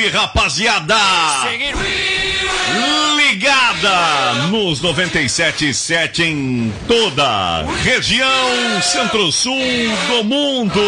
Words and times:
salve, 0.00 0.08
rapaziada! 0.08 0.96
Ligada 3.16 4.34
nos 4.50 4.80
97.7 4.80 6.20
em 6.20 6.72
toda 6.88 7.24
a 7.24 7.64
região 7.82 8.82
centro-sul 8.82 9.56
do 10.08 10.24
mundo. 10.24 10.80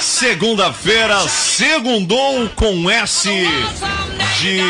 Segunda-feira, 0.00 1.20
segundou 1.28 2.48
com 2.50 2.90
S 2.90 3.28
de 4.40 4.60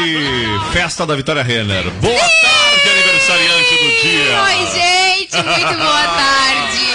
Festa 0.73 1.07
da 1.07 1.17
Vitória 1.17 1.43
Renner. 1.43 1.91
Boa 2.01 2.15
tarde, 2.15 2.91
aniversariante 2.91 3.75
do 3.75 4.03
dia. 4.03 4.43
Oi, 4.43 4.67
gente, 4.73 5.37
muito 5.37 5.79
boa 5.79 6.09
tarde. 6.09 6.91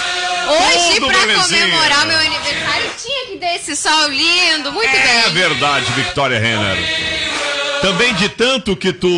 Hoje, 0.48 1.00
belezinha. 1.00 1.60
comemorar 1.60 2.06
meu 2.06 2.18
aniversário, 2.18 2.85
tinha 2.96 3.26
que 3.26 3.36
ter 3.38 3.54
esse 3.56 3.76
sol 3.76 4.08
lindo, 4.08 4.72
muito 4.72 4.88
É 4.88 5.22
bem. 5.24 5.32
verdade, 5.32 5.90
Victoria 5.92 6.38
Renner. 6.38 6.76
Também 7.82 8.14
de 8.14 8.28
tanto 8.30 8.74
que 8.76 8.92
tu 8.92 9.08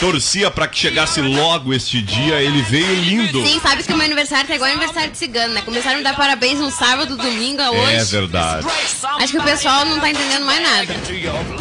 torcia 0.00 0.50
pra 0.50 0.66
que 0.66 0.78
chegasse 0.78 1.20
logo 1.20 1.72
este 1.72 2.00
dia, 2.02 2.40
ele 2.42 2.62
veio 2.62 2.94
lindo. 2.94 3.46
Sim, 3.46 3.60
sabe 3.60 3.82
que 3.82 3.92
o 3.92 3.96
meu 3.96 4.04
aniversário 4.04 4.46
tá 4.46 4.54
igual 4.54 4.70
aniversário 4.70 5.10
de 5.10 5.18
cigano, 5.18 5.54
né? 5.54 5.62
Começaram 5.62 5.94
a 5.96 5.98
me 5.98 6.04
dar 6.04 6.14
parabéns 6.16 6.58
no 6.58 6.70
sábado, 6.70 7.16
domingo, 7.16 7.60
a 7.62 7.70
hoje. 7.70 7.94
É 7.94 8.04
verdade. 8.04 8.66
Acho 9.20 9.32
que 9.32 9.38
o 9.38 9.42
pessoal 9.42 9.84
não 9.86 10.00
tá 10.00 10.10
entendendo 10.10 10.44
mais 10.44 10.62
nada. 10.62 10.94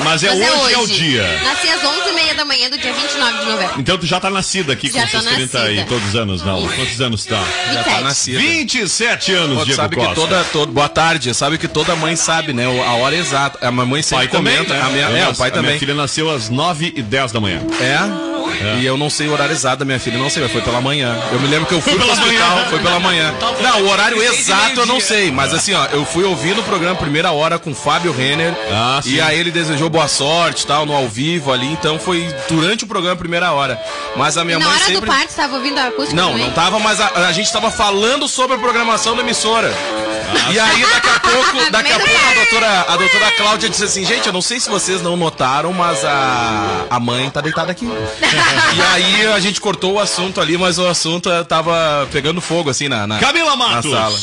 Mas 0.03 0.23
é 0.23 0.29
Mas 0.35 0.39
hoje, 0.61 0.73
é 0.73 0.77
o 0.79 0.87
dia. 0.87 1.39
Nasci 1.43 1.69
às 1.69 1.81
11h30 1.81 2.35
da 2.35 2.45
manhã 2.45 2.69
do 2.69 2.77
dia 2.77 2.93
29 2.93 3.39
de 3.39 3.45
novembro. 3.45 3.79
Então 3.79 3.97
tu 3.97 4.05
já 4.05 4.19
tá 4.19 4.29
nascida 4.29 4.73
aqui 4.73 4.91
Já 4.91 5.03
com 5.03 5.07
seus 5.09 5.25
30 5.25 5.59
nascida. 5.59 5.71
e 5.81 5.85
todos 5.85 6.07
os 6.09 6.15
anos, 6.15 6.43
não. 6.43 6.67
Quantos 6.67 7.01
anos 7.01 7.25
tá? 7.25 7.43
Já 7.73 7.83
tá 7.83 7.89
27. 7.99 8.03
nascida. 8.03 8.39
27 8.39 9.33
anos, 9.33 9.57
Pô, 9.59 9.65
Diego 9.65 9.81
sabe 9.81 9.95
Costa. 9.95 10.09
que 10.09 10.15
toda, 10.19 10.43
toda. 10.45 10.71
Boa 10.71 10.89
tarde. 10.89 11.33
Sabe 11.33 11.57
que 11.57 11.67
toda 11.67 11.95
mãe 11.95 12.15
sabe, 12.15 12.53
né? 12.53 12.65
A 12.65 12.93
hora 12.93 13.15
exata. 13.15 13.65
A 13.65 13.71
mamãe 13.71 14.01
sempre 14.01 14.27
Pai 14.27 14.37
também, 14.37 14.55
comenta. 14.57 14.73
né? 14.73 14.81
A 14.81 14.89
minha, 14.89 15.09
Eu 15.09 15.17
é, 15.17 15.29
o 15.29 15.35
pai 15.35 15.49
a 15.49 15.51
também. 15.51 15.69
Minha 15.71 15.79
filha 15.79 15.93
nasceu 15.93 16.29
às 16.29 16.49
9 16.49 16.93
e 16.95 17.01
10 17.01 17.31
da 17.31 17.39
manhã. 17.39 17.61
É? 17.79 18.32
E 18.79 18.85
eu 18.85 18.97
não 18.97 19.09
sei 19.09 19.27
o 19.27 19.33
horário 19.33 19.53
exato 19.53 19.77
da 19.77 19.85
minha 19.85 19.99
filha, 19.99 20.17
não 20.17 20.29
sei, 20.29 20.43
mas 20.43 20.51
foi 20.51 20.61
pela 20.61 20.81
manhã. 20.81 21.17
Eu 21.31 21.39
me 21.39 21.47
lembro 21.47 21.65
que 21.67 21.73
eu 21.73 21.81
fui 21.81 21.93
pro 21.93 22.01
pela 22.01 22.13
hospital, 22.13 22.49
manhã. 22.55 22.65
foi 22.69 22.79
pela 22.79 22.99
manhã. 22.99 23.33
Não, 23.61 23.81
o 23.83 23.89
horário 23.89 24.21
exato 24.21 24.79
eu 24.81 24.85
não 24.85 24.99
sei, 24.99 25.31
mas 25.31 25.53
assim, 25.53 25.73
ó, 25.73 25.85
eu 25.91 26.05
fui 26.05 26.23
ouvindo 26.23 26.61
o 26.61 26.63
programa 26.63 26.95
Primeira 26.95 27.31
Hora 27.31 27.57
com 27.59 27.71
o 27.71 27.75
Fábio 27.75 28.11
Renner. 28.11 28.53
Ah, 28.71 28.99
sim. 29.03 29.13
e 29.13 29.21
aí 29.21 29.39
ele 29.39 29.51
desejou 29.51 29.89
boa 29.89 30.07
sorte, 30.07 30.65
tal, 30.65 30.85
no 30.85 30.93
ao 30.93 31.07
vivo 31.07 31.51
ali, 31.51 31.67
então 31.67 31.99
foi 31.99 32.27
durante 32.49 32.83
o 32.83 32.87
programa 32.87 33.15
Primeira 33.15 33.51
Hora. 33.51 33.79
Mas 34.15 34.37
a 34.37 34.43
minha 34.43 34.57
E 34.57 34.59
na 34.59 34.65
mãe 34.65 34.75
hora 34.75 34.85
sempre 34.85 35.01
do 35.01 35.07
parto, 35.07 35.31
você 35.31 35.41
tava 35.41 35.55
ouvindo 35.55 35.77
a 35.79 35.87
acústica 35.87 36.15
Não, 36.15 36.31
também? 36.31 36.45
não 36.47 36.53
tava, 36.53 36.79
mas 36.79 36.99
a, 36.99 37.27
a 37.27 37.31
gente 37.31 37.51
tava 37.51 37.71
falando 37.71 38.27
sobre 38.27 38.55
a 38.55 38.59
programação 38.59 39.15
da 39.15 39.21
emissora. 39.21 39.73
E 40.51 40.59
aí, 40.59 40.81
daqui 40.81 41.09
a 41.09 41.19
pouco, 41.19 41.71
daqui 41.71 41.91
a 41.91 41.99
pouco 41.99 42.15
a 42.15 42.29
do 42.29 42.35
doutora, 42.35 42.81
a 42.87 42.97
doutora 42.97 43.31
Cláudia 43.31 43.69
disse 43.69 43.83
assim, 43.83 44.05
gente, 44.05 44.27
eu 44.27 44.33
não 44.33 44.41
sei 44.41 44.59
se 44.59 44.69
vocês 44.69 45.01
não 45.01 45.15
notaram, 45.15 45.73
mas 45.73 46.03
a, 46.05 46.85
a 46.89 46.99
mãe 46.99 47.29
tá 47.29 47.41
deitada 47.41 47.71
aqui. 47.71 47.85
e 48.75 48.81
aí 48.81 49.27
a 49.27 49.39
gente 49.39 49.59
cortou 49.59 49.93
o 49.93 49.99
assunto 49.99 50.39
ali, 50.41 50.57
mas 50.57 50.77
o 50.77 50.87
assunto 50.87 51.29
tava 51.45 52.07
pegando 52.11 52.41
fogo, 52.41 52.69
assim, 52.69 52.87
na, 52.87 53.07
na, 53.07 53.19
Camila 53.19 53.51
na 53.51 53.55
Matos. 53.55 53.91
sala. 53.91 54.19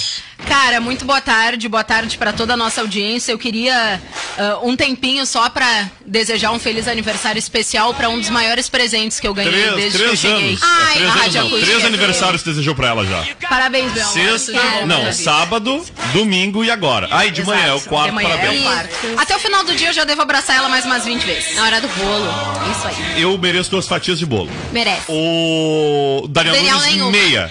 Cara, 0.46 0.80
muito 0.80 1.04
boa 1.04 1.20
tarde, 1.20 1.68
boa 1.68 1.84
tarde 1.84 2.18
para 2.18 2.32
toda 2.32 2.54
a 2.54 2.56
nossa 2.56 2.80
audiência. 2.80 3.30
Eu 3.30 3.38
queria 3.38 4.00
ah, 4.36 4.58
um 4.62 4.74
tempinho 4.76 5.24
só 5.24 5.48
para 5.48 5.88
desejar 6.04 6.50
um 6.50 6.58
feliz 6.58 6.88
aniversário 6.88 7.38
especial 7.38 7.94
para 7.94 8.08
um 8.08 8.18
dos 8.18 8.28
maiores 8.30 8.68
presentes 8.68 9.20
que 9.20 9.28
eu 9.28 9.32
ganhei 9.34 9.52
Três, 9.52 9.74
desde 9.76 9.98
que 9.98 10.02
eu 10.04 10.06
três 10.08 10.20
cheguei. 10.20 10.48
anos. 10.48 10.60
Ai, 10.62 10.94
três 10.96 11.08
a 11.08 11.12
anos, 11.12 11.34
não. 11.52 11.60
Três 11.60 11.84
aniversários 11.84 12.42
desejou 12.42 12.74
pra 12.74 12.88
ela 12.88 13.06
já. 13.06 13.24
Parabéns, 13.48 13.92
meu 13.92 14.02
amor. 14.02 14.12
Sexta, 14.12 14.52
Tudo 14.52 14.86
não, 14.86 15.12
sábado, 15.12 15.84
domingo 16.12 16.64
e 16.64 16.70
agora. 16.70 17.06
Aí 17.12 17.30
de 17.30 17.44
manhã 17.44 17.66
é 17.66 17.72
o 17.72 17.76
Exato. 17.76 17.88
quarto, 17.88 18.12
manhã 18.14 18.28
é 18.30 18.34
o 18.34 18.38
parabéns. 18.38 18.62
quarto. 18.64 18.90
Até 19.18 19.36
o 19.36 19.38
final 19.38 19.64
do 19.64 19.74
dia 19.76 19.88
eu 19.90 19.92
já 19.92 20.04
devo 20.04 20.22
abraçar 20.22 20.56
ela 20.56 20.68
mais 20.68 20.84
umas 20.84 21.04
20 21.04 21.22
vezes. 21.24 21.54
Na 21.54 21.62
hora 21.62 21.80
do 21.80 21.88
bolo. 21.88 22.26
Isso 22.72 22.86
aí. 22.88 23.22
Eu 23.22 23.38
mereço 23.38 23.70
duas 23.70 23.86
fatias 23.86 24.18
de 24.18 24.26
bolo. 24.26 24.50
Merece. 24.72 25.02
O 25.08 26.26
Daniel, 26.28 26.54
Daniel 26.56 26.74
Nunes, 26.76 26.90
nenhuma. 26.92 27.10
meia. 27.12 27.50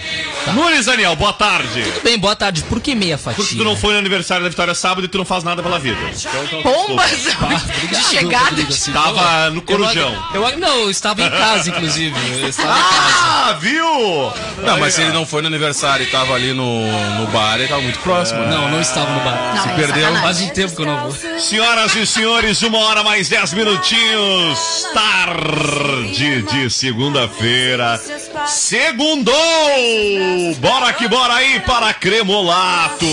Nunes 0.52 0.86
Daniel, 0.86 1.16
boa 1.16 1.32
tarde. 1.32 1.82
Bem, 2.02 2.18
boa 2.18 2.36
tarde. 2.36 2.62
Por 2.64 2.79
que 2.80 2.94
meia 2.94 3.16
fatia? 3.18 3.36
Porque 3.42 3.56
tu 3.56 3.64
não 3.64 3.76
foi 3.76 3.92
no 3.92 3.98
aniversário 3.98 4.42
da 4.44 4.48
Vitória 4.50 4.74
sábado 4.74 5.04
e 5.04 5.08
tu 5.08 5.18
não 5.18 5.24
faz 5.24 5.44
nada 5.44 5.62
pela 5.62 5.78
vida. 5.78 5.98
Então, 6.16 6.44
então, 6.44 6.62
Pombas 6.62 7.10
desculpa. 7.10 7.54
de 7.90 8.02
chegada. 8.04 8.44
Rodrigo, 8.46 8.72
assim, 8.72 8.92
Tava 8.92 9.50
no 9.50 9.62
Corujão. 9.62 10.24
Eu, 10.34 10.48
eu- 10.48 10.58
não, 10.58 10.76
eu 10.80 10.90
estava 10.90 11.22
em 11.22 11.30
casa, 11.30 11.70
inclusive. 11.70 12.16
Eu 12.40 12.48
estava 12.48 12.78
em 12.78 12.82
casa. 12.82 12.90
Ah, 13.22 13.56
viu? 13.60 14.32
Não, 14.64 14.78
mas 14.78 14.94
se 14.94 15.02
ele 15.02 15.12
não 15.12 15.24
foi 15.26 15.42
no 15.42 15.48
aniversário 15.48 16.04
e 16.06 16.10
tava 16.10 16.34
ali 16.34 16.52
no, 16.52 16.80
no 17.18 17.26
bar, 17.28 17.56
ele 17.58 17.68
tava 17.68 17.80
muito 17.82 17.98
próximo. 18.00 18.40
né? 18.40 18.48
Não, 18.50 18.70
não 18.70 18.80
estava 18.80 19.10
no 19.12 19.20
bar. 19.20 19.54
Não, 19.56 19.62
Se 19.62 19.68
é 19.68 19.72
perdeu. 19.74 20.16
Faz 20.20 20.40
um 20.40 20.48
tempo 20.50 20.74
que 20.76 20.82
eu 20.82 20.86
não 20.86 21.00
vou. 21.10 21.40
Senhoras 21.40 21.94
e 21.96 22.06
senhores, 22.06 22.62
uma 22.62 22.78
hora 22.78 23.02
mais 23.02 23.28
dez 23.28 23.52
minutinhos. 23.52 24.58
Tarde 24.94 26.42
de 26.42 26.70
segunda-feira. 26.70 28.00
Segundou! 28.46 29.34
Bora 30.60 30.92
que 30.92 31.08
bora 31.08 31.34
aí 31.34 31.60
para 31.60 31.92
Cremolato. 32.70 33.06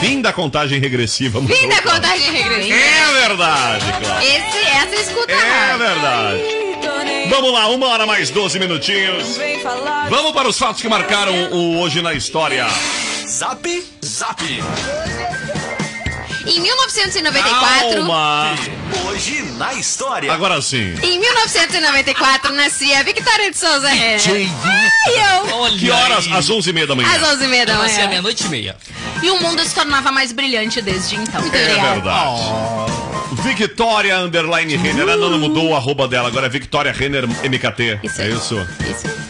fim 0.00 0.20
da 0.20 0.32
contagem 0.32 0.81
regressiva. 0.81 1.40
Fim 1.43 1.69
da 1.69 1.82
contagem 1.82 2.32
regressiva. 2.32 2.75
É 2.76 3.28
verdade, 3.28 3.84
Cláudio. 4.00 4.28
Esse, 4.28 4.58
essa 4.67 4.94
escuta 4.96 5.32
É 5.32 5.76
verdade. 5.78 6.65
Vamos 7.28 7.52
lá, 7.52 7.69
uma 7.69 7.87
hora 7.88 8.06
mais 8.06 8.31
12 8.31 8.58
minutinhos. 8.58 9.38
Vamos 10.08 10.32
para 10.32 10.49
os 10.49 10.58
fatos 10.58 10.81
que 10.81 10.88
marcaram 10.88 11.32
o 11.52 11.81
Hoje 11.81 12.00
na 12.02 12.14
História. 12.14 12.67
Zap, 13.28 13.84
zap. 14.05 14.43
Em 16.46 16.61
1994, 16.61 17.90
Calma. 17.96 18.55
Hoje 19.08 19.43
na 19.58 19.75
história. 19.75 20.32
Agora 20.32 20.62
sim. 20.62 20.94
em 21.02 21.19
1994 21.19 22.52
nascia 22.55 23.00
a 23.00 23.02
Victoria 23.02 23.50
de 23.50 23.58
Souza 23.58 23.88
Renner. 23.88 24.20
Ai, 24.64 24.88
eu. 25.49 25.56
Olha 25.56 25.76
Que 25.78 25.90
horas? 25.90 26.26
aí. 26.26 26.32
Às 26.32 26.49
11h30 26.49 26.87
da 26.87 26.94
manhã. 26.94 27.08
Às 27.08 27.23
11h30 27.23 27.64
da 27.64 27.75
manhã. 27.78 28.08
meia-noite 28.08 28.44
e 28.44 28.49
meia. 28.49 28.76
E 29.23 29.31
o 29.31 29.40
mundo 29.40 29.64
se 29.64 29.75
tornava 29.75 30.12
mais 30.12 30.31
brilhante 30.31 30.81
desde 30.81 31.17
então. 31.17 31.40
É 31.43 31.46
obrigada. 31.46 31.90
verdade. 31.94 32.95
Victoria 33.42 34.18
Underline 34.18 34.76
Renner. 34.76 35.08
Ela 35.08 35.28
não 35.30 35.38
mudou 35.38 35.70
o 35.70 35.76
arroba 35.76 36.08
dela, 36.08 36.28
agora 36.28 36.46
é 36.46 36.48
Victoria 36.48 36.92
Renner 36.92 37.26
MKT. 37.28 38.00
Isso 38.02 38.20
é 38.20 38.24
aí. 38.24 38.32
isso. 38.34 38.56
Isso. 38.90 39.26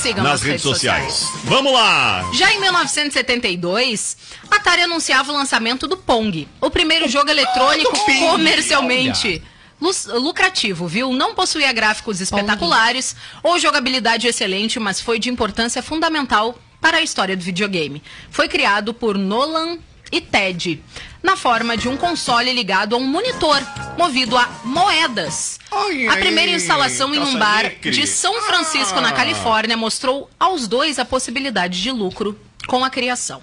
Sigam 0.00 0.22
Nas 0.24 0.42
redes 0.42 0.62
sociais. 0.62 1.28
Vamos 1.44 1.72
lá! 1.72 2.28
Já 2.34 2.52
em 2.52 2.60
1972, 2.60 4.16
a 4.50 4.56
Atari 4.56 4.82
anunciava 4.82 5.32
o 5.32 5.34
lançamento 5.34 5.86
do 5.86 5.96
Pong, 5.96 6.46
o 6.60 6.68
primeiro 6.70 7.08
jogo 7.08 7.30
eletrônico 7.30 7.90
comercialmente 8.28 9.42
lu- 9.80 10.20
lucrativo, 10.20 10.86
viu? 10.86 11.12
Não 11.12 11.34
possuía 11.34 11.72
gráficos 11.72 12.20
espetaculares 12.20 13.16
ou 13.42 13.58
jogabilidade 13.58 14.26
excelente, 14.26 14.78
mas 14.78 15.00
foi 15.00 15.18
de 15.18 15.30
importância 15.30 15.82
fundamental 15.82 16.58
para 16.82 16.98
a 16.98 17.02
história 17.02 17.34
do 17.34 17.42
videogame. 17.42 18.02
Foi 18.30 18.46
criado 18.46 18.92
por 18.92 19.16
Nolan 19.16 19.78
e 20.12 20.20
Ted, 20.20 20.82
na 21.24 21.36
forma 21.38 21.74
de 21.74 21.88
um 21.88 21.96
console 21.96 22.52
ligado 22.52 22.94
a 22.94 22.98
um 22.98 23.04
monitor, 23.06 23.58
movido 23.96 24.36
a 24.36 24.46
moedas. 24.62 25.58
Ai, 25.72 26.06
A 26.06 26.16
primeira 26.16 26.52
instalação 26.52 27.14
em 27.14 27.18
um 27.18 27.38
bar 27.38 27.72
de 27.80 28.06
São 28.06 28.42
Francisco, 28.42 29.00
na 29.00 29.08
Ah. 29.08 29.12
Califórnia, 29.12 29.74
mostrou 29.76 30.28
aos 30.38 30.68
dois 30.68 30.98
a 30.98 31.04
possibilidade 31.04 31.82
de 31.82 31.90
lucro 31.90 32.38
com 32.66 32.84
a 32.84 32.90
criação. 32.90 33.42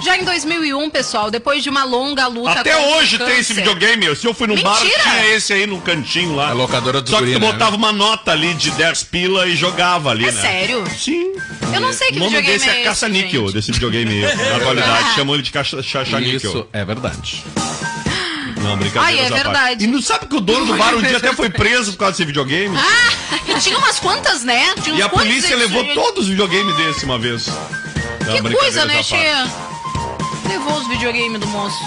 Já 0.00 0.16
em 0.16 0.24
2001, 0.24 0.90
pessoal, 0.90 1.30
depois 1.30 1.62
de 1.62 1.70
uma 1.70 1.84
longa 1.84 2.26
luta 2.26 2.60
Até 2.60 2.76
hoje 2.76 3.18
tem 3.18 3.38
esse 3.38 3.52
videogame. 3.52 4.14
Se 4.16 4.26
eu 4.26 4.34
fui 4.34 4.46
no 4.46 4.60
bar, 4.60 4.80
Mentira! 4.80 5.02
tinha 5.02 5.34
esse 5.34 5.52
aí 5.52 5.66
no 5.66 5.80
cantinho 5.80 6.34
lá. 6.34 6.50
A 6.50 6.52
locadora 6.52 7.00
do 7.00 7.08
Só 7.08 7.18
que 7.20 7.32
tu 7.32 7.38
né? 7.38 7.52
botava 7.52 7.76
uma 7.76 7.92
nota 7.92 8.32
ali 8.32 8.52
de 8.54 8.70
10 8.72 9.04
pila 9.04 9.46
e 9.46 9.54
jogava 9.56 10.10
ali, 10.10 10.26
É 10.26 10.32
né? 10.32 10.40
sério? 10.40 10.84
Sim. 10.90 11.32
Eu 11.72 11.80
não 11.80 11.92
sei 11.92 12.08
que 12.08 12.16
o 12.16 12.18
nome 12.18 12.30
videogame 12.36 12.58
desse 12.58 12.68
é, 12.68 12.72
é 12.72 12.76
esse, 12.76 12.84
caça-níquel, 12.84 13.52
desse 13.52 13.72
videogame 13.72 14.24
aí, 14.24 14.36
na 14.36 14.56
atualidade. 14.58 15.14
Chamam 15.14 15.34
ele 15.34 15.42
de 15.42 15.50
caça-níquel. 15.52 16.36
Isso 16.36 16.66
é 16.72 16.84
verdade. 16.84 17.44
Não, 18.60 18.76
brincadeira. 18.76 19.22
Ai, 19.22 19.26
é 19.26 19.30
verdade. 19.30 19.84
E 19.84 19.86
não 19.88 20.00
sabe 20.00 20.26
que 20.26 20.36
o 20.36 20.40
dono 20.40 20.66
do 20.66 20.74
bar 20.74 20.94
um 20.94 21.02
dia 21.02 21.16
até 21.16 21.32
foi 21.32 21.50
preso 21.50 21.92
por 21.92 21.98
causa 21.98 22.12
desse 22.12 22.24
videogame? 22.24 22.76
Ah, 22.76 23.12
e 23.48 23.58
tinha 23.60 23.76
umas 23.76 23.98
quantas, 23.98 24.42
né? 24.44 24.74
Tinha 24.82 24.96
e 24.96 25.02
a 25.02 25.08
polícia 25.08 25.56
levou 25.56 25.84
todos 25.94 26.24
os 26.24 26.28
videogames 26.28 26.76
desse 26.76 27.04
uma 27.04 27.18
vez. 27.18 27.46
Não, 28.26 28.42
Que 28.42 28.54
coisa, 28.54 28.84
né. 28.84 29.02
Tia? 29.02 29.71
Levou 30.48 30.74
os 30.74 30.86
videogames 30.88 31.40
do 31.40 31.46
moço. 31.48 31.78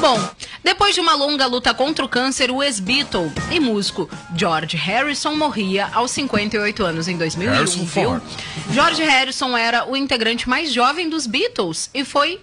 Bom, 0.00 0.18
depois 0.62 0.94
de 0.94 1.00
uma 1.00 1.14
longa 1.14 1.46
luta 1.46 1.74
contra 1.74 2.04
o 2.04 2.08
câncer, 2.08 2.50
o 2.50 2.62
ex-Beatle 2.62 3.32
e 3.50 3.58
músico 3.58 4.08
George 4.36 4.76
Harrison 4.76 5.34
morria 5.34 5.88
aos 5.92 6.10
58 6.12 6.84
anos 6.84 7.08
em 7.08 7.16
2001, 7.16 7.52
Harrison 7.52 7.84
viu? 7.84 8.04
Ford. 8.04 8.22
George 8.70 9.02
Harrison 9.02 9.56
era 9.56 9.88
o 9.88 9.96
integrante 9.96 10.48
mais 10.48 10.72
jovem 10.72 11.08
dos 11.08 11.26
Beatles 11.26 11.90
e 11.92 12.04
foi 12.04 12.40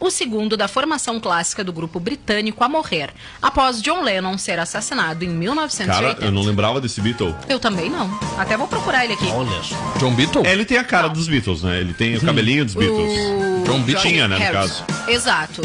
o 0.00 0.10
segundo 0.10 0.56
da 0.56 0.66
formação 0.66 1.20
clássica 1.20 1.62
do 1.62 1.72
grupo 1.72 2.00
britânico 2.00 2.64
a 2.64 2.68
morrer, 2.68 3.10
após 3.40 3.82
John 3.82 4.02
Lennon 4.02 4.38
ser 4.38 4.58
assassinado 4.58 5.24
em 5.24 5.28
1980. 5.28 6.14
Cara, 6.14 6.26
eu 6.26 6.32
não 6.32 6.42
lembrava 6.42 6.80
desse 6.80 7.00
Beatle. 7.00 7.34
Eu 7.48 7.60
também 7.60 7.90
não. 7.90 8.10
Até 8.38 8.56
vou 8.56 8.66
procurar 8.66 9.04
ele 9.04 9.12
aqui. 9.12 9.26
Olha 9.26 9.62
só. 9.62 9.76
John 9.98 10.14
Beatle? 10.14 10.46
É, 10.46 10.52
ele 10.52 10.64
tem 10.64 10.78
a 10.78 10.84
cara 10.84 11.08
dos 11.08 11.28
Beatles, 11.28 11.62
né? 11.62 11.78
Ele 11.78 11.92
tem 11.92 12.16
o 12.16 12.20
cabelinho 12.20 12.64
dos 12.64 12.74
Beatles. 12.74 13.12
O 13.60 13.64
John 13.64 13.82
Beatle. 13.82 14.10
Tinha, 14.10 14.26
né, 14.26 14.38
no 14.38 14.52
caso. 14.52 14.84
Exato. 15.06 15.62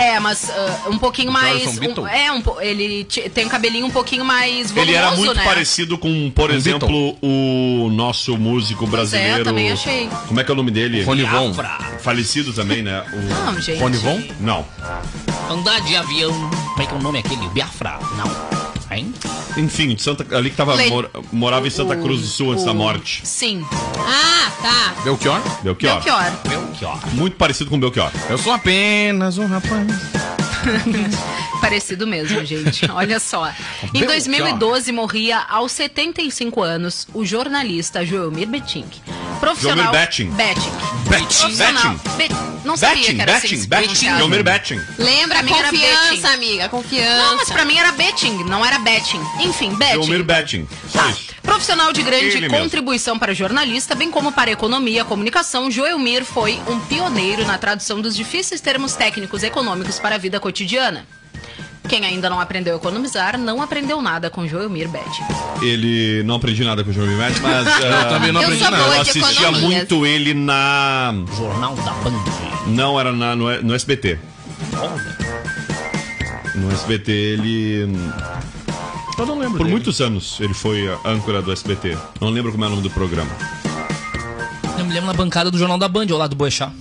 É, 0.00 0.18
mas 0.18 0.48
ah, 0.50 0.88
um 0.88 0.96
pouquinho 0.98 1.30
mais. 1.30 1.66
Um- 1.76 1.80
Beatle? 1.80 2.06
é, 2.06 2.32
um, 2.32 2.42
ele 2.60 3.04
tem 3.04 3.44
um 3.44 3.48
cabelinho 3.50 3.84
um 3.86 3.90
pouquinho 3.90 4.24
mais 4.24 4.70
volumoso, 4.70 4.80
Ele 4.90 4.94
era 4.96 5.10
muito 5.12 5.34
né? 5.34 5.44
parecido 5.44 5.98
com, 5.98 6.30
por 6.30 6.50
Um 6.50 6.54
exemplo, 6.54 7.16
o 7.20 7.90
nosso 7.92 8.36
músico 8.38 8.86
brasileiro. 8.86 9.42
é, 9.42 9.44
também 9.44 9.70
achei. 9.70 10.08
Como 10.26 10.40
é 10.40 10.44
que 10.44 10.50
é 10.50 10.54
o 10.54 10.56
nome 10.56 10.70
dele? 10.70 11.02
Rony 11.02 11.24
Von. 11.24 11.54
Falecido 12.00 12.52
também, 12.52 12.82
né? 12.82 13.04
O... 13.12 13.16
Não, 13.46 13.60
gente. 13.60 13.78
Rony 13.78 13.96
Von? 13.98 14.22
Não. 14.40 14.66
Andar 15.50 15.80
de 15.82 15.94
avião. 15.96 16.32
Como 16.32 16.82
é 16.82 16.86
que 16.86 16.94
é 16.94 16.96
o 16.96 17.02
nome 17.02 17.18
aquele? 17.18 17.46
Biafra. 17.50 17.98
Não. 18.16 18.59
Hein? 18.90 19.14
Enfim, 19.56 19.94
de 19.94 20.02
Santa... 20.02 20.26
ali 20.36 20.50
que 20.50 20.56
tava, 20.56 20.74
Le- 20.74 20.88
mor- 20.90 21.10
morava 21.32 21.66
em 21.66 21.70
Santa 21.70 21.94
O- 21.96 22.02
Cruz 22.02 22.20
do 22.22 22.26
Sul 22.26 22.50
antes 22.52 22.64
o- 22.64 22.66
da 22.66 22.74
morte. 22.74 23.22
Sim. 23.24 23.64
Ah, 23.98 24.50
tá. 24.60 24.94
Belchior? 25.04 25.40
Belchior. 25.62 26.02
Belchior. 26.02 26.32
Belchior. 26.48 26.98
Muito 27.14 27.36
parecido 27.36 27.70
com 27.70 27.78
Belchior. 27.78 28.10
Eu 28.28 28.36
sou 28.38 28.52
apenas 28.52 29.38
um 29.38 29.46
rapaz. 29.46 29.86
Parecido 31.70 32.04
mesmo, 32.04 32.44
gente. 32.44 32.90
Olha 32.90 33.20
só. 33.20 33.48
Em 33.94 34.00
Belchior. 34.00 34.08
2012 34.08 34.90
morria 34.90 35.38
aos 35.48 35.70
75 35.70 36.60
anos 36.60 37.06
o 37.14 37.24
jornalista 37.24 38.04
Joelmir 38.04 38.48
Betting. 38.48 38.84
Profissional. 39.38 39.84
Joelmir 39.94 40.00
Betting. 40.00 40.30
Betting. 40.32 40.70
Betting. 42.16 42.34
Não 42.64 42.76
sabia 42.76 42.96
Betting, 42.96 43.14
que 43.14 43.22
era 43.22 43.32
Betting, 43.34 43.54
assim. 43.54 43.68
Betting. 43.68 44.08
Joelmir 44.18 44.42
Betting. 44.42 44.80
Lembra? 44.98 45.38
Pra 45.38 45.42
mim 45.44 45.52
era 45.52 45.70
Confiança, 45.70 46.10
betting. 46.10 46.26
amiga. 46.26 46.68
Confiança. 46.68 47.16
Não, 47.24 47.36
mas 47.36 47.50
pra 47.50 47.64
mim 47.64 47.78
era 47.78 47.92
betting, 47.92 48.44
não 48.44 48.66
era 48.66 48.78
betting. 48.80 49.20
Enfim, 49.38 49.72
betting. 49.76 49.94
Joelmir 49.94 50.24
Betting. 50.24 50.68
Tá. 50.92 51.14
Profissional 51.42 51.92
de 51.92 52.02
grande 52.02 52.36
Ele 52.36 52.48
mesmo. 52.48 52.58
contribuição 52.64 53.16
para 53.16 53.32
jornalista, 53.32 53.94
bem 53.94 54.10
como 54.10 54.32
para 54.32 54.50
a 54.50 54.52
economia 54.52 55.02
e 55.02 55.04
comunicação, 55.04 55.70
Joelmir 55.70 56.24
foi 56.24 56.60
um 56.68 56.80
pioneiro 56.80 57.46
na 57.46 57.56
tradução 57.58 58.00
dos 58.00 58.16
difíceis 58.16 58.60
termos 58.60 58.94
técnicos 58.96 59.42
econômicos 59.44 59.98
para 60.00 60.16
a 60.16 60.18
vida 60.18 60.38
cotidiana. 60.40 61.06
Quem 61.88 62.04
ainda 62.04 62.30
não 62.30 62.38
aprendeu 62.38 62.74
a 62.74 62.76
economizar, 62.76 63.36
não 63.36 63.60
aprendeu 63.60 64.00
nada 64.00 64.30
com 64.30 64.46
Joelmir 64.46 64.88
Betting. 64.88 65.24
Ele 65.60 66.22
não 66.22 66.36
aprendi 66.36 66.62
nada 66.62 66.84
com 66.84 66.90
o 66.90 66.92
Joelmir 66.92 67.18
Betting, 67.18 67.40
mas 67.42 67.66
ah, 67.82 68.04
também 68.04 68.30
não 68.30 68.40
Eu 68.40 68.46
aprendi 68.46 68.62
nada. 68.64 68.76
eu 68.76 69.00
assistia 69.00 69.50
muito 69.50 70.06
ele 70.06 70.32
na. 70.32 71.12
Jornal 71.36 71.74
da 71.74 71.90
Band. 71.92 72.12
Não, 72.68 73.00
era 73.00 73.10
na, 73.12 73.34
no, 73.34 73.62
no 73.62 73.74
SBT. 73.74 74.18
No 76.54 76.70
SBT 76.72 77.10
ele. 77.10 77.88
Eu 79.18 79.26
não 79.26 79.38
lembro 79.38 79.58
Por 79.58 79.64
dele. 79.64 79.70
muitos 79.70 80.00
anos 80.00 80.38
ele 80.40 80.54
foi 80.54 80.88
a 80.88 81.08
âncora 81.08 81.42
do 81.42 81.52
SBT. 81.52 81.96
Não 82.20 82.30
lembro 82.30 82.52
como 82.52 82.64
é 82.64 82.68
o 82.68 82.70
nome 82.70 82.82
do 82.82 82.90
programa. 82.90 83.30
Eu 84.78 84.84
me 84.84 84.92
lembro 84.92 85.08
na 85.08 85.12
bancada 85.12 85.50
do 85.50 85.58
Jornal 85.58 85.76
da 85.76 85.88
Band, 85.88 86.06
ao 86.10 86.18
lado 86.18 86.30
do 86.30 86.36
Boechat. 86.36 86.72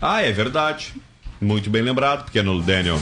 Ah, 0.00 0.22
é 0.22 0.30
verdade. 0.30 0.94
Muito 1.40 1.68
bem 1.68 1.82
lembrado, 1.82 2.24
pequeno 2.24 2.62
Daniel. 2.62 2.98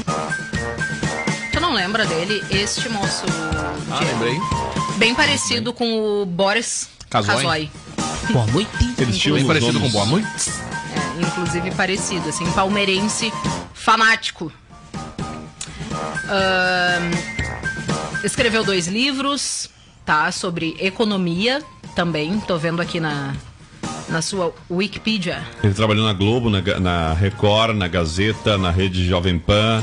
Não 1.66 1.74
lembra 1.74 2.06
dele? 2.06 2.44
Este 2.48 2.88
moço. 2.88 3.24
Ah, 3.90 3.98
Diego. 3.98 4.12
lembrei. 4.24 4.40
Bem 4.98 5.16
parecido 5.16 5.72
com 5.72 6.22
o 6.22 6.24
Boris 6.24 6.88
Casoy. 7.10 7.68
Boa 8.30 8.46
noite. 8.46 8.70
Eles 8.96 9.18
tinham 9.18 9.36
Bem 9.36 9.44
parecido 9.44 9.72
nomes- 9.72 9.92
com 9.92 9.98
Boa 9.98 10.06
Noite. 10.06 10.28
É, 10.94 11.22
inclusive 11.26 11.72
parecido, 11.72 12.28
assim, 12.28 12.48
palmeirense 12.52 13.32
fanático. 13.74 14.52
Ahn, 16.28 17.10
escreveu 18.22 18.62
dois 18.62 18.86
livros, 18.86 19.68
tá? 20.04 20.30
Sobre 20.30 20.76
economia 20.78 21.64
também. 21.96 22.38
Tô 22.38 22.56
vendo 22.58 22.80
aqui 22.80 23.00
na, 23.00 23.34
na 24.08 24.22
sua 24.22 24.54
Wikipedia. 24.70 25.42
Ele 25.62 25.74
trabalhou 25.74 26.04
na 26.06 26.12
Globo, 26.12 26.48
na, 26.50 26.60
na 26.80 27.12
Record, 27.14 27.76
na 27.76 27.88
Gazeta, 27.88 28.56
na 28.56 28.70
Rede 28.70 29.06
Jovem 29.06 29.38
Pan, 29.38 29.82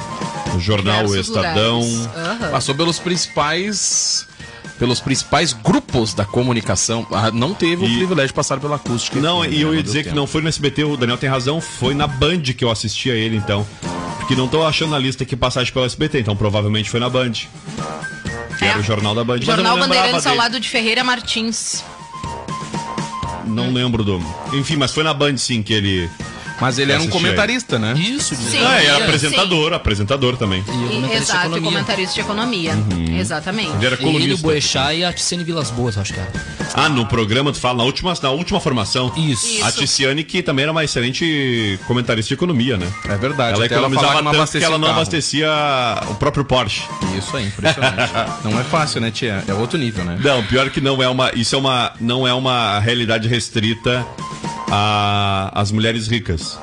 no 0.54 0.60
jornal 0.60 1.04
O 1.04 1.08
Diversos 1.08 1.36
Estadão. 1.36 1.82
Aham. 2.16 2.50
Passou 2.52 2.74
pelos 2.76 3.00
principais. 3.00 4.28
Pelos 4.80 5.00
principais 5.00 5.54
grupos 5.54 6.14
da 6.14 6.26
comunicação. 6.26 7.06
Ah, 7.12 7.30
Não 7.32 7.54
teve 7.54 7.86
o 7.86 7.88
E- 7.88 7.98
privilégio 7.98 8.30
de 8.30 8.34
passar 8.34 8.60
pela 8.60 8.76
acústica. 8.78 9.20
Não, 9.20 9.46
e 9.46 9.62
eu 9.62 9.74
ia 9.74 9.84
dizer 9.84 10.00
que 10.00 10.04
tempo. 10.06 10.16
não 10.16 10.26
foi 10.28 10.42
no 10.42 10.48
SBT, 10.50 10.84
o 10.84 10.98
Daniel 10.98 11.18
tem 11.18 11.30
razão, 11.30 11.62
foi 11.62 11.94
na 11.94 12.08
Band 12.08 12.42
que 12.58 12.66
eu 12.66 12.72
assisti 12.72 13.10
a 13.12 13.16
ele, 13.16 13.38
então. 13.38 13.66
Porque 14.18 14.36
não 14.36 14.48
tô 14.48 14.66
achando 14.66 14.90
na 14.92 15.00
lista 15.00 15.24
que 15.26 15.36
passagem 15.36 15.72
pelo 15.72 15.86
SBT, 15.86 16.20
então 16.22 16.36
provavelmente 16.36 16.90
foi 16.90 17.00
na 17.00 17.08
Band. 17.10 17.32
Que 18.58 18.66
É. 18.66 18.70
era 18.70 18.80
o 18.80 18.84
Jornal 18.84 19.14
da 19.14 19.24
Band. 19.24 19.42
Jornal 19.42 19.78
Bandeirantes 19.78 20.26
ao 20.26 20.32
dele. 20.32 20.38
lado 20.38 20.60
de 20.60 20.68
Ferreira 20.68 21.04
Martins. 21.04 21.84
Não 23.46 23.72
lembro 23.72 24.04
do. 24.04 24.20
Enfim, 24.54 24.76
mas 24.76 24.92
foi 24.92 25.04
na 25.04 25.14
Band 25.14 25.38
sim 25.38 25.62
que 25.62 25.74
ele. 25.74 26.10
Mas 26.64 26.80
ele 26.80 26.94
era 26.94 27.02
um 27.02 27.10
comentarista, 27.10 27.78
né? 27.78 27.94
Isso, 27.98 28.36
de 28.38 28.44
Sim. 28.44 28.66
Ah, 28.66 28.82
era 28.82 28.96
sim. 28.96 29.04
apresentador, 29.04 29.74
apresentador 29.74 30.38
também. 30.38 30.64
E 30.66 30.72
o 30.72 30.88
comentarista 30.88 31.08
de 31.10 31.16
Exato, 31.24 31.38
e 31.38 31.42
economia. 31.42 31.72
comentarista 31.72 32.14
de 32.16 32.22
economia. 32.22 32.74
Exatamente. 33.20 33.72
Ele 33.76 33.86
era 33.86 33.96
Ele, 33.96 34.04
o 34.04 34.12
colunista. 34.14 34.42
Boechat 34.48 34.96
e 34.96 35.04
a 35.04 35.12
Ticene 35.12 35.44
Vilas 35.44 35.70
Boas, 35.72 35.98
acho 35.98 36.14
que 36.14 36.20
era. 36.22 36.32
Ah, 36.74 36.88
no 36.88 37.06
programa 37.06 37.52
tu 37.52 37.60
fala, 37.60 37.80
na 37.80 37.84
última, 37.84 38.14
na 38.22 38.30
última 38.32 38.62
formação. 38.62 39.12
Isso. 39.18 39.46
Isso. 39.46 39.66
A 39.66 39.72
Ticiane, 39.74 40.24
que 40.24 40.42
também 40.42 40.64
era 40.64 40.72
uma 40.72 40.86
excelente 40.86 41.78
comentarista 41.86 42.30
de 42.30 42.34
economia, 42.36 42.78
né? 42.78 42.88
É 43.10 43.18
verdade. 43.18 43.56
Ela 43.56 43.66
até 43.66 43.76
ela 43.76 43.84
economizava 43.88 44.18
que 44.20 44.24
não 44.24 44.32
tanto 44.32 44.32
que 44.32 44.38
abastecia 44.38 44.66
ela 44.66 44.76
o 44.76 44.80
não 44.80 44.88
carro. 44.88 45.00
abastecia 45.00 45.50
o 46.10 46.16
próprio 46.16 46.46
Porsche. 46.46 46.84
Isso 47.18 47.36
aí, 47.36 47.48
impressionante. 47.48 48.12
não 48.44 48.58
é 48.58 48.64
fácil, 48.64 49.02
né, 49.02 49.12
tia? 49.12 49.44
É 49.48 49.54
outro 49.54 49.78
nível, 49.78 50.06
né? 50.06 50.18
Não, 50.24 50.42
pior 50.46 50.70
que 50.70 50.80
não 50.80 51.04
é 51.04 51.10
uma. 51.10 51.32
Isso 51.36 51.56
é 51.56 51.58
uma, 51.58 51.92
não 52.00 52.28
é 52.28 52.34
uma 52.34 52.80
realidade 52.80 53.28
restrita 53.28 54.06
a- 54.76 55.52
às 55.54 55.72
mulheres 55.72 56.08
ricas. 56.08 56.58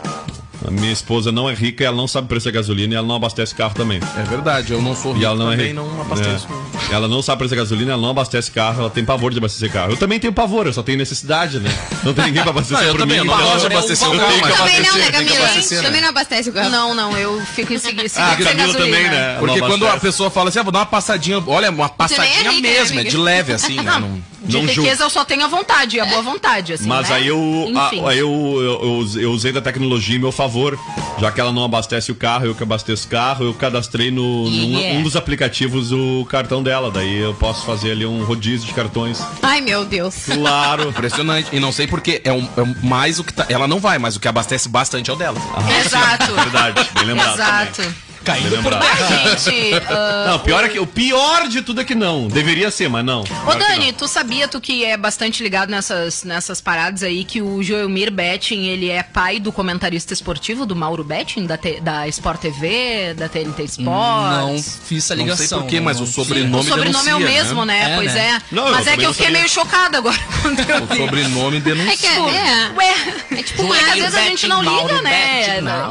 A 0.67 0.71
minha 0.71 0.93
esposa 0.93 1.33
não 1.33 1.49
é 1.49 1.55
rica, 1.55 1.83
ela 1.83 1.97
não 1.97 2.07
sabe 2.07 2.26
o 2.26 2.29
preço 2.29 2.45
da 2.45 2.50
gasolina 2.50 2.93
e 2.93 2.97
ela 2.99 3.07
não 3.07 3.14
abastece 3.14 3.55
carro 3.55 3.73
também. 3.75 3.99
É 4.19 4.23
verdade, 4.25 4.75
eu 4.75 4.83
não 4.83 4.95
sou 4.95 5.12
E 5.12 5.14
rico 5.14 5.25
ela 5.26 5.35
não 5.35 5.49
é 5.50 5.57
também, 5.57 5.69
rica. 5.69 5.81
não 5.81 6.00
abasteço. 6.02 6.47
É. 6.90 6.95
Ela 6.95 7.09
não 7.09 7.23
sabe 7.23 7.37
o 7.37 7.38
preço 7.38 7.55
da 7.55 7.62
gasolina, 7.62 7.93
ela 7.93 8.02
não 8.02 8.11
abastece 8.11 8.50
carro, 8.50 8.81
ela 8.81 8.90
tem 8.90 9.02
pavor 9.02 9.33
de 9.33 9.38
abastecer 9.38 9.73
carro. 9.73 9.93
Eu 9.93 9.97
também 9.97 10.21
tenho 10.21 10.35
pavor, 10.35 10.67
eu 10.67 10.73
só 10.75 10.83
tenho 10.83 10.99
necessidade, 10.99 11.59
né? 11.61 11.71
Não 12.05 12.12
tem 12.12 12.26
ninguém 12.26 12.43
pra 12.43 12.50
abastecer 12.50 12.76
Não, 12.76 12.85
eu 12.88 12.93
por 12.93 13.00
também, 13.00 13.21
mim. 13.21 13.26
eu 13.26 13.33
não 13.33 13.35
então- 13.40 13.52
gosto 13.52 13.61
de 13.69 13.75
abastecer 13.75 14.07
o 14.11 14.14
eu 14.14 14.21
carro, 14.21 14.33
Também 14.33 14.43
não, 14.83 14.97
né, 14.99 15.11
Camila? 15.11 15.38
né? 15.49 15.83
Também 15.83 16.00
não 16.02 16.09
abastece 16.11 16.50
o 16.50 16.52
carro. 16.52 16.71
Não, 16.71 16.95
não, 16.95 17.17
eu 17.17 17.40
fico 17.55 17.73
em 17.73 17.79
segui- 17.79 18.09
seguindo 18.11 18.31
Ah, 18.31 18.37
Camila 18.37 18.75
também, 18.75 19.09
né? 19.09 19.37
Porque 19.38 19.61
Não 19.61 19.67
quando 19.67 19.87
a 19.88 19.97
pessoa 19.97 20.29
fala 20.31 20.50
assim, 20.50 20.59
ah, 20.59 20.62
vou 20.62 20.73
dar 20.73 20.81
uma 20.81 20.87
passadinha, 20.87 21.43
olha, 21.47 21.71
uma 21.71 21.88
passadinha 21.88 22.50
rica, 22.50 22.52
né, 22.52 22.61
mesmo, 22.61 23.00
é 23.00 23.05
de 23.05 23.17
leve 23.17 23.55
assim, 23.55 23.76
né? 23.81 23.93
De 24.43 24.57
Não 24.57 24.65
riqueza 24.65 25.05
eu 25.05 25.11
só 25.11 25.25
tenho 25.25 25.45
a 25.45 25.49
vontade, 25.49 25.97
e 25.97 26.01
a 26.01 26.07
boa 26.07 26.23
vontade, 26.23 26.73
assim, 26.73 26.89
Mas 26.89 27.09
né? 27.11 27.17
aí 27.17 27.27
eu, 27.27 27.73
a- 27.77 27.91
aí 28.09 28.19
eu, 28.19 28.31
eu, 28.57 28.81
eu 28.83 28.97
us- 28.99 29.17
eu 29.17 29.31
usei 29.33 29.53
da 29.53 29.61
tecnologia 29.61 30.17
em 30.17 30.19
meu 30.19 30.33
favor, 30.33 30.79
já 31.19 31.31
que 31.31 31.41
ela 31.41 31.53
não 31.53 31.63
abastece 31.63 32.11
o 32.11 32.15
carro, 32.15 32.47
eu 32.47 32.55
que 32.55 32.63
abasteço 32.63 33.07
o 33.07 33.11
carro, 33.11 33.45
eu 33.45 33.55
cadastrei 33.55 34.11
no, 34.11 34.49
num 34.49 34.97
um 34.99 35.03
dos 35.03 35.15
aplicativos 35.17 35.93
o 35.93 36.27
cartão 36.31 36.63
dela, 36.63 36.91
daí 36.91 37.19
eu 37.19 37.35
posso 37.35 37.67
fazer 37.67 37.93
ali 37.93 38.07
um 38.07 38.25
rodízio 38.25 38.67
de 38.67 38.73
cartões. 38.73 39.21
Ai, 39.43 39.61
meu 39.61 39.85
Deus. 39.85 40.15
Claro. 40.25 40.89
Impressionante. 40.91 41.49
E 41.53 41.61
não 41.61 41.71
sei 41.73 41.87
porquê. 41.87 42.21
É, 42.25 42.33
um, 42.33 42.45
é 42.57 42.87
mais 42.87 43.19
o 43.19 43.25
que 43.25 43.33
tá. 43.35 43.45
Ela 43.49 43.69
não 43.69 43.79
vai, 43.79 43.99
mas 43.99 44.17
o 44.17 44.21
que 44.21 44.27
abastece 44.29 44.69
bastante 44.69 45.11
é 45.11 45.13
o 45.13 45.17
dela. 45.17 45.39
Exato. 45.85 46.33
Verdade, 46.33 46.89
bem 46.95 47.05
lembrado. 47.05 47.35
Exato. 47.35 48.10
Bem 48.23 48.49
lembrado. 48.49 48.85
Mas, 48.85 49.45
gente, 49.45 49.75
ah, 49.89 50.25
Não, 50.29 50.39
pior 50.41 50.65
é 50.65 50.69
que, 50.69 50.79
o 50.79 50.87
pior 50.87 51.49
de 51.49 51.62
tudo 51.62 51.81
é 51.81 51.85
que 51.85 51.95
não. 51.95 52.29
Deveria 52.29 52.71
ser, 52.71 52.89
mas 52.89 53.05
não. 53.05 53.23
Ô 53.23 53.25
que 53.53 53.59
Dani, 53.59 53.87
não. 53.87 53.93
tu 53.95 54.07
sabia, 54.07 54.47
tu 54.47 54.61
que 54.61 54.85
é 54.85 54.97
bastante 54.97 55.43
ligado 55.43 55.71
nessas, 55.71 56.23
nessas 56.25 56.61
paradas 56.61 57.03
aí, 57.03 57.25
que 57.25 57.41
o 57.41 57.62
Joelmir 57.62 58.11
Betting, 58.12 58.67
ele 58.67 58.91
é 58.91 59.03
pai 59.03 59.41
do 59.41 59.50
comentarista 59.50 60.12
esportivo, 60.12 60.67
do 60.67 60.77
Mauro 60.77 61.03
Betting, 61.03 61.47
da, 61.47 61.57
T- 61.57 61.81
da 61.81 62.07
Sport 62.09 62.41
TV, 62.41 63.15
da 63.15 63.29
TNT 63.29 63.65
Sports? 63.65 63.79
Não 63.79 64.62
fiz 64.85 65.05
essa 65.05 65.17
Não 65.17 65.25
ligação. 65.25 65.47
sei 65.47 65.59
porquê, 65.59 65.81
mas 65.81 65.97
o 65.99 66.00
não- 66.00 66.07
sobrenome 66.07 66.57
o 66.57 66.62
sobrenome 66.69 67.09
é 67.09 67.15
o 67.15 67.19
denuncia, 67.19 67.43
mesmo, 67.43 67.65
né? 67.65 67.93
É, 67.93 67.97
pois 67.97 68.15
né? 68.15 68.21
é. 68.50 68.55
Não, 68.55 68.71
Mas 68.71 68.87
é 68.87 68.97
que 68.97 69.00
eu 69.00 69.05
não 69.07 69.12
fiquei 69.12 69.27
sabia. 69.29 69.39
meio 69.41 69.49
chocada 69.50 69.99
agora 69.99 70.19
quando 70.43 70.59
eu 70.61 70.85
O 70.85 70.97
sobrenome 70.97 71.57
É 71.57 71.61
denuncia. 71.61 71.97
que 71.97 72.07
é. 72.07 72.71
Ué, 72.77 72.95
É 73.39 73.43
tipo 73.43 73.75
é 73.75 73.79
que 73.79 73.85
às 73.91 73.95
vezes 73.95 74.15
a 74.15 74.23
gente 74.25 74.47
não 74.47 74.62
liga, 74.62 75.00
né? 75.03 75.61
Não. 75.62 75.91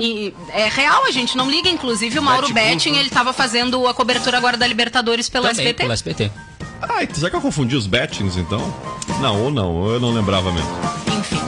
É 0.54 0.68
real, 0.70 1.06
a 1.06 1.12
gente 1.12 1.36
não 1.36 1.50
liga. 1.50 1.70
Inclusive, 1.70 2.19
o 2.20 2.24
Mauro 2.24 2.48
Bet 2.54 2.54
Betting, 2.54 2.90
Grupo. 2.92 3.00
ele 3.04 3.10
tava 3.10 3.34
fazendo 3.34 3.88
a 3.88 3.94
cobertura 3.94 4.38
agora 4.38 4.58
da 4.58 4.68
Libertadores 4.68 5.30
pela 5.30 5.50
Também, 5.50 5.66
SBT. 5.68 5.82
pela 5.84 5.94
SBT. 5.94 6.32
Ai, 6.82 7.08
será 7.14 7.30
que 7.30 7.36
eu 7.36 7.42
confundi 7.42 7.76
os 7.76 7.88
bettings 7.88 8.38
então? 8.38 8.74
Não, 9.20 9.42
ou 9.44 9.52
não, 9.52 9.88
eu 9.90 10.00
não 10.00 10.14
lembrava 10.14 10.52
mesmo. 10.52 10.70
Enfim. 11.20 11.42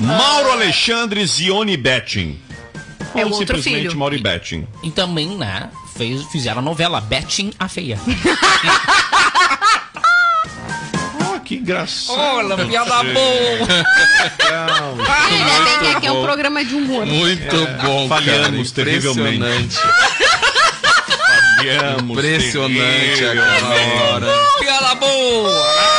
Mauro 0.00 0.52
Alexandre 0.52 1.24
Zione 1.26 1.76
Betting. 1.76 2.38
É 3.14 3.24
o 3.24 3.28
Ou 3.28 3.34
outro 3.38 3.56
simplesmente 3.56 3.88
filho. 3.88 3.98
Mauro 3.98 4.14
e 4.14 4.18
Betting. 4.20 4.66
E 4.82 4.90
também, 4.90 5.28
né, 5.36 5.70
fez, 5.96 6.22
fizeram 6.26 6.58
a 6.60 6.62
novela 6.62 7.00
Betting 7.00 7.52
a 7.58 7.68
Feia. 7.68 7.98
Que 11.48 11.54
engraçado. 11.54 12.18
Olha, 12.18 12.58
piada 12.66 13.02
boa! 13.04 13.68
Ainda 15.30 15.64
bem 15.64 15.78
que 15.80 15.96
aqui 15.96 16.06
é 16.06 16.12
um 16.12 16.22
programa 16.22 16.62
de 16.62 16.74
humor. 16.74 17.06
Muito 17.06 17.56
bom, 17.82 18.06
Falhamos 18.06 18.70
cara. 18.70 18.84
terrivelmente. 18.84 19.78
Impressionante. 19.78 19.78
Falhamos 21.56 22.10
Impressionante 22.18 22.74
terrivelmente. 23.18 23.24
aquela 23.24 24.12
hora. 24.12 24.26
piada 24.60 24.94
boa! 24.96 25.97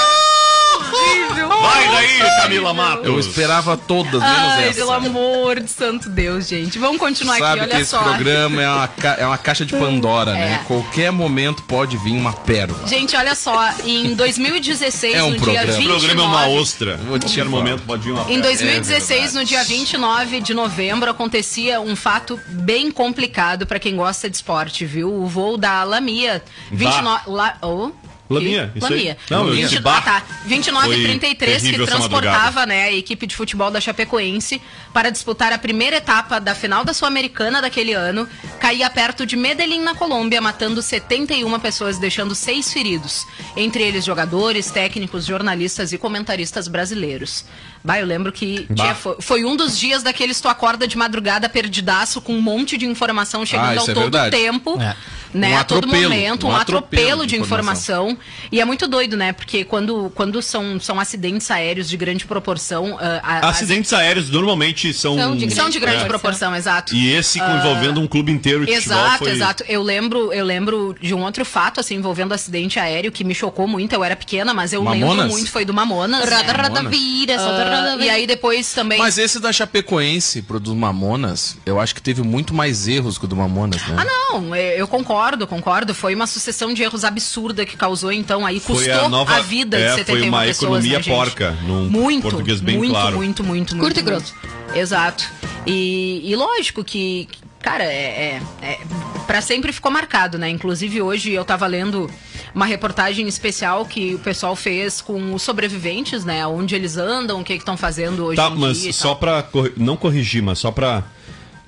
Vai 1.62 1.88
daí, 1.90 2.20
Camila 2.42 2.74
Matos. 2.74 3.06
Eu 3.06 3.20
esperava 3.20 3.76
todas, 3.78 4.22
menos 4.22 4.24
Ai, 4.54 4.70
essa. 4.70 4.80
pelo 4.80 4.92
amor 4.92 5.60
de 5.60 5.70
santo 5.70 6.10
Deus, 6.10 6.48
gente. 6.48 6.80
Vamos 6.80 6.98
continuar 6.98 7.38
Sabe 7.38 7.62
aqui, 7.62 7.70
que 7.70 7.76
olha 7.76 7.82
esse 7.82 7.92
só. 7.92 8.00
programa 8.04 8.62
é 8.62 8.70
uma, 8.70 8.88
ca- 8.88 9.16
é 9.20 9.26
uma 9.26 9.38
caixa 9.38 9.66
de 9.66 9.76
Pandora, 9.76 10.34
né? 10.34 10.60
É. 10.62 10.66
Qualquer 10.68 11.12
momento 11.12 11.64
pode 11.64 11.98
vir 11.98 12.14
uma 12.14 12.34
pérola. 12.34 12.88
Gente, 12.88 13.16
olha 13.16 13.36
só, 13.36 13.70
em 13.86 14.14
2016, 14.16 15.16
É 15.16 15.24
um 15.24 15.32
no 15.32 15.36
programa. 15.38 15.66
dia 15.66 15.74
O 15.76 15.78
29... 15.78 16.06
programa 16.08 16.24
é 16.24 16.26
uma 16.48 16.48
ostra. 16.62 17.00
Qualquer 17.08 17.46
momento 17.46 17.84
pode 17.84 18.04
vir 18.04 18.12
uma 18.12 18.22
Em 18.24 18.26
pedra. 18.28 18.42
2016, 18.44 19.36
É 19.36 19.40
no 19.40 19.46
dia 19.46 19.64
29 19.64 20.42
de 20.42 20.54
novembro, 20.54 21.10
acontecia 21.10 21.80
um 21.82 21.96
fato 21.96 22.40
bem 22.48 22.90
complicado 22.92 23.66
pra 23.66 23.80
quem 23.80 23.96
gosta 23.96 24.30
de 24.30 24.36
esporte, 24.36 24.86
viu? 24.86 25.14
O 25.14 25.28
voo 25.28 25.58
da 25.58 25.84
Lamia. 25.84 26.44
29. 26.72 27.30
La, 27.30 27.56
oh, 27.62 27.92
Lamia, 28.30 28.70
que? 28.72 28.80
isso 28.80 28.88
aí. 28.88 28.94
Lamia. 29.00 29.18
Não, 29.30 29.48
eu 29.48 29.54
20, 29.54 29.70
disse 29.70 29.80
Bar. 29.82 29.98
ah, 29.98 30.02
tá. 30.02 30.24
29 30.46 30.88
Foi 30.88 30.98
e 31.00 31.04
33 31.04 31.62
que 31.64 31.86
transportava 31.86 32.66
né, 32.66 32.84
a 32.84 32.92
equipe 32.92 33.26
de 33.26 33.36
futebol 33.36 33.72
da 33.72 33.82
Chapecoense 33.82 34.62
para 34.94 35.10
disputar 35.10 35.52
a 35.52 35.58
primeira 35.58 35.98
etapa 35.98 36.40
da 36.40 36.54
final 36.54 36.84
da 36.86 36.94
Sul-Americana 36.94 37.62
daquele 37.62 37.94
ano, 37.94 38.28
caía 38.60 38.90
perto 38.90 39.26
de 39.26 39.36
Medellín, 39.36 39.82
na 39.82 39.96
Colômbia, 39.96 40.40
matando 40.42 40.82
71 40.82 41.60
pessoas, 41.60 41.98
deixando 41.98 42.36
seis 42.36 42.72
feridos. 42.72 43.26
Entre 43.56 43.82
eles 43.84 44.06
jogadores, 44.06 44.70
técnicos, 44.70 45.26
jornalistas 45.26 45.92
e 45.94 45.98
comentaristas 45.98 46.68
brasileiros. 46.68 47.46
Bah, 47.84 48.00
eu 48.00 48.06
lembro 48.06 48.32
que 48.32 48.68
foi, 48.98 49.16
foi 49.20 49.46
um 49.46 49.56
dos 49.56 49.78
dias 49.78 50.04
daqueles 50.04 50.40
tu 50.42 50.48
acorda 50.50 50.88
de 50.88 50.98
madrugada 50.98 51.48
perdidaço 51.48 52.22
com 52.22 52.34
um 52.34 52.42
monte 52.42 52.78
de 52.78 52.86
informação 52.86 53.46
chegando 53.46 53.78
Ah, 53.78 53.82
ao 53.82 53.90
é 53.90 53.94
todo 53.94 54.02
verdade. 54.04 54.32
tempo. 54.38 54.80
É. 54.82 54.96
Né, 55.34 55.54
Um 55.54 55.58
a 55.60 55.64
todo 55.64 55.88
momento, 55.88 56.48
um, 56.48 56.50
um 56.50 56.56
atropelo, 56.56 56.86
atropelo 57.14 57.22
de 57.28 57.36
de 57.36 57.40
informação. 57.42 58.18
E 58.52 58.60
é 58.60 58.66
muito 58.66 58.88
doido, 58.88 59.16
né? 59.16 59.32
Porque 59.32 59.64
quando, 59.64 60.12
quando 60.16 60.42
são, 60.42 60.80
são 60.80 61.00
acidentes 61.00 61.52
aéreos 61.52 61.88
de 61.88 61.96
grande 61.96 62.26
proporção. 62.26 62.98
ah, 63.00 63.20
a- 63.24 63.40
as- 63.50 63.58
Acidentes 63.60 63.94
aéreos 63.94 64.30
normalmente 64.30 64.92
são. 64.94 65.16
São 65.16 65.36
de 65.38 65.52
são 65.54 65.70
de 65.70 65.80
grande 65.80 66.04
É. 66.04 66.08
proporção, 66.08 66.56
exato. 66.56 66.96
E 66.96 67.12
esse 67.12 67.40
envolvendo 67.40 68.00
um 68.02 68.08
clube 68.08 68.32
inteiro 68.32 68.66
de 68.66 68.72
Exato, 68.72 69.20
foi... 69.20 69.32
exato. 69.32 69.64
Eu 69.68 69.84
lembro, 69.84 70.34
eu 70.34 70.44
lembro 70.46 70.96
de 71.00 71.14
um 71.14 71.24
outro 71.24 71.46
fato, 71.46 71.80
assim, 71.80 71.96
envolvendo 71.96 72.34
acidente 72.34 72.80
aéreo 72.80 73.12
que 73.12 73.24
me 73.24 73.36
chocou 73.36 73.68
muito. 73.68 73.94
Eu 73.94 74.04
era 74.04 74.16
pequena, 74.16 74.54
mas 74.54 74.74
eu 74.74 74.82
lembro 74.84 75.08
Mamonas? 75.10 75.32
muito, 75.32 75.52
foi 75.52 75.64
do 75.66 75.74
Mamonas. 75.74 76.24
Roda, 76.24 76.54
né? 76.54 76.64
Mamonas. 76.70 76.90
vira, 76.90 77.38
solta, 77.38 77.62
Ah, 77.64 77.92
roda, 77.92 78.04
e 78.06 78.10
aí 78.10 78.26
depois 78.26 78.74
também. 78.74 78.98
Mas 78.98 79.18
esse 79.20 79.40
da 79.40 79.52
Chapecoense 79.54 80.42
pro 80.42 80.60
dos 80.60 80.74
Mamonas, 80.74 81.58
eu 81.66 81.80
acho 81.80 81.94
que 81.94 82.02
teve 82.02 82.22
muito 82.24 82.54
mais 82.54 82.88
erros 82.88 83.18
que 83.18 83.26
o 83.26 83.28
do 83.28 83.36
Mamonas, 83.36 83.82
né? 83.88 83.96
Ah, 84.00 84.06
não, 84.06 84.56
eu 84.56 84.80
eu 84.80 84.88
concordo, 85.20 85.48
concordo. 85.48 85.94
Foi 85.94 86.16
uma 86.16 86.26
sucessão 86.28 86.74
de 86.74 86.82
erros 86.82 87.04
absurda 87.04 87.66
que 87.66 87.76
causou, 87.76 88.12
então, 88.12 88.46
aí 88.46 88.60
Foi 88.60 88.76
custou 88.78 89.06
a 89.06 89.10
nova- 89.10 89.40
vida 89.42 89.78
é, 89.78 89.82
de 89.90 90.06
foi 90.06 90.06
71 90.06 90.28
uma 90.30 90.42
pessoas, 90.44 90.86
economia 90.86 90.98
né, 91.00 91.04
porca, 91.04 91.52
num 91.64 91.90
muito, 91.90 92.22
português 92.24 92.62
bem 92.62 92.78
muito, 92.78 92.92
claro. 92.92 93.16
Muito, 93.18 93.44
muito, 93.44 93.76
muito. 93.76 93.86
Curto 93.86 94.00
e 94.00 94.04
muito. 94.12 94.34
Exato. 94.74 95.30
E, 95.68 96.22
e 96.24 96.36
lógico 96.36 96.84
que, 96.84 97.28
cara, 97.62 97.84
é, 97.84 98.40
é, 98.62 98.66
é- 98.66 98.80
pra 99.28 99.42
sempre 99.42 99.72
ficou 99.74 99.92
marcado, 99.92 100.38
né? 100.38 100.50
Inclusive 100.50 101.02
hoje 101.02 101.32
eu 101.34 101.44
tava 101.44 101.68
lendo 101.68 102.10
uma 102.56 102.66
reportagem 102.66 103.28
especial 103.28 103.86
que 103.86 104.16
o 104.16 104.20
pessoal 104.20 104.56
fez 104.56 105.02
com 105.02 105.34
os 105.34 105.42
sobreviventes, 105.44 106.24
né? 106.24 106.48
Onde 106.48 106.74
eles 106.76 106.98
andam, 106.98 107.42
o 107.42 107.44
que 107.44 107.54
estão 107.54 107.76
fazendo 107.78 108.26
hoje 108.26 108.38
Tá, 108.38 108.48
em 108.50 108.56
mas 108.58 108.82
dia. 108.82 108.94
só 108.94 109.14
corri- 109.52 109.74
Não 109.78 109.96
corrigir, 109.98 110.42
mas 110.42 110.60
só 110.60 110.72
pra 110.72 111.04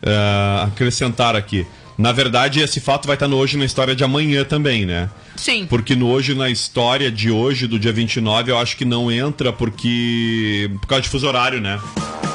eh, 0.03 0.63
acrescentar 0.63 1.35
aqui. 1.35 1.67
Na 2.01 2.11
verdade, 2.11 2.59
esse 2.61 2.79
fato 2.79 3.05
vai 3.05 3.15
estar 3.15 3.27
no 3.27 3.37
Hoje 3.37 3.55
na 3.57 3.63
História 3.63 3.95
de 3.95 4.03
amanhã 4.03 4.43
também, 4.43 4.87
né? 4.87 5.07
Sim. 5.35 5.67
Porque 5.67 5.95
no 5.95 6.09
Hoje 6.09 6.33
na 6.33 6.49
História 6.49 7.11
de 7.11 7.29
hoje, 7.29 7.67
do 7.67 7.77
dia 7.77 7.93
29, 7.93 8.51
eu 8.51 8.57
acho 8.57 8.75
que 8.75 8.83
não 8.83 9.11
entra 9.11 9.53
porque. 9.53 10.67
por 10.81 10.87
causa 10.87 11.03
de 11.03 11.09
fuso 11.09 11.27
horário, 11.27 11.61
né? 11.61 11.79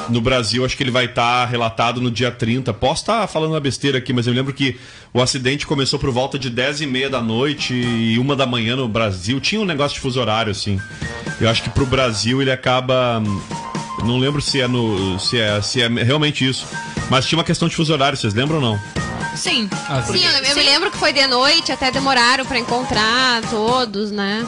No 0.09 0.21
Brasil, 0.21 0.63
acho 0.63 0.77
que 0.77 0.83
ele 0.83 0.91
vai 0.91 1.03
estar 1.03 1.43
relatado 1.47 1.99
no 1.99 2.09
dia 2.09 2.31
30. 2.31 2.73
Posso 2.75 3.01
estar 3.01 3.27
falando 3.27 3.51
uma 3.51 3.59
besteira 3.59 3.97
aqui, 3.97 4.13
mas 4.13 4.25
eu 4.25 4.31
lembro 4.31 4.53
que 4.53 4.77
o 5.13 5.21
acidente 5.21 5.67
começou 5.67 5.99
por 5.99 6.11
volta 6.11 6.39
de 6.39 6.49
10 6.49 6.79
e 6.81 6.87
meia 6.87 7.09
da 7.09 7.21
noite 7.21 7.73
e 7.73 8.17
uma 8.17 8.37
da 8.37 8.45
manhã 8.45 8.77
no 8.77 8.87
Brasil. 8.87 9.41
Tinha 9.41 9.59
um 9.59 9.65
negócio 9.65 9.95
de 9.95 9.99
fuso 9.99 10.21
horário, 10.21 10.49
assim. 10.49 10.79
Eu 11.41 11.49
acho 11.49 11.61
que 11.61 11.69
pro 11.69 11.85
Brasil 11.85 12.41
ele 12.41 12.51
acaba. 12.51 13.21
Não 14.03 14.17
lembro 14.17 14.41
se 14.41 14.61
é 14.61 14.67
no. 14.67 15.19
se 15.19 15.39
é, 15.39 15.61
se 15.61 15.81
é 15.81 15.87
realmente 15.87 16.47
isso. 16.47 16.65
Mas 17.09 17.25
tinha 17.25 17.37
uma 17.37 17.43
questão 17.43 17.67
de 17.67 17.75
fuso 17.75 17.93
horário, 17.93 18.17
vocês 18.17 18.33
lembram 18.33 18.57
ou 18.57 18.61
não? 18.61 18.79
Sim. 19.35 19.69
Sim, 20.11 20.25
eu, 20.25 20.31
eu 20.31 20.55
me 20.55 20.63
lembro 20.63 20.89
que 20.91 20.97
foi 20.97 21.13
de 21.13 21.25
noite, 21.27 21.71
até 21.71 21.91
demoraram 21.91 22.45
pra 22.45 22.57
encontrar 22.57 23.41
todos, 23.43 24.11
né? 24.11 24.47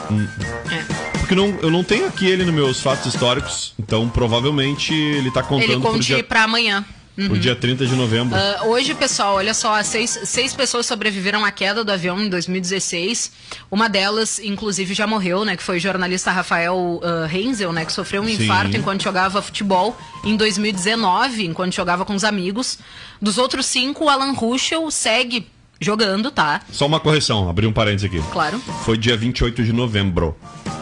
Porque 1.20 1.34
não, 1.34 1.56
eu 1.62 1.70
não 1.70 1.84
tenho 1.84 2.06
aqui 2.06 2.26
ele 2.26 2.44
nos 2.44 2.52
meus 2.52 2.80
fatos 2.80 3.06
históricos, 3.06 3.72
então 3.78 4.08
provavelmente 4.08 4.92
ele 4.92 5.30
tá 5.30 5.42
contando 5.42 5.70
Ele 5.70 5.80
conte 5.80 6.06
dia, 6.06 6.24
pra 6.24 6.42
amanhã. 6.42 6.84
Pro 7.14 7.38
dia 7.38 7.54
30 7.54 7.86
de 7.86 7.94
novembro. 7.94 8.36
Ah, 8.36 8.66
hoje, 8.66 8.94
pessoal, 8.94 9.34
olha 9.34 9.54
só, 9.54 9.82
seis, 9.82 10.18
seis 10.24 10.54
pessoas 10.54 10.86
sobreviveram 10.86 11.44
à 11.44 11.50
queda 11.50 11.84
do 11.84 11.90
avião 11.90 12.20
em 12.20 12.28
2016. 12.28 13.32
Uma 13.70 13.88
delas, 13.88 14.38
inclusive, 14.38 14.94
já 14.94 15.06
morreu, 15.06 15.44
né? 15.44 15.56
Que 15.56 15.62
foi 15.62 15.76
o 15.76 15.80
jornalista 15.80 16.30
Rafael 16.30 17.00
ah, 17.02 17.28
Heinzel, 17.32 17.72
né? 17.72 17.84
Que 17.84 17.92
sofreu 17.92 18.22
um 18.22 18.26
Sim. 18.26 18.44
infarto 18.44 18.76
enquanto 18.76 19.02
jogava 19.02 19.42
futebol 19.42 19.96
em 20.24 20.36
2019, 20.36 21.46
enquanto 21.46 21.74
jogava 21.74 22.04
com 22.04 22.14
os 22.14 22.24
amigos. 22.24 22.78
Dos 23.20 23.38
outros 23.38 23.66
cinco, 23.66 24.04
o 24.04 24.08
Alan 24.08 24.32
Ruschel 24.32 24.90
segue 24.90 25.46
jogando, 25.80 26.30
tá? 26.30 26.60
Só 26.70 26.86
uma 26.86 27.00
correção, 27.00 27.48
abri 27.48 27.66
um 27.66 27.72
parênteses 27.72 28.04
aqui. 28.04 28.22
Claro. 28.30 28.58
Foi 28.84 28.98
dia 28.98 29.16
28 29.16 29.64
de 29.64 29.72
novembro. 29.72 30.36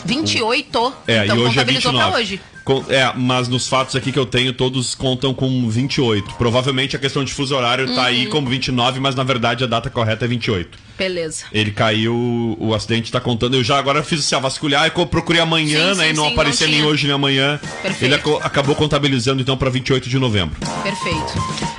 28. 0.04 0.92
É, 1.06 1.24
então 1.24 1.36
e 1.36 1.40
hoje 1.40 1.50
é 1.50 1.52
contabilizou 1.52 1.92
29. 1.92 2.10
pra 2.10 2.20
hoje. 2.20 2.40
É, 2.88 3.12
mas 3.16 3.48
nos 3.48 3.66
fatos 3.68 3.96
aqui 3.96 4.12
que 4.12 4.18
eu 4.18 4.26
tenho, 4.26 4.52
todos 4.52 4.94
contam 4.94 5.32
com 5.34 5.68
28. 5.68 6.34
Provavelmente 6.34 6.96
a 6.96 6.98
questão 6.98 7.24
de 7.24 7.32
fuso 7.32 7.54
horário 7.56 7.94
tá 7.94 8.04
aí 8.04 8.24
Uhum. 8.26 8.30
como 8.32 8.48
29, 8.48 9.00
mas 9.00 9.14
na 9.14 9.22
verdade 9.22 9.64
a 9.64 9.66
data 9.66 9.88
correta 9.90 10.24
é 10.24 10.28
28. 10.28 10.78
Beleza. 10.98 11.44
Ele 11.52 11.70
caiu, 11.70 12.56
o 12.58 12.74
acidente 12.74 13.12
tá 13.12 13.20
contando. 13.20 13.54
Eu 13.54 13.62
já 13.62 13.78
agora 13.78 14.02
fiz 14.02 14.20
assim, 14.20 14.34
a 14.34 14.38
vasculhar 14.40 14.86
e 14.86 14.90
procurei 15.06 15.40
amanhã, 15.40 15.94
Sim, 15.94 15.98
né? 16.00 16.04
sim, 16.06 16.10
e 16.10 16.12
não 16.12 16.26
sim, 16.26 16.32
aparecia 16.32 16.66
não 16.66 16.74
nem 16.74 16.84
hoje 16.84 17.06
nem 17.06 17.14
amanhã. 17.14 17.60
Perfeito. 17.82 18.04
Ele 18.04 18.14
aco- 18.16 18.40
acabou 18.42 18.74
contabilizando 18.74 19.40
então 19.40 19.56
pra 19.56 19.70
28 19.70 20.08
de 20.08 20.18
novembro. 20.18 20.56
Perfeito. 20.82 21.32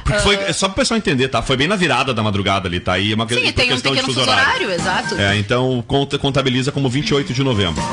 Porque 0.04 0.20
foi, 0.22 0.36
é 0.36 0.54
só 0.54 0.68
pro 0.68 0.78
pessoal 0.78 0.98
entender, 0.98 1.28
tá? 1.28 1.42
Foi 1.42 1.56
bem 1.58 1.68
na 1.68 1.76
virada 1.76 2.14
da 2.14 2.24
madrugada 2.24 2.68
ali, 2.68 2.80
tá? 2.80 2.98
E 2.98 3.12
é 3.12 3.16
uma 3.16 3.28
Sim, 3.28 3.52
tem 3.52 3.74
um 3.74 3.80
pequeno 3.80 4.04
fuso 4.08 4.22
horário, 4.22 4.72
exato. 4.72 5.16
É, 5.20 5.38
então 5.38 5.84
conta, 5.88 6.18
contabiliza 6.18 6.72
como 6.72 6.90
28 6.90 7.34
de 7.34 7.44
novembro. 7.44 7.84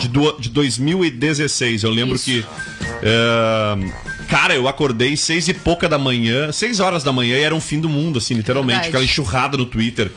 De, 0.00 0.06
do, 0.08 0.32
de 0.38 0.48
2016, 0.48 1.82
eu 1.82 1.90
lembro 1.90 2.14
Isso. 2.14 2.24
que. 2.24 2.44
é, 3.02 3.76
cara, 4.28 4.54
eu 4.54 4.68
acordei 4.68 5.16
seis 5.16 5.48
e 5.48 5.54
pouca 5.54 5.88
da 5.88 5.98
manhã, 5.98 6.52
seis 6.52 6.80
horas 6.80 7.02
da 7.02 7.12
manhã 7.12 7.36
e 7.36 7.42
era 7.42 7.54
um 7.54 7.60
fim 7.60 7.80
do 7.80 7.88
mundo, 7.88 8.18
assim, 8.18 8.34
literalmente. 8.34 8.74
Verdade. 8.76 8.88
Aquela 8.90 9.04
enxurrada 9.04 9.56
no 9.56 9.66
Twitter, 9.66 10.10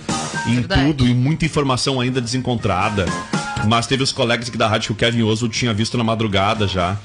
em 0.48 0.56
Verdade. 0.56 0.86
tudo, 0.88 1.08
e 1.08 1.14
muita 1.14 1.46
informação 1.46 2.00
ainda 2.00 2.20
desencontrada. 2.22 3.06
Mas 3.68 3.86
teve 3.86 4.02
os 4.04 4.12
colegas 4.12 4.48
aqui 4.50 4.58
da 4.58 4.68
rádio 4.68 4.88
que 4.88 4.92
o 4.94 4.96
Kevin 4.96 5.22
Oswald 5.24 5.56
tinha 5.56 5.74
visto 5.74 5.98
na 5.98 6.04
madrugada 6.04 6.68
já. 6.68 6.98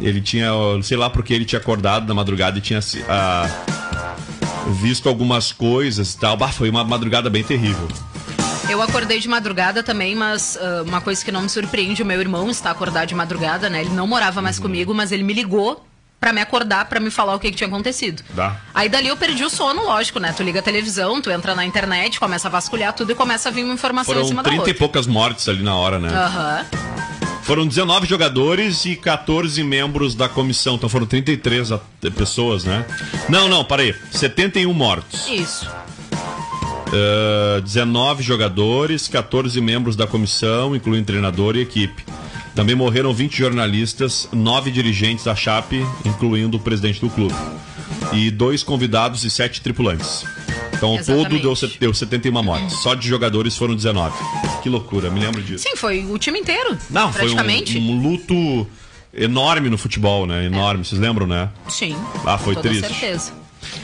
Ele 0.00 0.20
tinha, 0.20 0.50
sei 0.82 0.96
lá 0.96 1.10
porque 1.10 1.32
ele 1.34 1.44
tinha 1.44 1.58
acordado 1.58 2.06
na 2.06 2.14
madrugada 2.14 2.58
e 2.58 2.60
tinha 2.60 2.78
ah, 3.08 3.48
visto 4.80 5.08
algumas 5.08 5.52
coisas 5.52 6.14
e 6.14 6.18
tal. 6.18 6.36
Bah, 6.36 6.48
foi 6.48 6.70
uma 6.70 6.84
madrugada 6.84 7.28
bem 7.30 7.42
terrível. 7.42 7.88
Eu 8.68 8.82
acordei 8.82 9.20
de 9.20 9.28
madrugada 9.28 9.82
também, 9.82 10.14
mas 10.14 10.56
ah, 10.60 10.82
uma 10.86 11.00
coisa 11.00 11.24
que 11.24 11.32
não 11.32 11.42
me 11.42 11.48
surpreende, 11.48 12.02
o 12.02 12.06
meu 12.06 12.20
irmão 12.20 12.50
está 12.50 12.70
acordado 12.70 13.08
de 13.08 13.14
madrugada, 13.14 13.68
né? 13.70 13.80
Ele 13.80 13.90
não 13.90 14.06
morava 14.06 14.38
Uhum. 14.38 14.44
mais 14.44 14.58
comigo, 14.58 14.94
mas 14.94 15.10
ele 15.12 15.22
me 15.22 15.32
ligou 15.32 15.84
pra 16.26 16.32
me 16.32 16.40
acordar, 16.40 16.86
pra 16.86 16.98
me 16.98 17.08
falar 17.08 17.36
o 17.36 17.38
que, 17.38 17.52
que 17.52 17.56
tinha 17.56 17.68
acontecido. 17.68 18.20
Dá. 18.34 18.56
Aí 18.74 18.88
dali 18.88 19.06
eu 19.06 19.16
perdi 19.16 19.44
o 19.44 19.48
sono, 19.48 19.84
lógico, 19.84 20.18
né? 20.18 20.34
Tu 20.36 20.42
liga 20.42 20.58
a 20.58 20.62
televisão, 20.62 21.22
tu 21.22 21.30
entra 21.30 21.54
na 21.54 21.64
internet, 21.64 22.18
começa 22.18 22.48
a 22.48 22.50
vasculhar 22.50 22.92
tudo 22.92 23.12
e 23.12 23.14
começa 23.14 23.48
a 23.48 23.52
vir 23.52 23.62
uma 23.62 23.74
informação 23.74 24.12
em 24.12 24.16
Foram 24.16 24.28
cima 24.28 24.42
da 24.42 24.50
30 24.50 24.68
e 24.70 24.74
poucas 24.74 25.06
mortes 25.06 25.48
ali 25.48 25.62
na 25.62 25.76
hora, 25.76 26.00
né? 26.00 26.08
Aham. 26.08 26.66
Foram 27.44 27.64
19 27.64 28.08
jogadores 28.08 28.84
e 28.86 28.96
14 28.96 29.62
membros 29.62 30.16
da 30.16 30.28
comissão. 30.28 30.74
Então 30.74 30.88
foram 30.88 31.06
33 31.06 31.70
a- 31.70 31.78
pessoas, 32.16 32.64
né? 32.64 32.84
Não, 33.28 33.48
não, 33.48 33.64
parei. 33.64 33.94
71 34.10 34.72
mortos. 34.72 35.28
Isso. 35.28 35.70
Ah, 36.92 37.60
19 37.62 38.24
jogadores, 38.24 39.06
14 39.06 39.60
membros 39.60 39.94
da 39.94 40.08
comissão, 40.08 40.74
incluindo 40.74 41.06
treinador 41.06 41.54
e 41.54 41.60
equipe. 41.60 42.04
Também 42.56 42.74
morreram 42.74 43.12
20 43.12 43.36
jornalistas, 43.36 44.30
9 44.32 44.70
dirigentes 44.70 45.26
da 45.26 45.36
Chape, 45.36 45.86
incluindo 46.06 46.56
o 46.56 46.60
presidente 46.60 47.02
do 47.02 47.10
clube. 47.10 47.34
E 48.14 48.30
dois 48.30 48.62
convidados 48.62 49.24
e 49.24 49.30
7 49.30 49.60
tripulantes. 49.60 50.24
Então, 50.72 50.92
ao 50.92 50.98
todo 50.98 51.34
Exatamente. 51.36 51.42
deu, 51.42 51.70
deu 51.80 51.94
71 51.94 52.42
mortes. 52.42 52.78
Só 52.78 52.94
de 52.94 53.06
jogadores 53.06 53.54
foram 53.56 53.74
19. 53.74 54.16
Que 54.62 54.70
loucura, 54.70 55.10
me 55.10 55.20
lembro 55.20 55.42
disso. 55.42 55.64
Sim, 55.68 55.76
foi 55.76 56.06
o 56.06 56.18
time 56.18 56.38
inteiro. 56.38 56.78
Não, 56.88 57.12
foi 57.12 57.22
praticamente. 57.22 57.78
um, 57.78 57.90
um 57.90 58.02
luto 58.02 58.66
enorme 59.12 59.68
no 59.68 59.76
futebol, 59.76 60.26
né? 60.26 60.46
Enorme, 60.46 60.82
vocês 60.82 60.98
lembram, 60.98 61.26
né? 61.26 61.50
Sim. 61.68 61.94
Ah, 62.24 62.38
foi 62.38 62.54
com 62.54 62.62
toda 62.62 62.74
triste. 62.74 62.88
certeza. 62.88 63.32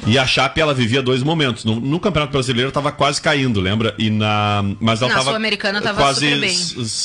E 0.06 0.18
a 0.18 0.26
Chape, 0.26 0.60
ela 0.60 0.74
vivia 0.74 1.00
dois 1.02 1.22
momentos. 1.22 1.64
No, 1.64 1.78
no 1.78 2.00
Campeonato 2.00 2.32
Brasileiro, 2.32 2.66
ela 2.66 2.72
tava 2.72 2.90
quase 2.90 3.20
caindo, 3.20 3.60
lembra? 3.60 3.94
E 3.98 4.10
na... 4.10 4.64
Mas 4.80 5.00
ela 5.00 5.10
Na 5.10 5.14
tava... 5.18 5.26
Sul-Americana 5.26 5.80
tava 5.80 6.00
quase, 6.00 6.28
super 6.28 6.40
bem. 6.40 6.56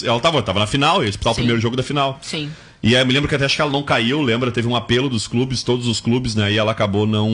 Ela 0.04 0.20
tava, 0.20 0.42
tava 0.42 0.60
na 0.60 0.68
final, 0.68 1.04
ia 1.04 1.10
disputar 1.10 1.34
o 1.34 1.36
primeiro 1.36 1.62
jogo 1.62 1.76
da 1.76 1.84
final. 1.84 2.20
Sim. 2.22 2.50
E 2.82 2.96
aí 2.96 3.02
eu 3.02 3.06
me 3.06 3.14
lembro 3.14 3.28
que 3.28 3.36
até 3.36 3.46
acho 3.46 3.56
que 3.56 3.62
ela 3.62 3.72
não 3.72 3.82
caiu, 3.84 4.22
lembra? 4.22 4.52
Teve 4.52 4.68
um 4.68 4.76
apelo 4.76 5.10
dos 5.10 5.28
clubes, 5.28 5.64
todos 5.64 5.88
os 5.88 6.00
clubes, 6.00 6.36
né? 6.36 6.52
E 6.52 6.58
ela 6.58 6.72
acabou 6.72 7.08
não... 7.08 7.30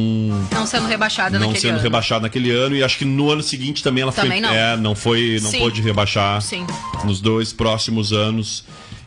Não 0.51 0.65
sendo 0.65 0.87
rebaixada 0.87 1.37
Não 1.37 1.47
naquele 1.47 1.61
sendo 1.61 1.73
ano. 1.75 1.83
rebaixada 1.83 2.21
naquele 2.21 2.51
ano. 2.51 2.75
E 2.75 2.83
acho 2.83 2.97
que 2.97 3.05
no 3.05 3.29
ano 3.29 3.43
seguinte 3.43 3.83
também 3.83 4.01
ela 4.03 4.11
Também 4.11 4.41
foi... 4.41 4.49
não. 4.49 4.55
É, 4.55 4.77
não 4.77 4.95
foi... 4.95 5.39
Não 5.41 5.51
Sim. 5.51 5.59
pôde 5.59 5.81
rebaixar 5.81 6.41
Sim. 6.41 6.65
nos 7.03 7.19
dois 7.19 7.51
próximos 7.51 8.13
anos. 8.13 8.63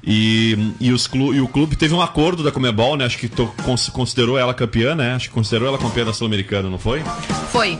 E, 0.07 0.73
e, 0.81 0.92
os 0.92 1.09
clu, 1.09 1.35
e 1.35 1.40
o 1.40 1.49
clube 1.49 1.75
teve 1.75 1.92
um 1.92 2.01
acordo 2.01 2.45
da 2.45 2.53
Comebol, 2.53 2.97
né? 2.97 3.05
Acho 3.07 3.19
que 3.19 3.29
to, 3.29 3.53
cons- 3.64 3.88
considerou 3.88 4.38
ela 4.38 4.55
campeã, 4.55 4.95
né? 4.95 5.14
Acho 5.14 5.29
que 5.29 5.35
considerou 5.35 5.66
ela 5.66 5.79
campeã 5.79 6.05
da 6.05 6.12
Sul-Americana, 6.12 6.71
não 6.71 6.79
foi? 6.79 7.03
Foi. 7.51 7.77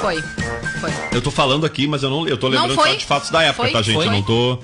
Foi. 0.00 0.22
Foi. 0.80 0.90
Eu 1.12 1.20
tô 1.20 1.30
falando 1.30 1.66
aqui, 1.66 1.86
mas 1.86 2.02
eu 2.02 2.10
não 2.10 2.26
eu 2.26 2.36
tô 2.38 2.48
lembrando 2.48 2.74
só 2.74 2.86
de 2.86 3.04
fatos 3.04 3.30
da 3.30 3.42
época, 3.42 3.64
Foi, 3.64 3.72
tá, 3.72 3.82
gente? 3.82 3.94
foi. 3.94 4.06
Eu 4.06 4.12
não 4.12 4.22
tô 4.22 4.58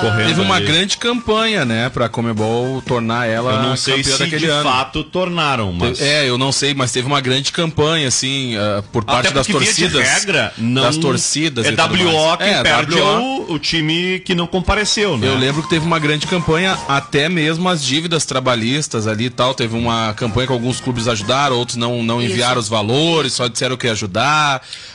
correndo. 0.00 0.26
Teve 0.28 0.40
uma 0.40 0.56
ali. 0.56 0.66
grande 0.66 0.96
campanha, 0.96 1.64
né, 1.64 1.88
pra 1.88 2.08
Comebol 2.08 2.80
tornar 2.82 3.26
ela 3.28 3.52
Eu 3.54 3.62
não 3.62 3.76
sei 3.76 3.96
campeã 3.96 4.12
se 4.12 4.18
daquele 4.20 4.38
de 4.38 4.46
ano. 4.46 4.68
fato 4.70 5.02
tornaram, 5.04 5.72
mas. 5.72 6.00
É, 6.00 6.28
eu 6.28 6.38
não 6.38 6.52
sei, 6.52 6.74
mas 6.74 6.92
teve 6.92 7.06
uma 7.06 7.20
grande 7.20 7.50
campanha, 7.50 8.06
assim, 8.08 8.56
ah, 8.56 8.82
por 8.92 9.04
parte 9.04 9.26
Até 9.26 9.34
das 9.34 9.46
via 9.46 9.58
de 9.58 9.64
torcidas. 9.66 10.08
regra, 10.08 10.52
não... 10.56 10.82
Das 10.82 10.96
torcidas 10.96 11.66
É 11.66 11.70
WO 11.70 12.36
quem 12.38 12.46
É, 12.48 12.62
perde 12.62 12.98
é 12.98 13.02
o, 13.02 13.46
o 13.52 13.58
time 13.58 14.20
que 14.20 14.34
não 14.34 14.46
compareceu, 14.46 15.18
né? 15.18 15.26
Eu 15.26 15.36
lembro 15.36 15.62
que 15.62 15.68
teve 15.68 15.84
uma 15.84 15.98
grande 15.98 16.26
campanha, 16.26 16.78
até 16.88 17.28
mesmo 17.28 17.68
as 17.68 17.82
dívidas 17.84 18.24
trabalhistas 18.24 19.06
ali 19.08 19.24
e 19.26 19.30
tal. 19.30 19.54
Teve 19.54 19.76
uma 19.76 20.14
campanha 20.14 20.46
que 20.46 20.52
alguns 20.52 20.80
clubes 20.80 21.08
ajudaram, 21.08 21.56
outros 21.56 21.76
não, 21.76 22.02
não 22.02 22.22
Isso. 22.22 22.32
enviaram 22.32 22.60
os 22.60 22.68
valores, 22.68 23.32
só 23.32 23.48
disseram 23.48 23.76
que 23.76 23.86
ia 23.86 23.92
ajudar. 23.92 24.23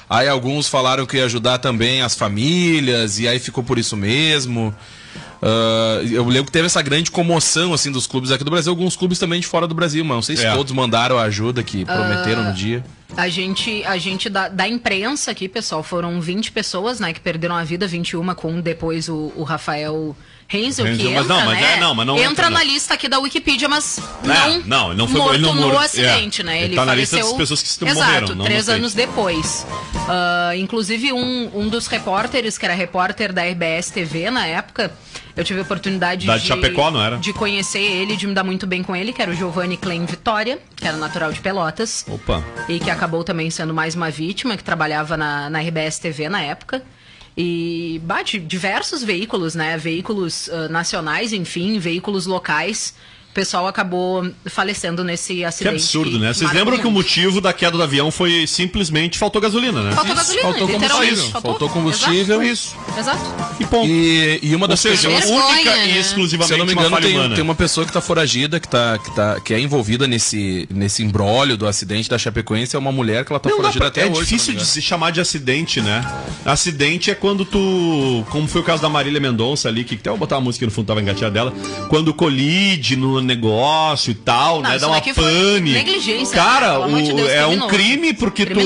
Aí 0.10 0.28
alguns 0.28 0.68
falaram 0.68 1.06
que 1.06 1.18
ia 1.18 1.26
ajudar 1.26 1.60
também 1.60 2.02
as 2.02 2.16
famílias, 2.16 3.20
e 3.20 3.28
aí 3.28 3.40
ficou 3.40 3.64
por 3.64 3.78
isso 3.78 3.96
mesmo. 3.96 4.74
Ah, 5.42 6.02
eu 6.12 6.26
lembro 6.26 6.46
que 6.46 6.52
teve 6.52 6.66
essa 6.66 6.82
grande 6.82 7.12
comoção 7.12 7.74
assim 7.74 7.92
dos 7.92 8.06
clubes 8.08 8.32
aqui 8.32 8.44
do 8.44 8.52
Brasil, 8.52 8.72
alguns 8.72 8.96
clubes 8.96 9.18
também 9.20 9.40
de 9.40 9.48
fora 9.48 9.68
do 9.68 9.74
Brasil, 9.76 10.04
mas 10.04 10.16
não 10.16 10.22
sei 10.22 10.36
se 10.36 10.46
É. 10.46 10.54
todos 10.54 10.72
mandaram 10.74 11.18
a 11.18 11.24
ajuda 11.24 11.64
que 11.64 11.86
prometeram 11.86 12.44
no 12.46 12.54
dia. 12.54 12.84
A 13.20 13.30
gente, 13.30 13.84
a 13.86 13.98
gente 13.98 14.30
da, 14.30 14.48
da 14.48 14.68
imprensa 14.68 15.32
aqui, 15.32 15.48
pessoal, 15.50 15.84
foram 15.84 16.20
20 16.22 16.52
pessoas, 16.52 17.00
né, 17.00 17.12
que 17.14 17.20
perderam 17.20 17.56
a 17.56 17.64
vida, 17.64 17.86
21 17.88 18.34
com 18.36 18.60
depois 18.62 19.10
o, 19.10 19.32
o 19.36 19.44
Rafael 19.44 20.16
Heinzel, 20.52 20.86
que 20.86 20.92
Heinzel, 20.92 21.12
entra, 21.12 21.22
mas 21.22 21.28
não, 21.28 21.46
mas 21.46 21.60
né? 21.62 21.74
é, 21.74 21.80
não, 21.80 21.94
mas 21.96 22.08
não 22.08 22.18
entra, 22.18 22.32
entra, 22.32 22.50
na 22.50 22.60
não. 22.60 22.66
lista 22.66 22.94
aqui 22.96 23.08
da 23.08 23.20
Wikipedia, 23.20 23.70
mas 23.70 24.00
É, 24.24 24.58
não, 24.66 24.90
não, 24.90 24.94
não 24.96 25.08
foi- 25.08 25.20
morto 25.20 25.34
ele 25.36 25.44
não 25.44 25.54
no 25.54 25.62
morreu, 25.62 25.80
acidente, 25.80 26.42
é. 26.42 26.44
né? 26.44 26.58
Ele 26.58 26.66
Ele 26.66 26.76
tá 26.76 26.86
na 26.86 26.96
lista 26.96 27.18
faleceu, 27.18 27.32
das 27.34 27.38
pessoas 27.38 27.62
que 27.62 27.70
se 27.70 27.86
Exato, 27.86 28.04
morreram, 28.08 28.36
no 28.36 28.44
três 28.46 28.68
anos 28.70 28.94
depois. 28.94 29.66
Ah, 30.08 30.56
inclusive, 30.56 31.14
um, 31.14 31.52
um 31.54 31.68
dos 31.68 31.86
repórteres, 31.88 32.58
que 32.58 32.66
era 32.66 32.74
repórter 32.74 33.32
da 33.32 33.44
RBS 33.44 33.92
TV 33.92 34.32
na 34.32 34.48
época, 34.48 34.92
eu 35.40 35.44
tive 35.46 35.60
a 35.60 35.64
oportunidade 35.64 36.28
Da 36.28 36.38
de 36.38 36.46
Chapecó, 36.46 36.92
não 36.92 37.02
era? 37.02 37.18
de 37.18 37.32
conhecer 37.32 37.80
ele, 37.80 38.18
de 38.18 38.28
me 38.28 38.34
dar 38.34 38.44
muito 38.44 38.68
bem 38.68 38.84
com 38.84 38.94
ele, 38.94 39.14
que 39.14 39.22
era 39.22 39.32
o 39.32 39.34
Giovanni 39.34 39.78
Klein 39.78 40.06
Vitória, 40.06 40.60
que 40.76 40.86
era 40.86 40.98
natural 40.98 41.32
de 41.32 41.40
Pelotas 41.40 42.06
Opa. 42.10 42.44
e 42.68 42.78
que 42.78 42.90
acabou 42.90 43.24
também 43.24 43.50
sendo 43.50 43.74
mais 43.74 43.96
uma 43.96 44.12
vítima, 44.12 44.58
que 44.58 44.64
trabalhava 44.64 45.16
na, 45.16 45.50
na 45.50 45.62
RBS 45.62 45.98
TV 45.98 46.28
na 46.28 46.42
época. 46.42 46.84
E 47.38 48.02
bate 48.04 48.38
diversos 48.38 49.02
veículos, 49.02 49.56
né? 49.56 49.78
Veículos 49.78 50.50
ah, 50.50 50.68
nacionais, 50.68 51.32
enfim, 51.32 51.80
veículos 51.80 52.26
locais. 52.26 52.94
Pessoal 53.40 53.68
acabou 53.68 54.30
falecendo 54.48 55.02
nesse 55.02 55.36
Que 55.36 55.46
acidente. 55.46 55.76
absurdo, 55.76 56.20
né? 56.20 56.34
Vocês 56.34 56.52
lembram 56.52 56.78
que 56.78 56.86
o 56.86 56.92
motivo 56.92 57.40
da 57.40 57.54
queda 57.54 57.78
do 57.78 57.84
avião 57.84 58.12
foi 58.12 58.46
simplesmente 58.46 59.18
faltou 59.18 59.42
gasolina, 59.42 59.82
né? 59.82 59.94
Faltou 59.94 60.14
gasolina, 60.14 60.44
faltou 60.44 60.68
combustível. 60.68 61.42
Faltou 61.42 61.70
combustível. 61.70 62.44
Isso. 62.44 62.76
Exato. 62.98 63.22
E 63.58 63.66
ponto. 63.66 63.88
E, 63.88 64.40
e 64.44 64.56
uma 64.56 64.66
Ou 64.66 64.68
das 64.68 64.82
seja, 64.82 65.10
pessoas. 65.10 65.30
Única 65.54 65.72
né? 65.76 65.88
e 65.92 65.98
exclusivamente 66.00 66.48
Se 66.48 66.54
eu 66.54 66.58
não 66.58 66.66
me 66.66 66.74
uma 66.74 66.82
engano, 66.82 66.96
falha 67.02 67.20
tem, 67.28 67.36
tem 67.36 67.44
uma 67.44 67.56
pessoa 67.56 67.86
que 67.86 67.94
tá 67.94 68.02
foragida, 68.02 68.60
que, 68.60 68.68
tá, 68.68 68.98
que, 68.98 69.16
tá, 69.16 69.40
que 69.40 69.54
é 69.54 69.60
envolvida 69.60 70.06
nesse, 70.06 70.68
nesse 70.70 71.02
embrólio 71.02 71.56
do 71.56 71.66
acidente 71.66 72.10
da 72.10 72.18
Chapecoense. 72.18 72.76
É 72.76 72.80
uma 72.80 72.92
mulher 72.92 73.24
que 73.24 73.32
ela 73.32 73.40
tá 73.40 73.50
Não 73.50 73.56
dá 73.58 73.62
foragida 73.72 73.80
pra- 73.80 73.88
até 73.88 74.02
é 74.02 74.12
hoje. 74.12 74.20
difícil 74.22 74.40
se 74.48 74.52
não 74.52 74.60
de 74.60 74.66
se 74.66 74.82
chamar 74.82 75.12
de 75.12 75.22
acidente, 75.22 75.80
né? 75.80 76.04
Acidente 76.46 77.10
é 77.10 77.16
quando 77.16 77.46
tu. 77.46 78.26
Como 78.30 78.48
foi 78.50 78.60
o 78.62 78.64
caso 78.66 78.82
da 78.82 78.90
Marília 78.90 79.20
Mendonça 79.22 79.70
ali, 79.70 79.84
que 79.86 79.96
até 79.96 80.10
eu 80.10 80.14
vou 80.14 80.20
botar 80.20 80.36
a 80.38 80.42
música 80.42 80.66
no 80.66 80.72
fundo, 80.72 80.88
tava 80.88 81.02
engateada 81.02 81.34
dela. 81.34 81.54
Quando 81.88 82.14
colide 82.14 82.96
no 82.96 83.18
negócio 83.30 84.12
e 84.12 84.14
tal, 84.16 84.62
Não, 84.62 84.70
né? 84.70 84.78
Dá 84.80 84.88
uma 84.88 85.02
pane. 85.02 85.72
negligência, 85.74 86.36
né? 86.36 86.44
Cara, 86.44 86.72
Pelo 86.74 86.84
amor 86.86 87.02
de 87.02 87.12
o- 87.12 87.16
Deus, 87.16 87.30
é 87.30 87.46
um 87.46 87.50
criminoso. 87.68 87.70
crime 87.70 88.14
porque 88.14 88.46
tu, 88.46 88.60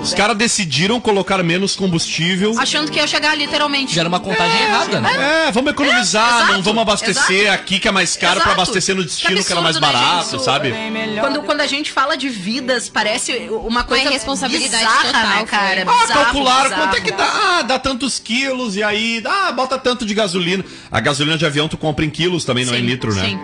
os 0.00 0.12
é. 0.12 0.16
caras 0.16 0.36
decidiram 0.36 1.00
colocar 1.00 1.42
menos 1.42 1.74
combustível. 1.76 2.54
Achando 2.58 2.90
que 2.90 2.98
ia 2.98 3.06
chegar 3.06 3.34
literalmente. 3.36 3.94
Gera 3.94 4.08
uma 4.08 4.20
contagem 4.20 4.62
errada, 4.62 5.00
né? 5.00 5.46
É, 5.48 5.52
vamos 5.52 5.72
economizar, 5.72 6.28
É, 6.28 6.32
não 6.32 6.44
exato, 6.46 6.62
vamos 6.62 6.82
abastecer 6.82 7.42
exato. 7.42 7.54
aqui 7.54 7.78
que 7.78 7.88
é 7.88 7.90
mais 7.92 8.16
caro 8.16 8.40
pra 8.40 8.50
Exato. 8.52 8.60
abastecer 8.62 8.94
no 8.94 9.04
destino 9.04 9.36
que, 9.36 9.44
Que 9.44 9.52
era 9.52 9.60
mais 9.60 9.76
absurdo, 9.76 9.96
né, 9.98 10.04
barato, 10.04 10.30
gente? 10.30 10.44
sabe? 10.44 10.74
Quando, 11.20 11.42
quando 11.42 11.60
a 11.60 11.66
gente 11.66 11.90
fala 11.90 12.16
de 12.16 12.28
vidas, 12.28 12.88
parece 12.88 13.32
uma 13.64 13.82
coisa 13.84 14.04
irresponsabilidade 14.04 14.84
bizarra, 14.84 15.06
total, 15.06 15.22
né, 15.40 15.44
cara? 15.46 15.82
Ah, 15.86 16.00
Bizarro, 16.02 16.24
calcularam 16.24 16.62
bizarro. 16.64 16.82
quanto 16.82 16.96
é 16.96 17.00
que 17.00 17.12
dá. 17.12 17.24
Ah, 17.58 17.62
dá 17.62 17.78
tantos 17.78 18.18
quilos 18.18 18.76
e 18.76 18.82
aí, 18.82 19.22
ah, 19.26 19.52
bota 19.52 19.78
tanto 19.78 20.04
de 20.04 20.14
gasolina. 20.14 20.64
A 20.90 21.00
gasolina 21.00 21.36
de 21.38 21.46
avião 21.46 21.68
tu 21.68 21.76
compra 21.76 22.04
em 22.04 22.10
quilos 22.10 22.44
também, 22.44 22.64
não 22.64 22.74
é 22.74 22.78
em 22.78 22.80
Sim, 22.80 22.86
litro, 22.86 23.14
né? 23.14 23.24
sim. 23.24 23.38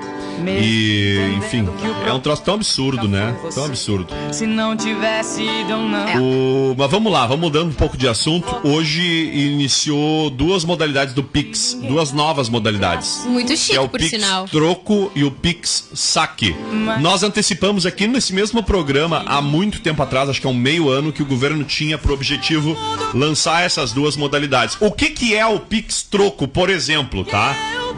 E, 0.59 1.35
enfim, 1.39 1.69
é 2.07 2.13
um 2.13 2.21
troço 2.21 2.43
tão 2.43 2.55
absurdo, 2.55 3.07
né? 3.09 3.37
Tão 3.55 3.65
absurdo. 3.65 4.07
Se 4.33 4.47
não 4.47 4.77
tivesse 4.77 5.43
ido, 5.43 5.77
não. 5.77 6.09
É. 6.09 6.19
O- 6.19 6.75
mas 6.77 6.91
vamos 6.91 7.13
lá, 7.13 7.27
vamos 7.27 7.43
mudando 7.43 7.69
um 7.71 7.75
pouco 7.75 7.97
de 7.97 8.09
assunto. 8.09 8.47
Hoje 8.65 9.03
iniciou 9.33 10.31
duas 10.31 10.65
modalidades 10.65 11.15
do 11.15 11.23
Pix, 11.23 11.75
duas 11.89 12.13
novas 12.13 12.49
modalidades. 12.49 13.25
Muito 13.27 13.49
Que 13.49 13.57
chique, 13.57 13.77
é 13.77 13.81
o 13.81 13.89
por 13.89 13.99
Pix 14.01 14.11
sinal. 14.11 14.47
Troco 14.47 15.11
e 15.15 15.25
o 15.25 15.31
Pix 15.31 15.91
Saque. 15.95 16.55
Nós 17.01 17.23
antecipamos 17.23 17.87
aqui 17.87 18.07
nesse 18.07 18.33
mesmo 18.33 18.63
programa 18.63 19.23
há 19.27 19.41
muito 19.41 19.81
tempo 19.81 20.03
atrás, 20.03 20.29
acho 20.29 20.41
que 20.41 20.47
há 20.47 20.51
um 20.51 20.55
meio 20.55 20.89
ano, 20.89 21.13
que 21.13 21.23
o 21.23 21.27
governo 21.27 21.65
tinha 21.65 21.99
por 21.99 22.13
objetivo 22.13 22.77
lançar 23.15 23.63
essas 23.65 23.93
duas 23.93 24.17
modalidades. 24.17 24.77
O 24.81 24.91
que, 24.91 25.11
que 25.11 25.35
é 25.35 25.47
o 25.47 25.61
Pix 25.61 26.03
Troco, 26.03 26.47
por 26.49 26.71
exemplo, 26.71 27.25
tá? 27.25 27.55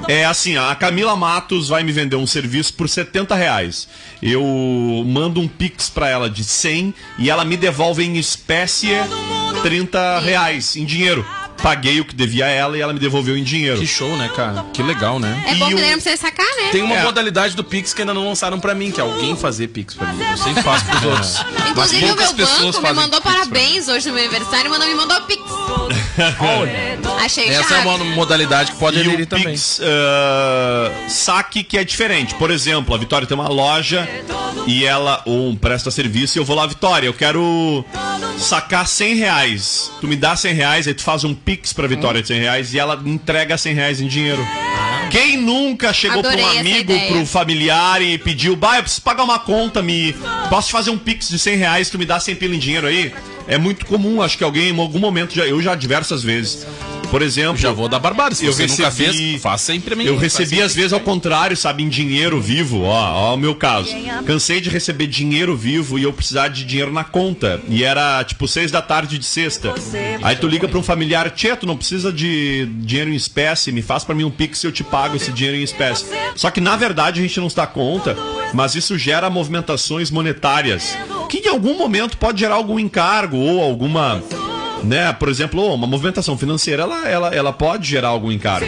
É 0.06 0.24
assim, 0.24 0.56
a 0.56 0.74
Camila 0.74 1.16
Matos 1.16 1.68
vai 1.68 1.82
me 1.82 1.92
vender 1.92 2.16
um 2.16 2.26
serviço 2.26 2.72
por 2.74 2.88
70 2.88 3.34
reais. 3.34 3.88
Eu 4.22 4.42
mando 5.06 5.40
um 5.40 5.48
Pix 5.48 5.90
pra 5.90 6.08
ela 6.08 6.30
de 6.30 6.44
100 6.44 6.94
e 7.18 7.28
ela 7.28 7.44
me 7.44 7.56
devolve 7.56 8.04
em 8.04 8.16
espécie 8.16 8.88
30 9.62 10.20
reais 10.20 10.76
em 10.76 10.84
dinheiro. 10.84 11.26
Paguei 11.62 12.00
o 12.00 12.04
que 12.04 12.14
devia 12.14 12.46
a 12.46 12.48
ela 12.48 12.76
e 12.78 12.80
ela 12.80 12.92
me 12.92 12.98
devolveu 13.00 13.36
em 13.36 13.42
dinheiro. 13.42 13.78
Que 13.80 13.86
show, 13.86 14.16
né, 14.16 14.30
cara? 14.34 14.64
Que 14.72 14.82
legal, 14.82 15.18
né? 15.18 15.44
É 15.48 15.54
bom 15.56 15.66
E 15.66 15.68
que 15.70 15.74
o- 15.74 15.78
daí 15.78 15.90
não 15.90 15.98
precisa 16.00 16.16
sacar, 16.16 16.46
né? 16.46 16.68
Tem 16.70 16.82
uma 16.82 16.96
É. 16.96 17.02
modalidade 17.02 17.56
do 17.56 17.64
Pix 17.64 17.92
que 17.92 18.02
ainda 18.02 18.14
não 18.14 18.26
lançaram 18.28 18.60
pra 18.60 18.74
mim, 18.74 18.90
que 18.90 19.00
é 19.00 19.02
alguém 19.04 19.36
fazer 19.36 19.68
Pix 19.68 19.94
pra 19.94 20.12
mim. 20.12 20.22
Eu 20.30 20.36
sempre 20.36 20.62
faço 20.62 20.84
pros 20.84 21.04
outros. 21.04 21.44
Mas 21.58 21.70
Inclusive 21.70 22.04
o 22.04 22.16
meu 22.16 22.34
pessoas 22.34 22.76
banco 22.76 22.86
me 22.88 22.92
mandou 22.94 23.20
parabéns 23.20 23.88
hoje 23.88 24.08
no 24.08 24.14
meu 24.14 24.24
aniversário, 24.24 24.70
mandou, 24.70 24.86
me 24.88 24.94
mandou 24.94 25.20
Pix. 25.22 25.42
Achei 27.24 27.48
Essa 27.48 27.60
é 27.74 27.76
chave. 27.82 27.88
uma 27.88 27.98
modalidade 27.98 28.72
que 28.72 28.78
pode 28.78 28.98
aderir 29.00 29.26
também. 29.26 29.48
Pix 29.48 29.80
ah, 29.82 30.90
saque 31.08 31.62
que 31.62 31.76
é 31.78 31.84
diferente. 31.84 32.34
Por 32.34 32.50
exemplo, 32.50 32.94
a 32.94 32.98
Vitória 32.98 33.26
tem 33.26 33.36
uma 33.36 33.48
loja 33.48 34.08
e 34.66 34.84
ela 34.84 35.22
um, 35.26 35.54
presta 35.56 35.90
serviço 35.90 36.38
e 36.38 36.40
eu 36.40 36.44
vou 36.44 36.56
lá, 36.56 36.66
Vitória, 36.66 37.06
eu 37.06 37.14
quero 37.14 37.84
sacar 38.38 38.86
100 38.86 39.14
reais. 39.16 39.90
Tu 40.00 40.06
me 40.06 40.16
dá 40.16 40.36
100 40.36 40.54
reais, 40.54 40.86
aí 40.88 40.94
tu 40.94 41.02
faz 41.02 41.24
um 41.24 41.34
Pix 41.48 41.72
pra 41.72 41.86
Vitória 41.88 42.20
de 42.20 42.28
100 42.28 42.40
reais 42.40 42.74
e 42.74 42.78
ela 42.78 43.00
entrega 43.06 43.56
100 43.56 43.74
reais 43.74 44.00
em 44.02 44.06
dinheiro. 44.06 44.46
Quem 45.10 45.38
nunca 45.38 45.94
chegou 45.94 46.18
Adorei 46.18 46.36
pra 46.36 46.46
um 46.46 46.50
essa 46.50 46.60
amigo, 46.60 46.92
ideia. 46.92 47.12
pro 47.12 47.24
familiar 47.24 48.02
e 48.02 48.18
pediu, 48.18 48.54
bah, 48.54 48.76
eu 48.76 48.82
preciso 48.82 49.00
pagar 49.00 49.24
uma 49.24 49.38
conta, 49.38 49.80
me 49.80 50.14
posso 50.50 50.68
te 50.68 50.72
fazer 50.72 50.90
um 50.90 50.98
Pix 50.98 51.26
de 51.30 51.38
100 51.38 51.56
reais, 51.56 51.88
tu 51.88 51.98
me 51.98 52.04
dá 52.04 52.20
100 52.20 52.34
pila 52.34 52.54
em 52.54 52.58
dinheiro 52.58 52.86
aí? 52.86 53.14
É 53.46 53.56
muito 53.56 53.86
comum, 53.86 54.20
acho 54.20 54.36
que 54.36 54.44
alguém 54.44 54.68
em 54.68 54.78
algum 54.78 54.98
momento, 54.98 55.34
já, 55.34 55.46
eu 55.46 55.62
já 55.62 55.74
diversas 55.74 56.22
vezes. 56.22 56.66
Por 57.10 57.22
exemplo, 57.22 57.56
Já 57.56 57.72
vou 57.72 57.88
dar 57.88 57.98
barbada. 57.98 58.34
Se 58.34 58.44
eu 58.44 58.52
você 58.52 58.66
nunca 58.66 58.84
recebi- 58.90 59.12
fez, 59.30 59.42
faça 59.42 59.72
mim. 59.72 59.82
eu 60.04 60.16
recebi 60.16 60.60
às 60.60 60.74
vezes 60.74 60.92
ao 60.92 61.00
contrário, 61.00 61.56
sabe, 61.56 61.82
em 61.82 61.88
dinheiro 61.88 62.40
vivo, 62.40 62.82
ó, 62.82 63.30
ó 63.30 63.34
o 63.34 63.38
meu 63.38 63.54
caso. 63.54 63.88
Cansei 64.26 64.60
de 64.60 64.68
receber 64.68 65.06
dinheiro 65.06 65.56
vivo 65.56 65.98
e 65.98 66.02
eu 66.02 66.12
precisar 66.12 66.48
de 66.48 66.64
dinheiro 66.64 66.92
na 66.92 67.04
conta. 67.04 67.60
E 67.68 67.82
era 67.82 68.22
tipo 68.24 68.46
seis 68.46 68.70
da 68.70 68.82
tarde 68.82 69.18
de 69.18 69.24
sexta. 69.24 69.74
Aí 70.22 70.36
tu 70.36 70.46
liga 70.46 70.68
pra 70.68 70.78
um 70.78 70.82
familiar, 70.82 71.30
Tchê, 71.30 71.56
tu 71.56 71.66
não 71.66 71.76
precisa 71.76 72.12
de 72.12 72.66
dinheiro 72.80 73.10
em 73.10 73.16
espécie, 73.16 73.72
me 73.72 73.80
faz 73.82 74.04
pra 74.04 74.14
mim 74.14 74.24
um 74.24 74.30
pix 74.30 74.62
e 74.62 74.66
eu 74.66 74.72
te 74.72 74.84
pago 74.84 75.16
esse 75.16 75.32
dinheiro 75.32 75.58
em 75.58 75.62
espécie. 75.62 76.04
Só 76.36 76.50
que 76.50 76.60
na 76.60 76.76
verdade 76.76 77.20
a 77.20 77.22
gente 77.22 77.40
não 77.40 77.48
se 77.48 77.56
dá 77.56 77.66
conta, 77.66 78.16
mas 78.52 78.74
isso 78.74 78.98
gera 78.98 79.30
movimentações 79.30 80.10
monetárias. 80.10 80.96
Que 81.30 81.38
em 81.38 81.48
algum 81.48 81.76
momento 81.76 82.16
pode 82.16 82.40
gerar 82.40 82.54
algum 82.54 82.78
encargo 82.78 83.36
ou 83.36 83.62
alguma 83.62 84.22
né? 84.84 85.12
Por 85.12 85.28
exemplo, 85.28 85.74
uma 85.74 85.86
movimentação 85.86 86.36
financeira, 86.36 86.82
ela, 86.82 87.08
ela, 87.08 87.34
ela 87.34 87.52
pode 87.52 87.88
gerar 87.88 88.08
algum 88.08 88.30
encargo. 88.30 88.66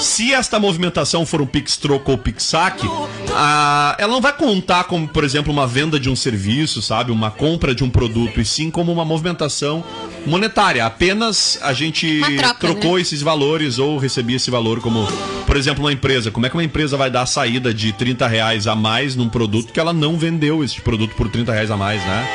Se 0.00 0.32
esta 0.32 0.60
movimentação 0.60 1.24
for 1.24 1.40
um 1.40 1.46
Pix 1.46 1.76
troco 1.76 2.12
ou 2.12 2.18
Pix 2.18 2.44
saque, 2.44 2.88
ah, 3.34 3.96
ela 3.98 4.12
não 4.12 4.20
vai 4.20 4.32
contar 4.32 4.84
como, 4.84 5.08
por 5.08 5.24
exemplo, 5.24 5.52
uma 5.52 5.66
venda 5.66 5.98
de 5.98 6.10
um 6.10 6.16
serviço, 6.16 6.82
sabe? 6.82 7.10
Uma 7.10 7.30
compra 7.30 7.74
de 7.74 7.82
um 7.82 7.88
produto, 7.88 8.40
e 8.40 8.44
sim 8.44 8.70
como 8.70 8.92
uma 8.92 9.04
movimentação 9.04 9.82
monetária. 10.26 10.84
Apenas 10.84 11.58
a 11.62 11.72
gente 11.72 12.20
troca, 12.36 12.54
trocou 12.54 12.96
né? 12.96 13.00
esses 13.00 13.22
valores 13.22 13.78
ou 13.78 13.98
recebia 13.98 14.36
esse 14.36 14.50
valor 14.50 14.80
como, 14.80 15.06
por 15.46 15.56
exemplo, 15.56 15.82
uma 15.84 15.92
empresa. 15.92 16.30
Como 16.30 16.44
é 16.44 16.50
que 16.50 16.56
uma 16.56 16.64
empresa 16.64 16.96
vai 16.96 17.10
dar 17.10 17.22
a 17.22 17.26
saída 17.26 17.72
de 17.72 17.92
30 17.92 18.26
reais 18.26 18.66
a 18.66 18.74
mais 18.74 19.16
num 19.16 19.28
produto 19.28 19.72
que 19.72 19.80
ela 19.80 19.92
não 19.92 20.18
vendeu 20.18 20.62
esse 20.62 20.80
produto 20.80 21.14
por 21.14 21.28
30 21.28 21.52
reais 21.52 21.70
a 21.70 21.76
mais, 21.76 22.02
né? 22.04 22.26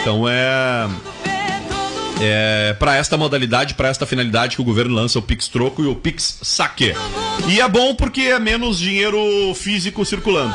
Então 0.00 0.28
é 0.28 0.88
é, 2.20 2.74
para 2.78 2.96
esta 2.96 3.16
modalidade, 3.16 3.74
para 3.74 3.88
esta 3.88 4.04
finalidade 4.06 4.56
que 4.56 4.62
o 4.62 4.64
governo 4.64 4.94
lança 4.94 5.18
o 5.18 5.22
Pix 5.22 5.48
Troco 5.48 5.82
e 5.82 5.86
o 5.86 5.94
Pix 5.94 6.38
Saque. 6.42 6.94
E 7.48 7.60
é 7.60 7.68
bom 7.68 7.94
porque 7.94 8.22
é 8.22 8.38
menos 8.38 8.78
dinheiro 8.78 9.18
físico 9.54 10.04
circulando. 10.04 10.52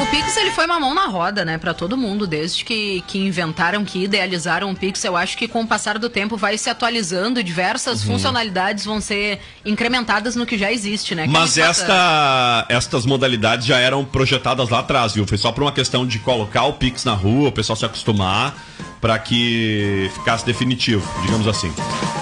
O 0.00 0.06
Pix 0.06 0.36
ele 0.36 0.50
foi 0.50 0.66
uma 0.66 0.80
mão 0.80 0.94
na 0.94 1.06
roda, 1.06 1.44
né, 1.44 1.56
Pra 1.58 1.72
todo 1.72 1.96
mundo 1.96 2.26
desde 2.26 2.64
que, 2.64 3.02
que 3.06 3.18
inventaram, 3.18 3.84
que 3.84 4.02
idealizaram 4.04 4.70
o 4.70 4.76
Pix. 4.76 5.04
Eu 5.04 5.16
acho 5.16 5.36
que 5.38 5.46
com 5.46 5.62
o 5.62 5.66
passar 5.66 5.98
do 5.98 6.10
tempo 6.10 6.36
vai 6.36 6.58
se 6.58 6.68
atualizando 6.68 7.38
e 7.40 7.42
diversas 7.42 8.02
Uhum. 8.04 8.12
funcionalidades 8.12 8.84
vão 8.84 9.00
ser 9.00 9.38
incrementadas 9.64 10.34
no 10.36 10.44
que 10.44 10.58
já 10.58 10.70
existe, 10.72 11.14
né? 11.14 11.24
que 11.24 11.30
é 11.30 11.32
Mas 11.32 11.50
bacana. 11.56 11.70
esta, 11.70 12.66
estas 12.68 13.06
modalidades 13.06 13.66
já 13.66 13.78
eram 13.78 14.04
projetadas 14.04 14.68
lá 14.68 14.80
atrás, 14.80 15.12
viu? 15.14 15.26
Foi 15.26 15.38
só 15.38 15.52
por 15.52 15.62
uma 15.62 15.72
questão 15.72 16.06
de 16.06 16.18
colocar 16.18 16.64
o 16.64 16.72
Pix 16.74 17.04
na 17.04 17.14
rua, 17.14 17.48
o 17.48 17.52
pessoal 17.52 17.76
se 17.76 17.84
acostumar 17.84 18.54
para 19.00 19.18
que 19.18 20.10
ficasse 20.14 20.44
definitivo, 20.44 21.06
digamos 21.22 21.46
assim. 21.46 21.72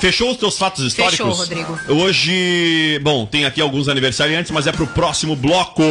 Fechou 0.00 0.30
os 0.30 0.36
teus 0.36 0.58
fatos 0.58 0.84
históricos? 0.84 1.16
Fechou, 1.16 1.32
Rodrigo. 1.32 1.78
Hoje, 1.88 2.98
bom, 3.02 3.24
tem 3.24 3.44
aqui 3.44 3.60
alguns 3.60 3.88
aniversariantes, 3.88 4.50
mas 4.50 4.66
é 4.66 4.72
pro 4.72 4.86
próximo 4.86 5.36
bloco. 5.36 5.82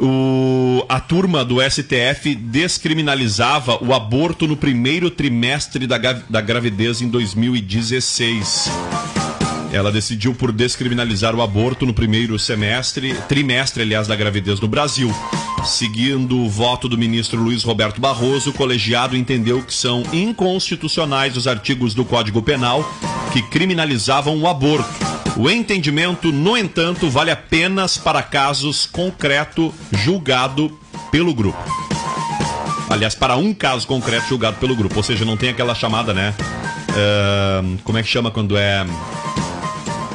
O, 0.00 0.84
a 0.88 1.00
turma 1.00 1.44
do 1.44 1.56
STF 1.60 2.34
descriminalizava 2.36 3.82
o 3.82 3.92
aborto 3.92 4.46
no 4.46 4.56
primeiro 4.56 5.10
trimestre 5.10 5.88
da, 5.88 5.98
da 5.98 6.40
gravidez 6.40 7.02
em 7.02 7.08
2016. 7.08 8.70
Ela 9.72 9.92
decidiu 9.92 10.34
por 10.34 10.50
descriminalizar 10.50 11.34
o 11.34 11.42
aborto 11.42 11.84
no 11.84 11.92
primeiro 11.92 12.38
semestre, 12.38 13.14
trimestre, 13.28 13.82
aliás, 13.82 14.06
da 14.06 14.16
gravidez 14.16 14.60
no 14.60 14.68
Brasil. 14.68 15.12
Seguindo 15.64 16.38
o 16.38 16.48
voto 16.48 16.88
do 16.88 16.96
ministro 16.96 17.40
Luiz 17.40 17.62
Roberto 17.62 18.00
Barroso, 18.00 18.50
o 18.50 18.52
colegiado 18.52 19.16
entendeu 19.16 19.62
que 19.62 19.72
são 19.72 20.02
inconstitucionais 20.12 21.36
os 21.36 21.46
artigos 21.46 21.94
do 21.94 22.04
Código 22.04 22.42
Penal 22.42 22.84
que 23.32 23.42
criminalizavam 23.42 24.38
o 24.38 24.48
aborto. 24.48 24.88
O 25.36 25.50
entendimento, 25.50 26.32
no 26.32 26.56
entanto, 26.56 27.08
vale 27.10 27.30
apenas 27.30 27.98
para 27.98 28.22
casos 28.22 28.86
concreto 28.86 29.72
julgado 29.92 30.76
pelo 31.10 31.34
grupo. 31.34 31.58
Aliás, 32.90 33.14
para 33.14 33.36
um 33.36 33.52
caso 33.52 33.86
concreto 33.86 34.28
julgado 34.28 34.56
pelo 34.56 34.74
grupo. 34.74 34.96
Ou 34.96 35.02
seja, 35.02 35.24
não 35.24 35.36
tem 35.36 35.50
aquela 35.50 35.74
chamada, 35.74 36.14
né? 36.14 36.34
ahn, 36.98 37.78
como 37.84 37.98
é 37.98 38.02
que 38.02 38.08
chama 38.08 38.30
quando 38.30 38.56
é. 38.56 38.80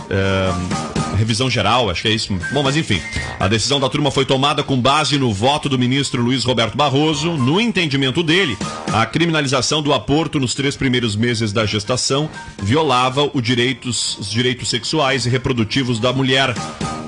ahn, 0.10 0.93
revisão 1.24 1.50
geral, 1.50 1.90
acho 1.90 2.02
que 2.02 2.08
é 2.08 2.12
isso. 2.12 2.38
Bom, 2.52 2.62
mas 2.62 2.78
enfim. 2.78 3.02
A 3.40 3.48
decisão 3.48 3.80
da 3.80 3.90
turma 3.90 4.12
foi 4.12 4.26
tomada 4.26 4.62
com 4.62 4.80
base 4.80 5.18
no 5.18 5.34
voto 5.34 5.68
do 5.68 5.80
ministro 5.80 6.22
Luiz 6.22 6.44
Roberto 6.44 6.78
Barroso. 6.78 7.32
No 7.32 7.60
entendimento 7.60 8.22
dele, 8.22 8.58
a 8.92 9.06
criminalização 9.06 9.82
do 9.82 9.94
aborto 9.94 10.40
nos 10.40 10.54
três 10.54 10.76
primeiros 10.76 11.16
meses 11.16 11.52
da 11.52 11.66
gestação 11.66 12.30
violava 12.62 13.24
direitos, 13.42 14.18
os 14.20 14.30
direitos 14.30 14.70
sexuais 14.70 15.26
e 15.26 15.30
reprodutivos 15.30 16.00
da 16.00 16.14
mulher. 16.14 16.54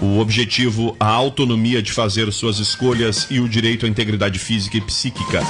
O 0.02 0.20
objetivo, 0.20 0.96
a 1.00 1.08
autonomia 1.08 1.82
de 1.82 1.92
fazer 1.92 2.32
suas 2.32 2.60
escolhas 2.60 3.28
e 3.30 3.40
o 3.40 3.48
direito 3.48 3.86
à 3.86 3.90
integridade 3.90 4.40
física 4.40 4.78
e 4.78 4.82
psíquica. 4.82 5.42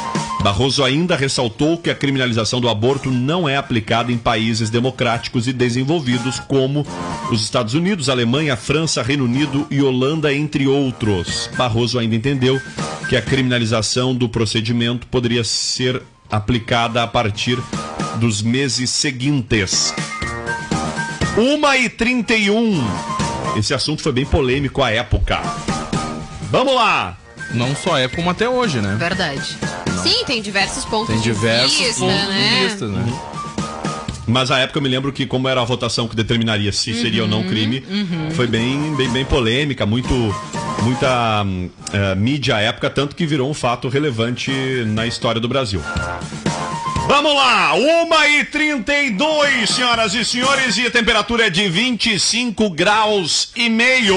Barroso 0.45 0.83
ainda 0.83 1.15
ressaltou 1.15 1.75
que 1.75 1.89
a 1.89 1.95
criminalização 1.95 2.61
do 2.61 2.69
aborto 2.69 3.09
não 3.09 3.49
é 3.49 3.57
aplicada 3.57 4.11
em 4.11 4.17
países 4.19 4.69
democráticos 4.69 5.47
e 5.47 5.51
desenvolvidos 5.51 6.39
como 6.39 6.85
os 7.31 7.41
Estados 7.41 7.73
Unidos, 7.73 8.09
Alemanha, 8.09 8.55
França, 8.55 9.01
Reino 9.01 9.25
Unido 9.25 9.65
e 9.71 9.81
Holanda, 9.81 10.31
entre 10.31 10.67
outros. 10.67 11.49
Barroso 11.57 11.97
ainda 11.97 12.15
entendeu 12.15 12.61
que 13.09 13.17
a 13.17 13.23
criminalização 13.23 14.13
do 14.13 14.29
procedimento 14.29 15.07
poderia 15.07 15.43
ser 15.43 15.99
aplicada 16.29 17.01
a 17.01 17.07
partir 17.07 17.57
dos 18.19 18.43
meses 18.43 18.91
seguintes. 18.91 19.95
1 21.35 21.73
e 21.73 21.89
31. 21.89 22.83
Esse 23.57 23.73
assunto 23.73 24.03
foi 24.03 24.11
bem 24.11 24.25
polêmico 24.27 24.83
à 24.83 24.91
época. 24.91 25.41
Vamos 26.51 26.75
lá! 26.75 27.24
Não 27.51 27.75
só 27.75 27.97
é 27.97 28.07
como 28.07 28.29
até 28.29 28.47
hoje, 28.49 28.81
né? 28.81 28.95
Verdade. 28.97 29.57
Sim, 30.03 30.23
tem 30.25 30.41
diversos 30.41 30.85
pontos 30.85 31.07
Tem 31.07 31.19
diversos 31.19 31.77
de 31.77 31.83
vista, 31.85 32.01
pontos 32.01 32.27
né? 32.27 32.49
de 32.49 32.65
vista, 32.67 32.87
né? 32.87 33.19
Mas 34.27 34.49
à 34.49 34.59
época 34.59 34.79
eu 34.79 34.83
me 34.83 34.89
lembro 34.89 35.13
que, 35.13 35.25
como 35.25 35.47
era 35.47 35.61
a 35.61 35.63
votação 35.63 36.07
que 36.07 36.15
determinaria 36.15 36.71
se 36.71 36.93
seria 36.95 37.21
ou 37.23 37.27
não 37.29 37.43
crime, 37.43 37.83
foi 38.35 38.47
bem, 38.47 38.95
bem, 38.95 39.07
bem 39.09 39.23
polêmica, 39.23 39.85
muito, 39.85 40.13
muita 40.81 41.45
eh, 41.93 42.15
mídia 42.15 42.55
à 42.55 42.61
época, 42.61 42.89
tanto 42.89 43.15
que 43.15 43.25
virou 43.25 43.49
um 43.49 43.53
fato 43.53 43.87
relevante 43.87 44.51
na 44.87 45.05
história 45.05 45.39
do 45.39 45.47
Brasil. 45.47 45.79
Vamos 47.07 47.35
lá, 47.35 47.73
1h32, 47.75 49.67
senhoras 49.67 50.15
e 50.15 50.25
senhores, 50.25 50.75
e 50.77 50.87
a 50.87 50.91
temperatura 50.91 51.45
é 51.45 51.49
de 51.51 51.69
25 51.69 52.67
graus 52.71 53.51
e 53.55 53.69
meio. 53.69 54.15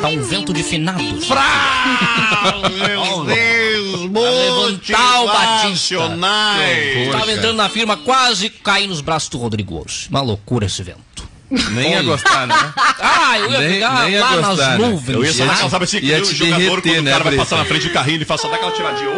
Tá 0.00 0.08
um 0.08 0.22
vento 0.22 0.52
de 0.52 0.62
finados. 0.62 1.26
Pra... 1.26 1.42
Meu 2.70 3.24
Deus, 3.24 4.00
levantar 4.12 5.20
o 5.22 5.26
Batista. 5.26 5.96
motivacionais. 5.96 7.10
Tava 7.12 7.32
entrando 7.32 7.56
na 7.56 7.68
firma, 7.68 7.96
quase 7.96 8.48
caí 8.48 8.86
nos 8.86 9.00
braços 9.00 9.28
do 9.28 9.38
Rodrigo 9.38 9.82
hoje. 9.82 10.06
Uma 10.08 10.20
loucura 10.20 10.66
esse 10.66 10.82
vento. 10.82 11.28
Nem 11.50 11.92
ia 11.92 12.02
gostar, 12.02 12.46
né? 12.46 12.54
Ah, 13.00 13.38
eu 13.38 13.50
ia 13.50 13.58
Nem- 13.60 13.70
pegar 13.70 14.02
nem 14.04 14.12
ia 14.12 14.20
lá 14.20 14.36
gostar, 14.36 14.48
nas 14.48 14.58
né? 14.58 14.76
nuvens. 14.88 15.16
Eu 15.16 15.24
ia 15.24 15.32
sabe 15.68 15.84
assim, 15.84 15.98
ia 15.98 16.20
o 16.20 16.24
jogador, 16.24 16.58
derreter, 16.58 16.92
quando 16.94 17.04
né, 17.04 17.10
o 17.10 17.12
cara 17.12 17.24
vai 17.24 17.36
passar 17.36 17.56
na 17.58 17.64
frente 17.64 17.86
do 17.88 17.92
carrinho, 17.92 18.16
ele 18.16 18.24
faz 18.24 18.40
só 18.40 18.48
dar 18.48 18.56
aquela 18.56 18.72
tiradinha. 18.72 19.08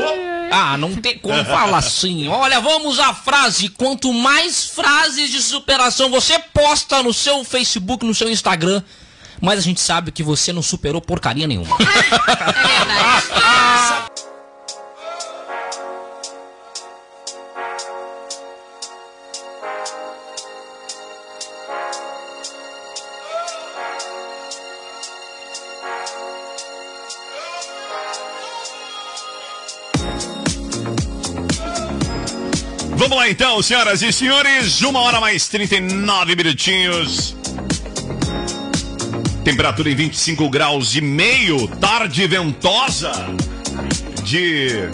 Ah, 0.50 0.76
não 0.76 0.94
tem 0.96 1.16
como 1.18 1.42
falar 1.44 1.78
assim. 1.78 2.28
Olha, 2.28 2.60
vamos 2.60 2.98
à 2.98 3.14
frase. 3.14 3.68
Quanto 3.68 4.12
mais 4.12 4.66
frases 4.66 5.30
de 5.30 5.40
superação 5.40 6.10
você 6.10 6.38
posta 6.52 7.02
no 7.02 7.12
seu 7.14 7.44
Facebook, 7.44 8.04
no 8.04 8.14
seu 8.14 8.28
Instagram, 8.28 8.82
mais 9.40 9.58
a 9.58 9.62
gente 9.62 9.80
sabe 9.80 10.12
que 10.12 10.22
você 10.22 10.52
não 10.52 10.62
superou 10.62 11.00
porcaria 11.00 11.46
nenhuma. 11.46 11.76
Vamos 33.00 33.16
lá 33.16 33.30
então, 33.30 33.62
senhoras 33.62 34.02
e 34.02 34.12
senhores. 34.12 34.82
Uma 34.82 35.00
hora 35.00 35.20
mais 35.20 35.48
39 35.48 36.36
minutinhos. 36.36 37.34
Temperatura 39.44 39.90
em 39.90 39.94
25 39.94 40.48
graus 40.50 40.94
e 40.94 41.00
meio. 41.00 41.66
Tarde 41.66 42.26
ventosa. 42.26 43.12
De 44.22 44.88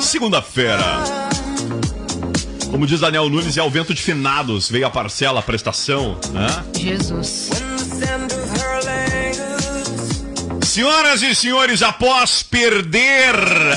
segunda-feira. 0.00 1.04
Como 2.70 2.86
diz 2.86 3.00
Daniel 3.00 3.28
Nunes, 3.28 3.56
é 3.56 3.62
o 3.62 3.70
vento 3.70 3.94
de 3.94 4.02
finados. 4.02 4.68
Veio 4.70 4.86
a 4.86 4.90
parcela, 4.90 5.40
a 5.40 5.42
prestação, 5.42 6.18
né? 6.32 6.64
Jesus. 6.78 7.50
Senhoras 10.62 11.20
e 11.22 11.34
senhores, 11.34 11.82
após 11.82 12.44
perder 12.44 13.34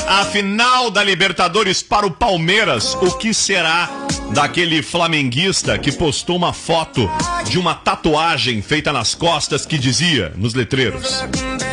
a 0.07 0.25
final 0.25 0.91
da 0.91 1.03
Libertadores 1.03 1.81
para 1.81 2.05
o 2.05 2.11
Palmeiras, 2.11 2.95
o 3.01 3.17
que 3.17 3.33
será 3.33 3.89
daquele 4.31 4.83
flamenguista 4.83 5.77
que 5.77 5.91
postou 5.91 6.35
uma 6.35 6.53
foto 6.53 7.09
de 7.53 7.59
uma 7.59 7.75
tatuagem 7.75 8.63
feita 8.63 8.91
nas 8.91 9.13
costas 9.13 9.63
que 9.63 9.77
dizia 9.77 10.33
nos 10.35 10.55
letreiros: 10.55 11.23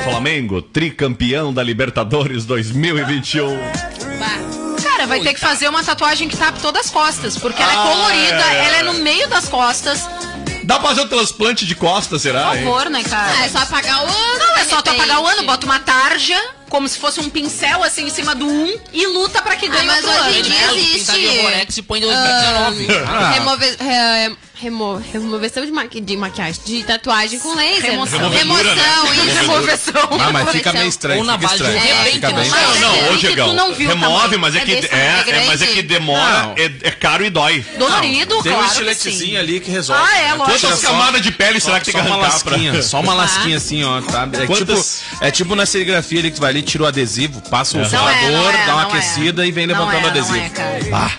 Flamengo, 0.05 0.61
tricampeão 0.61 1.55
da 1.55 1.63
Libertadores 1.63 2.45
2021. 2.45 3.59
Cara, 4.83 5.07
vai 5.07 5.21
ter 5.21 5.33
que 5.33 5.41
fazer 5.41 5.71
uma 5.71 5.83
tatuagem 5.83 6.29
que 6.29 6.37
tape 6.37 6.61
todas 6.61 6.85
as 6.85 6.91
costas, 6.93 7.39
porque 7.39 7.63
ela 7.63 7.73
é 7.73 7.77
Ah, 7.77 7.83
colorida, 7.83 8.45
é, 8.53 8.55
é. 8.57 8.65
ela 8.67 8.77
é 8.77 8.83
no 8.83 8.93
meio 9.03 9.27
das 9.31 9.49
costas. 9.49 10.07
Dá 10.65 10.79
pra 10.79 10.89
fazer 10.91 11.01
um 11.01 11.09
transplante 11.09 11.65
de 11.65 11.75
costas, 11.75 12.21
será? 12.21 12.49
Por 12.51 12.59
hein? 12.59 12.65
favor, 12.65 12.91
né, 12.91 13.03
cara? 13.03 13.33
Ah, 13.39 13.47
é 13.47 13.49
só 13.49 13.59
apagar 13.61 14.05
o 14.05 14.07
ano. 14.07 14.39
Não, 14.39 14.57
é 14.59 14.65
só 14.67 14.83
tu 14.83 14.91
apagar 14.91 15.19
o 15.23 15.27
ano, 15.27 15.45
bota 15.45 15.65
uma 15.65 15.79
tarja, 15.81 16.39
como 16.69 16.87
se 16.87 16.99
fosse 16.99 17.19
um 17.21 17.31
pincel 17.31 17.83
assim 17.83 18.05
em 18.05 18.11
cima 18.11 18.35
do 18.35 18.47
1 18.47 18.75
e 18.93 19.07
luta 19.07 19.41
pra 19.41 19.57
que 19.57 19.67
ganhe 19.67 19.87
mas 19.87 20.05
outro 20.05 20.21
hoje 20.27 20.39
em 20.41 20.43
dia 20.43 20.67
né? 20.67 20.75
existe- 20.75 21.27
o 21.27 21.43
Rolex 21.43 21.77
e 21.79 21.83
põe 24.61 24.71
2019. 24.71 25.01
Ah. 25.01 25.01
Remove, 25.01 25.03
re- 25.05 25.13
remo- 25.13 25.25
removeção 25.31 25.65
de, 25.65 25.73
maqui, 25.73 26.01
de 26.01 26.17
maquiagem, 26.17 26.61
de 26.65 26.83
tatuagem 26.85 27.39
com 27.41 27.55
laser. 27.55 27.91
Remoção. 27.91 28.19
Removedura, 28.19 28.75
né? 28.75 28.83
Remoção, 28.83 29.25
isso. 29.27 29.41
Removeção. 29.41 30.09
Ah, 30.21 30.33
mas 30.33 30.51
fica 30.51 30.73
meio 30.73 30.89
estranho. 30.89 31.21
Ou 31.21 31.25
na 31.27 31.39
Fica 31.39 31.49
base 31.49 31.63
de 31.63 31.71
um 31.71 31.77
estranho. 31.77 31.97
rebento, 31.97 32.15
Fica 32.15 32.31
não. 32.31 32.81
Não, 32.81 32.95
é 32.97 33.11
ô 33.11 33.17
Diegão, 33.17 33.53
não 33.55 33.75
viu 33.75 33.89
o 33.89 33.93
remove, 33.93 34.37
mas 34.37 34.55
é 34.55 34.59
É 34.59 34.65
que, 34.65 34.73
é, 34.73 35.25
é, 35.27 35.45
mas 35.47 35.63
é 35.63 35.67
que 35.67 35.83
demora, 35.83 36.55
é, 36.57 36.65
é 36.89 36.91
caro 36.91 37.25
e 37.25 37.31
dói. 37.31 37.65
Dolorido, 37.79 38.43
Tem 38.43 38.53
um 38.53 38.65
estiletezinho 38.65 39.39
ali 39.39 39.61
que 39.61 39.71
resolve. 39.71 40.03
Ah, 40.05 40.19
é, 40.19 40.23
né? 40.29 40.35
lógico. 40.35 40.61
Quantas 40.61 40.81
camadas 40.81 41.23
de 41.23 41.31
pele 41.33 41.61
será 41.61 41.79
que 41.81 41.87
tem 41.87 41.95
que 41.95 42.01
só 42.01 42.07
uma 42.15 42.27
arrancar 42.27 42.83
só 42.83 43.01
uma 43.01 43.15
lasquinha 43.21 43.57
assim, 43.57 43.85
ó, 43.85 44.01
tá? 44.03 44.29
É, 44.33 44.47
tipo, 44.47 44.85
é 45.21 45.31
tipo 45.31 45.55
na 45.55 45.67
serigrafia 45.67 46.21
ali 46.21 46.31
que 46.31 46.37
tu 46.37 46.41
vai 46.41 46.51
ali, 46.51 46.63
tira 46.63 46.85
o 46.85 46.87
adesivo, 46.87 47.41
passa 47.49 47.79
o 47.79 47.83
é, 47.83 47.89
dá 48.67 48.75
uma 48.75 48.83
aquecida 48.83 49.47
e 49.47 49.53
vem 49.53 49.67
levantando 49.67 50.05
o 50.05 50.09
adesivo. 50.09 50.37
É. 50.39 50.81
Ah, 50.93 51.11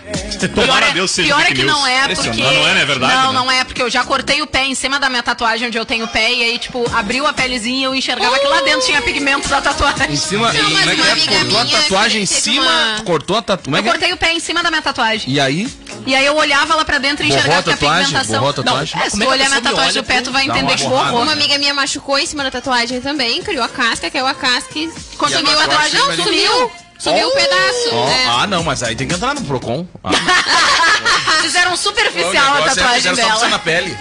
tomara 0.53 0.87
a 0.87 0.89
Deus 0.91 1.11
seja 1.11 1.27
pior 1.27 1.41
é 1.41 1.53
que 1.53 1.63
não 1.63 1.85
é, 1.87 2.07
porque... 2.15 2.41
Não 2.41 2.49
é, 2.49 2.73
não 2.73 2.81
é 2.81 2.85
verdade, 2.85 3.30
Não, 3.33 3.41
né? 3.45 3.45
não 3.45 3.51
é, 3.51 3.63
porque 3.63 3.81
eu 3.81 3.89
já 3.89 4.03
cortei 4.03 4.41
o 4.41 4.47
pé 4.47 4.65
em 4.65 4.75
cima 4.75 4.99
da 4.99 5.09
minha 5.09 5.23
tatuagem, 5.23 5.67
onde 5.67 5.77
eu 5.77 5.85
tenho 5.85 6.05
o 6.05 6.07
pé, 6.07 6.31
e 6.33 6.43
aí, 6.43 6.57
tipo, 6.59 6.89
abriu 6.93 7.25
a 7.27 7.33
pelezinha 7.33 7.79
e 7.79 7.83
eu 7.83 7.95
enxergava 7.95 8.37
que 8.39 8.47
lá 8.47 8.61
dentro 8.61 8.85
tinha 8.85 9.01
pigmento 9.01 9.47
da 9.49 9.61
tatuagem. 9.61 10.11
Em 10.11 10.15
cima, 10.15 10.51
Não, 10.53 10.69
mas 10.69 10.89
como 10.89 10.89
é 10.89 10.95
que 10.95 11.01
uma 11.01 11.09
é? 11.11 11.43
cortou 11.45 11.59
a 11.59 11.65
tatuagem 11.81 12.21
em 12.23 12.25
cima, 12.25 12.65
uma- 12.65 13.03
cortou 13.03 13.37
a 13.37 13.41
tatuagem. 13.41 13.75
É 13.75 13.79
Eu 13.79 13.83
que 13.83 13.89
é? 13.89 13.91
cortei 13.91 14.13
o 14.13 14.17
pé 14.17 14.33
em 14.33 14.39
cima 14.39 14.61
da 14.63 14.69
minha 14.69 14.81
tatuagem. 14.81 15.31
E 15.31 15.39
aí? 15.39 15.67
E 16.05 16.15
aí 16.15 16.25
eu 16.25 16.35
olhava 16.35 16.75
lá 16.75 16.83
pra 16.85 16.97
dentro 16.97 17.23
e 17.25 17.27
Borrou 17.27 17.39
enxergava 17.39 17.59
a 17.59 17.63
que 17.63 17.71
a 17.71 17.77
pigmentação... 17.77 18.35
Borrou 18.39 18.49
a 18.49 18.53
tatuagem? 18.53 18.95
Não, 18.97 19.05
é, 19.05 19.09
se 19.09 19.17
tu 19.17 19.21
é 19.21 19.25
que 19.25 19.27
a 19.27 19.33
olhar 19.35 19.49
minha 19.49 19.61
tatuagem 19.61 19.91
olha, 19.91 20.01
do 20.01 20.05
pé, 20.05 20.21
tu 20.21 20.31
vai 20.31 20.45
entender 20.45 20.75
que 20.75 20.83
borrou. 20.83 21.21
Uma 21.21 21.31
amiga 21.33 21.57
minha 21.57 21.73
machucou 21.73 22.17
em 22.17 22.25
cima 22.25 22.43
da 22.43 22.51
tatuagem 22.51 23.01
também, 23.01 23.41
criou 23.41 23.63
a 23.63 23.69
casca, 23.69 24.09
caiu 24.09 24.25
a 24.27 24.33
casca 24.33 24.77
e 24.79 24.91
Quando 25.17 25.33
sumiu 25.33 25.51
a 25.59 25.67
tatuagem 25.67 25.99
Não, 25.99 26.15
sumiu. 26.15 26.71
Sumiu 27.01 27.29
um 27.29 27.33
pedaço. 27.33 27.89
Ó, 27.93 28.07
é. 28.07 28.25
Ah, 28.27 28.45
não, 28.45 28.63
mas 28.63 28.83
aí 28.83 28.95
tem 28.95 29.07
que 29.07 29.15
entrar 29.15 29.33
no 29.33 29.41
Procon. 29.41 29.87
Ah, 30.03 30.11
Fizeram 31.41 31.73
o 31.73 31.77
superficial 31.77 32.53
a 32.53 32.59
é, 32.59 32.63
tatuagem 32.65 33.09
fizeram 33.09 33.29
só 33.29 33.35
dela. 33.37 33.49
na 33.49 33.59
pele. 33.59 33.97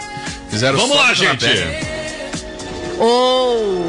Fizeram 0.50 0.78
Vamos 0.78 0.96
só 0.96 1.02
lá, 1.02 1.14
gente. 1.14 1.46
Ou... 2.98 3.86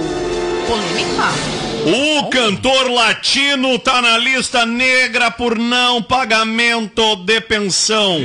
Polêmica? 0.65 1.62
O 1.84 2.30
cantor 2.30 2.89
latino 2.89 3.78
tá 3.80 4.02
na 4.02 4.17
lista 4.17 4.65
negra 4.65 5.30
por 5.30 5.58
não 5.58 6.02
pagamento 6.02 7.17
de 7.17 7.41
pensão. 7.41 8.21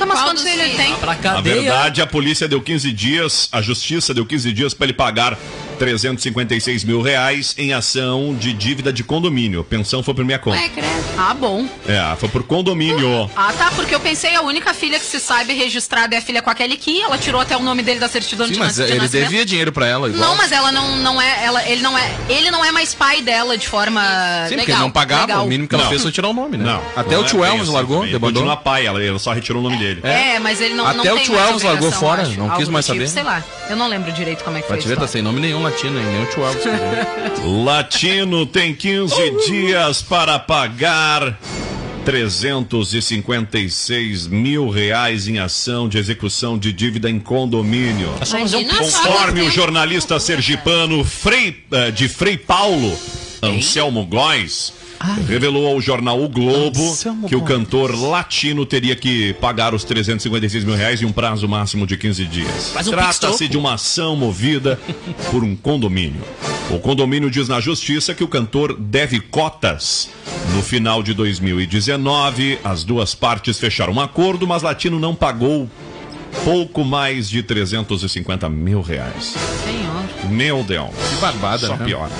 Tá, 0.00 0.04
mas 0.04 0.20
quantos 0.20 0.44
ele 0.44 0.74
tem? 0.74 0.96
Na 1.22 1.40
verdade, 1.40 2.02
a 2.02 2.06
polícia 2.08 2.48
deu 2.48 2.60
15 2.60 2.90
dias, 2.90 3.48
a 3.52 3.62
justiça 3.62 4.12
deu 4.12 4.26
15 4.26 4.52
dias 4.52 4.74
para 4.74 4.86
ele 4.86 4.94
pagar 4.94 5.38
356 5.78 6.84
mil 6.84 7.00
reais 7.02 7.54
em 7.58 7.72
ação 7.72 8.34
de 8.34 8.52
dívida 8.52 8.92
de 8.92 9.02
condomínio. 9.04 9.64
Pensão 9.64 10.02
foi 10.02 10.14
por 10.14 10.24
minha 10.24 10.38
conta. 10.38 10.58
Ai, 10.58 10.68
credo. 10.68 10.88
Ah, 11.18 11.34
bom. 11.34 11.66
É, 11.86 12.16
foi 12.16 12.28
por 12.28 12.42
condomínio. 12.42 13.30
Ah, 13.36 13.52
tá, 13.56 13.70
porque 13.74 13.94
eu 13.94 14.00
pensei 14.00 14.34
a 14.34 14.42
única 14.42 14.72
filha 14.74 14.98
que 14.98 15.04
se 15.04 15.18
sabe 15.20 15.52
registrada 15.54 16.14
é 16.14 16.18
a 16.18 16.22
filha 16.22 16.42
com 16.42 16.50
a 16.50 16.54
Kelly 16.54 16.76
Key, 16.76 17.02
ela 17.02 17.18
tirou 17.18 17.40
até 17.40 17.56
o 17.56 17.60
nome 17.60 17.82
dele 17.82 18.00
da 18.00 18.08
certidão 18.08 18.46
Sim, 18.46 18.52
de 18.54 18.58
mas 18.58 18.76
nas- 18.78 18.86
de 18.86 18.92
ele 18.92 19.00
nascimento. 19.00 19.28
devia 19.28 19.44
dinheiro 19.44 19.72
pra 19.72 19.86
ela 19.86 20.08
igual. 20.08 20.28
Não, 20.30 20.36
mas 20.36 20.52
ela 20.52 20.70
não, 20.72 20.96
não 20.96 21.20
é, 21.20 21.44
ela, 21.44 21.68
ele 21.68 21.82
não 21.82 21.96
é, 21.96 22.10
ele 22.28 22.50
não 22.50 22.64
é 22.64 22.70
mais 22.72 22.94
pai 22.94 23.22
dela 23.22 23.56
de 23.56 23.68
forma 23.68 24.00
Sim, 24.02 24.54
porque 24.54 24.56
legal. 24.56 24.76
ele 24.76 24.82
não 24.84 24.90
pagava, 24.90 25.22
legal. 25.26 25.44
o 25.44 25.48
mínimo 25.48 25.68
que 25.68 25.74
ela 25.74 25.84
Não. 25.84 25.90
fez 25.90 26.02
foi 26.02 26.12
tirar 26.12 26.28
o 26.28 26.32
nome, 26.32 26.56
né? 26.56 26.64
Não. 26.64 26.82
Até 26.96 27.14
não 27.14 27.22
o 27.22 27.24
tio 27.24 27.44
é 27.44 27.48
Elvis 27.48 27.62
assim 27.64 27.72
largou, 27.72 27.96
também. 27.96 28.10
Ele 28.10 28.12
debandou. 28.18 28.42
Continua 28.42 28.56
pai, 28.56 28.86
ela, 28.86 29.02
ela 29.02 29.18
só 29.18 29.32
retirou 29.32 29.60
o 29.60 29.64
nome 29.64 29.76
dele. 29.78 30.00
É, 30.02 30.38
mas 30.38 30.60
ele 30.60 30.74
não, 30.74 30.84
não 30.84 31.00
Até 31.00 31.12
o 31.12 31.16
tem 31.16 31.24
tio 31.24 31.38
Elvis 31.38 31.62
largou 31.62 31.90
fora, 31.92 32.22
acho. 32.22 32.38
não 32.38 32.50
quis 32.50 32.68
mais 32.68 32.84
tipo, 32.86 32.96
saber. 32.98 33.08
Sei 33.08 33.22
lá, 33.22 33.42
eu 33.68 33.76
não 33.76 33.88
lembro 33.88 34.12
direito 34.12 34.44
como 34.44 34.56
é 34.58 34.62
que 34.62 34.68
foi 34.68 34.78
te 34.78 34.86
a 34.86 34.88
ver, 34.88 34.96
tá 34.98 35.06
sem 35.06 35.22
nome 35.22 35.40
nenhum 35.40 35.61
latino, 35.62 35.98
hein? 35.98 36.06
Nem 36.06 36.22
o 36.22 36.26
tio 36.26 36.44
Elvis. 36.44 36.64
Latino 37.64 38.46
tem 38.46 38.74
15 38.74 39.14
dias 39.46 40.02
para 40.02 40.38
pagar 40.38 41.38
356 42.04 44.26
mil 44.26 44.68
reais 44.68 45.28
em 45.28 45.38
ação 45.38 45.88
de 45.88 45.98
execução 45.98 46.58
de 46.58 46.72
dívida 46.72 47.08
em 47.08 47.20
condomínio. 47.20 48.10
Imagina 48.26 48.84
só, 48.84 49.02
Conforme 49.02 49.42
né? 49.42 49.48
o 49.48 49.50
jornalista 49.50 50.18
sergipano 50.18 51.04
Frei, 51.04 51.62
eh, 51.70 51.90
de 51.90 52.08
Frei 52.08 52.36
Paulo, 52.36 52.98
Anselmo 53.42 54.04
Góes, 54.04 54.72
revelou 55.26 55.66
ao 55.66 55.80
jornal 55.80 56.22
O 56.22 56.28
Globo 56.28 56.90
Anselmo 56.90 57.28
que 57.28 57.36
o 57.36 57.42
cantor 57.42 57.94
latino 57.94 58.64
teria 58.64 58.94
que 58.96 59.32
pagar 59.34 59.74
os 59.74 59.84
356 59.84 60.64
mil 60.64 60.74
reais 60.74 61.02
em 61.02 61.04
um 61.04 61.12
prazo 61.12 61.48
máximo 61.48 61.86
de 61.86 61.96
15 61.96 62.24
dias. 62.26 62.74
Um 62.76 62.90
Trata-se 62.90 63.48
de 63.48 63.56
uma 63.56 63.74
ação 63.74 64.16
movida 64.16 64.78
por 65.30 65.42
um 65.42 65.56
condomínio. 65.56 66.22
O 66.70 66.78
condomínio 66.78 67.30
diz 67.30 67.48
na 67.48 67.60
justiça 67.60 68.14
que 68.14 68.24
o 68.24 68.28
cantor 68.28 68.76
deve 68.78 69.20
cotas. 69.20 70.08
No 70.54 70.62
final 70.62 71.02
de 71.02 71.14
2019, 71.14 72.58
as 72.62 72.84
duas 72.84 73.14
partes 73.14 73.58
fecharam 73.58 73.94
um 73.94 74.00
acordo, 74.00 74.46
mas 74.46 74.62
Latino 74.62 74.98
não 74.98 75.14
pagou 75.14 75.68
pouco 76.44 76.84
mais 76.84 77.28
de 77.28 77.42
350 77.42 78.48
mil 78.48 78.80
reais. 78.80 79.34
Senhor. 79.64 80.30
Meu 80.30 80.62
Deus. 80.62 80.90
Que 81.10 81.20
barbada, 81.20 81.66
Só 81.66 81.76
né? 81.76 81.84
piora. 81.84 82.10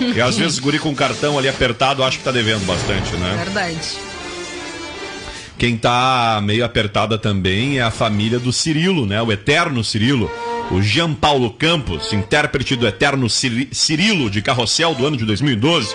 E 0.00 0.20
às 0.20 0.36
vezes 0.36 0.58
guri 0.58 0.78
com 0.78 0.94
cartão 0.94 1.38
ali 1.38 1.48
apertado, 1.48 2.02
acho 2.04 2.18
que 2.18 2.24
tá 2.24 2.30
devendo 2.32 2.64
bastante, 2.66 3.14
né? 3.16 3.40
Verdade. 3.44 3.78
Quem 5.58 5.76
tá 5.76 6.40
meio 6.42 6.64
apertada 6.64 7.18
também 7.18 7.78
é 7.78 7.82
a 7.82 7.90
família 7.90 8.38
do 8.38 8.52
Cirilo, 8.52 9.04
né? 9.04 9.20
O 9.20 9.30
eterno 9.30 9.84
Cirilo. 9.84 10.30
O 10.70 10.80
Jean 10.80 11.12
Paulo 11.12 11.50
Campos, 11.50 12.12
intérprete 12.12 12.76
do 12.76 12.86
eterno 12.86 13.28
Ciri- 13.28 13.68
Cirilo 13.72 14.30
de 14.30 14.40
Carrossel 14.40 14.94
do 14.94 15.04
ano 15.04 15.16
de 15.16 15.24
2012. 15.24 15.94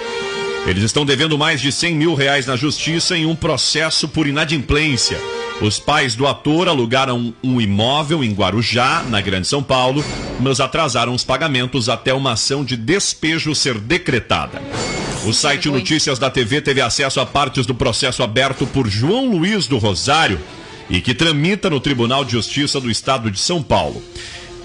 Eles 0.68 0.84
estão 0.84 1.06
devendo 1.06 1.38
mais 1.38 1.62
de 1.62 1.72
100 1.72 1.96
mil 1.96 2.16
reais 2.16 2.48
na 2.48 2.56
justiça 2.56 3.16
em 3.16 3.26
um 3.26 3.36
processo 3.36 4.08
por 4.08 4.26
inadimplência. 4.26 5.20
Os 5.62 5.80
pais 5.80 6.16
do 6.16 6.26
ator 6.26 6.68
alugaram 6.68 7.34
um 7.44 7.62
imóvel 7.62 8.24
em 8.24 8.34
Guarujá, 8.34 9.04
na 9.08 9.22
Grande 9.22 9.48
São 9.48 9.62
Paulo, 9.62 10.04
mas 10.40 10.60
atrasaram 10.60 11.14
os 11.14 11.24
pagamentos 11.24 11.88
até 11.88 12.14
uma 12.14 12.32
ação 12.32 12.66
de 12.66 12.76
despejo 12.76 13.54
ser 13.54 13.78
decretada. 13.78 14.62
O 15.24 15.34
site 15.34 15.70
Notícias 15.70 16.18
da 16.18 16.32
TV 16.32 16.62
teve 16.62 16.82
acesso 16.82 17.20
a 17.20 17.26
partes 17.26 17.66
do 17.66 17.76
processo 17.76 18.24
aberto 18.24 18.66
por 18.66 18.88
João 18.88 19.30
Luiz 19.30 19.68
do 19.68 19.78
Rosário 19.78 20.40
e 20.90 21.00
que 21.00 21.14
tramita 21.14 21.70
no 21.70 21.80
Tribunal 21.80 22.26
de 22.26 22.32
Justiça 22.32 22.82
do 22.82 22.90
Estado 22.90 23.30
de 23.30 23.40
São 23.40 23.62
Paulo. 23.62 24.04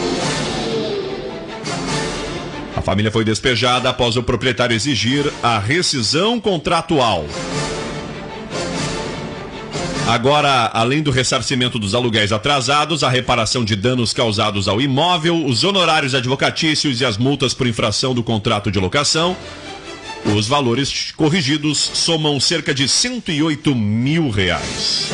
A 2.76 2.82
família 2.82 3.12
foi 3.12 3.24
despejada 3.24 3.90
após 3.90 4.18
o 4.18 4.24
proprietário 4.24 4.76
exigir 4.76 5.32
a 5.44 5.60
rescisão 5.60 6.40
contratual. 6.40 7.26
Agora, 10.08 10.70
além 10.74 11.02
do 11.02 11.12
ressarcimento 11.12 11.80
dos 11.80 11.96
aluguéis 11.96 12.32
atrasados, 12.32 13.04
a 13.04 13.10
reparação 13.10 13.64
de 13.64 13.76
danos 13.76 14.14
causados 14.14 14.68
ao 14.68 14.82
imóvel, 14.82 15.46
os 15.46 15.64
honorários 15.64 16.14
advocatícios 16.14 17.00
e 17.00 17.06
as 17.06 17.18
multas 17.18 17.54
por 17.54 17.68
infração 17.68 18.14
do 18.14 18.24
contrato 18.24 18.72
de 18.72 18.80
locação, 18.80 19.38
os 20.26 20.48
valores 20.48 21.12
corrigidos 21.16 21.78
somam 21.78 22.40
cerca 22.40 22.74
de 22.74 22.88
108 22.88 23.74
mil 23.76 24.30
reais. 24.30 25.10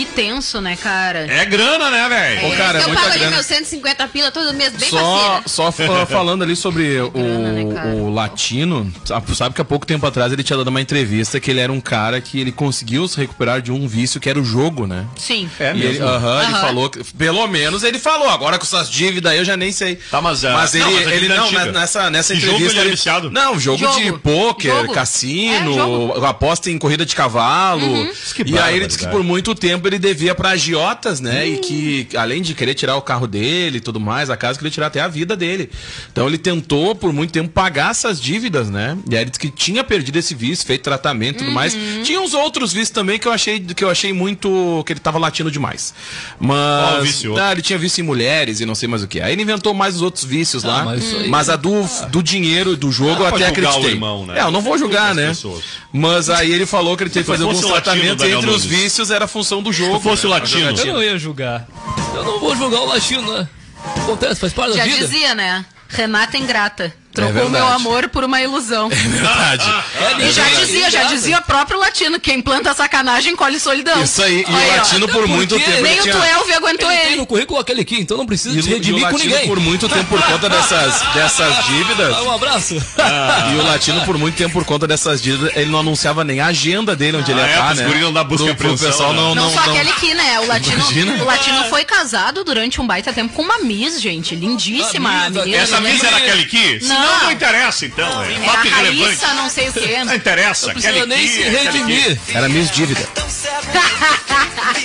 Que 0.00 0.06
tenso, 0.06 0.62
né, 0.62 0.76
cara? 0.76 1.26
É 1.30 1.44
grana, 1.44 1.90
né, 1.90 2.08
velho? 2.08 2.48
Ô, 2.48 2.56
cara, 2.56 2.78
é 2.78 2.82
eu 2.82 2.86
muita 2.88 3.02
pago 3.02 3.14
ali 3.14 3.26
meus 3.26 3.44
150 3.44 4.08
pila 4.08 4.30
todo 4.30 4.54
mês, 4.54 4.72
bem 4.72 4.88
Só, 4.88 5.42
só 5.44 5.70
fa- 5.70 6.06
falando 6.08 6.42
ali 6.42 6.56
sobre 6.56 6.98
o, 7.02 7.10
grana, 7.10 7.52
né, 7.52 7.74
cara? 7.74 7.88
o 7.88 8.08
latino, 8.10 8.90
sabe 9.34 9.54
que 9.54 9.60
há 9.60 9.64
pouco 9.64 9.84
tempo 9.84 10.06
atrás 10.06 10.32
ele 10.32 10.42
tinha 10.42 10.56
dado 10.56 10.68
uma 10.68 10.80
entrevista 10.80 11.38
que 11.38 11.50
ele 11.50 11.60
era 11.60 11.70
um 11.70 11.82
cara 11.82 12.18
que 12.18 12.40
ele 12.40 12.50
conseguiu 12.50 13.06
se 13.08 13.18
recuperar 13.18 13.60
de 13.60 13.70
um 13.70 13.86
vício 13.86 14.18
que 14.18 14.30
era 14.30 14.40
o 14.40 14.44
jogo, 14.44 14.86
né? 14.86 15.04
Sim. 15.18 15.50
É 15.60 15.74
E 15.74 15.82
ele, 15.82 15.88
mesmo. 15.88 16.06
aham, 16.06 16.42
ele 16.44 16.52
Aham. 16.54 16.60
falou, 16.62 16.88
que- 16.88 17.04
pelo 17.18 17.46
menos 17.46 17.82
ele 17.82 17.98
falou, 17.98 18.30
agora 18.30 18.56
com 18.56 18.64
essas 18.64 18.88
dívidas 18.90 19.32
aí 19.32 19.36
eu 19.38 19.44
já 19.44 19.54
nem 19.56 19.70
sei. 19.70 19.96
Tá, 20.10 20.22
mas, 20.22 20.42
ah, 20.46 20.52
mas 20.54 20.74
ele, 20.74 20.82
não, 20.84 20.92
mas 20.92 21.12
ele 21.12 21.28
não, 21.28 21.72
nessa, 21.72 22.08
nessa 22.08 22.32
Que 22.32 22.40
jogo 22.40 22.54
entrevista. 22.54 22.80
ele 22.80 22.90
viciado? 22.92 23.30
Não, 23.30 23.60
jogo, 23.60 23.86
de 23.86 24.06
Jogo. 24.06 24.18
pôquer, 24.20 24.74
Jogo. 24.80 24.94
cassino, 24.94 25.72
É, 25.72 25.74
jogo. 25.74 26.24
aposta 26.24 26.70
em 26.70 26.78
corrida 26.78 27.04
de 27.04 27.14
cavalo. 27.14 28.08
Que 28.34 28.44
E 28.46 28.58
aí 28.58 28.76
ele 28.76 28.86
disse 28.86 28.98
que 28.98 29.06
por 29.08 29.22
muito 29.22 29.54
tempo 29.54 29.89
ele 29.90 29.98
devia 29.98 30.34
pra 30.34 30.50
agiotas, 30.50 31.20
né? 31.20 31.46
E 31.46 31.58
que 31.58 32.08
além 32.16 32.40
de 32.42 32.54
querer 32.54 32.74
tirar 32.74 32.96
o 32.96 33.02
carro 33.02 33.26
dele 33.26 33.78
e 33.78 33.80
tudo 33.80 33.98
mais, 34.00 34.30
a 34.30 34.36
casa 34.36 34.58
queria 34.58 34.70
tirar 34.70 34.86
até 34.86 35.00
a 35.00 35.08
vida 35.08 35.36
dele. 35.36 35.70
Então 36.12 36.26
ele 36.26 36.38
tentou 36.38 36.94
por 36.94 37.12
muito 37.12 37.32
tempo 37.32 37.48
pagar 37.50 37.90
essas 37.90 38.20
dívidas, 38.20 38.70
né? 38.70 38.96
E 39.10 39.14
aí 39.16 39.22
ele 39.22 39.30
disse 39.30 39.40
que 39.40 39.50
tinha 39.50 39.82
perdido 39.84 40.16
esse 40.18 40.34
vício, 40.34 40.64
feito 40.66 40.82
tratamento 40.82 41.36
e 41.36 41.44
tudo 41.44 41.50
mais. 41.52 41.76
Tinha 42.04 42.20
uns 42.20 42.34
outros 42.34 42.72
vícios 42.72 42.90
também 42.90 43.18
que 43.18 43.26
eu 43.28 43.32
achei 43.32 43.60
que 43.60 43.84
eu 43.84 43.90
achei 43.90 44.12
muito 44.12 44.82
que 44.86 44.92
ele 44.92 45.00
tava 45.00 45.18
latindo 45.18 45.50
demais. 45.50 45.92
Mas 46.38 47.02
vício? 47.02 47.36
Ah, 47.36 47.52
ele 47.52 47.62
tinha 47.62 47.78
vício 47.78 48.00
em 48.00 48.04
mulheres 48.04 48.60
e 48.60 48.66
não 48.66 48.74
sei 48.74 48.88
mais 48.88 49.02
o 49.02 49.08
que. 49.08 49.20
Aí 49.20 49.32
ele 49.32 49.42
inventou 49.42 49.74
mais 49.74 49.96
os 49.96 50.02
outros 50.02 50.24
vícios 50.24 50.62
lá. 50.64 50.84
mas 50.84 51.14
aí- 51.14 51.28
Mas 51.28 51.48
a 51.48 51.56
do, 51.56 51.70
do 52.10 52.22
dinheiro 52.22 52.76
do 52.76 52.90
jogo 52.90 53.22
eu 53.22 53.26
Ah, 53.26 53.28
até 53.28 53.46
julgar 53.46 53.62
o 53.62 53.68
acreditei. 53.68 53.90
irmão, 53.92 54.26
né? 54.26 54.38
É, 54.38 54.42
eu 54.42 54.50
não 54.50 54.60
vou 54.60 54.76
julgar, 54.78 55.14
né? 55.14 55.28
pessoas. 55.28 55.62
Mas 55.92 56.30
aí 56.30 56.50
ele 56.52 56.66
falou 56.66 56.96
que 56.96 57.02
ele 57.02 57.10
teve 57.10 57.24
que 57.24 57.30
fazer 57.30 57.44
alguns 57.44 57.60
tratamentos 57.64 58.18
Daniel 58.18 58.38
entre 58.38 58.50
os 58.50 58.64
vícios 58.64 59.10
era 59.10 59.24
a 59.24 59.28
função 59.28 59.62
do 59.62 59.72
jogo. 59.72 59.79
Se 59.80 60.00
fosse 60.00 60.26
o 60.26 60.30
né? 60.30 60.34
latino. 60.36 60.78
Eu 60.78 60.92
não 60.94 61.02
ia 61.02 61.18
julgar. 61.18 61.66
Eu 62.14 62.24
não 62.24 62.38
vou 62.40 62.56
julgar 62.56 62.80
o 62.80 62.86
latino, 62.86 63.32
né? 63.32 63.48
Acontece, 63.96 64.40
faz 64.40 64.52
parte 64.52 64.76
Já 64.76 64.84
da 64.84 64.90
vida. 64.90 65.06
dizia, 65.06 65.34
né? 65.34 65.64
Renata 65.88 66.36
ingrata. 66.36 66.94
Trocou 67.12 67.32
verdade. 67.34 67.50
meu 67.52 67.66
amor 67.66 68.08
por 68.08 68.22
uma 68.24 68.40
ilusão. 68.40 68.88
Verdade. 68.88 69.64
É, 69.96 70.22
E 70.26 70.30
já 70.32 70.44
verdade. 70.44 70.66
dizia, 70.66 70.90
já 70.90 71.02
dizia 71.04 71.38
o 71.38 71.42
próprio 71.42 71.78
latino, 71.78 72.20
quem 72.20 72.40
planta 72.40 72.72
sacanagem 72.72 73.34
colhe 73.34 73.58
solidão. 73.58 74.00
Isso 74.02 74.22
aí. 74.22 74.44
E 74.48 74.52
Olha 74.52 74.56
o 74.66 74.72
ó. 74.72 74.76
latino 74.76 75.08
por 75.08 75.26
muito 75.26 75.58
tempo. 75.58 75.82
Nem 75.82 75.98
ele 75.98 76.10
o 76.10 76.16
Tuelve 76.16 76.52
aguentou 76.54 76.90
Ele 76.90 77.00
tem 77.00 77.08
ele. 77.08 77.16
no 77.16 77.26
currículo 77.26 77.58
aquele 77.58 77.80
aqui, 77.80 77.96
então 78.00 78.16
não 78.16 78.26
precisa 78.26 78.56
E, 78.58 78.62
se 78.62 78.68
redimir 78.70 79.00
com 79.06 79.12
latino 79.12 79.32
ninguém. 79.32 79.48
por 79.48 79.58
muito 79.60 79.88
tempo 79.88 80.04
por 80.04 80.22
conta 80.22 80.48
dessas, 80.50 81.02
dessas 81.12 81.64
dívidas. 81.66 82.14
Ah, 82.16 82.22
Um 82.22 82.32
abraço. 82.32 82.74
E 82.74 83.56
o 83.58 83.62
latino 83.64 84.00
por 84.02 84.16
muito 84.16 84.36
tempo 84.36 84.52
por 84.52 84.64
conta 84.64 84.86
dessas 84.86 85.20
dívidas, 85.20 85.50
ele 85.56 85.70
não 85.70 85.80
anunciava 85.80 86.22
nem 86.22 86.40
a 86.40 86.46
agenda 86.46 86.94
dele 86.94 87.16
onde 87.16 87.30
ele 87.32 87.40
Ah, 87.40 87.44
ia 87.44 87.50
é, 87.50 87.54
estar, 87.54 87.74
né? 87.74 88.00
não 88.00 88.12
dar 88.12 88.24
busca 88.24 88.50
apreensão, 88.52 88.88
pessoal 88.88 89.12
né? 89.12 89.20
não, 89.20 89.34
Não, 89.34 89.44
não, 89.46 89.52
só 89.52 89.70
aquele 89.70 89.92
que, 89.94 90.14
né? 90.14 90.38
O 90.40 90.46
latino, 90.46 90.76
Imagina. 90.76 91.22
o 91.22 91.26
latino 91.26 91.64
foi 91.64 91.84
casado 91.84 92.44
durante 92.44 92.80
um 92.80 92.86
baita 92.86 93.12
tempo 93.12 93.32
com 93.34 93.42
uma 93.42 93.58
Miss, 93.58 94.00
gente. 94.00 94.34
Lindíssima. 94.36 95.10
A 95.10 95.26
A 95.26 95.30
Miss, 95.30 95.40
menina, 95.44 95.62
Essa 95.62 95.80
né? 95.80 95.92
missa 95.92 96.06
era 96.06 96.16
aquele 96.18 96.44
que? 96.44 96.80
Se 96.80 96.88
não, 96.88 96.99
Não. 97.00 97.22
não 97.24 97.32
interessa, 97.32 97.86
então. 97.86 98.22
É 98.22 98.32
Era 98.32 98.44
fato 98.44 98.66
irrelevante. 98.66 99.04
Raíssa, 99.04 99.34
não 99.34 99.50
sei 99.50 99.68
o 99.68 99.72
quê. 99.72 100.04
Não 100.04 100.14
interessa. 100.14 100.66
Não 100.66 100.74
precisa 100.74 101.06
nem 101.06 101.28
se 101.28 101.42
redimir. 101.42 102.20
Era 102.32 102.48
Miss 102.48 102.70
Dívida. 102.70 103.08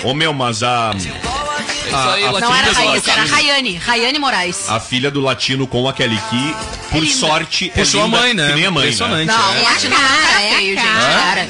Ô 0.03 0.13
meu, 0.13 0.33
mas 0.33 0.63
a, 0.63 0.91
É 1.87 1.93
a 1.93 2.31
latino. 2.31 2.39
Não 2.39 2.55
era. 2.55 2.71
Raíssa, 2.71 3.11
era 3.11 3.25
Rayane. 3.25 3.77
Rayane 3.77 4.19
Moraes. 4.19 4.69
a 4.69 4.79
filha 4.79 5.09
do 5.09 5.21
latino 5.21 5.67
com 5.67 5.87
a 5.87 5.93
Kelly 5.93 6.19
Key, 6.29 6.55
por 6.91 7.05
sorte, 7.07 7.71
é 7.75 7.81
a 7.81 7.83
linda 7.83 8.07
mãe, 8.07 8.33
né? 8.33 8.47
que 8.49 8.55
nem 8.55 8.65
a 8.65 8.71
mãe, 8.71 8.89
né? 8.91 9.25
Não, 9.25 9.55
é. 9.55 9.61
latino 9.61 9.95
não 9.95 10.01
cara, 10.01 10.41
é 10.41 10.73
a 10.73 10.75
cara. 10.75 11.49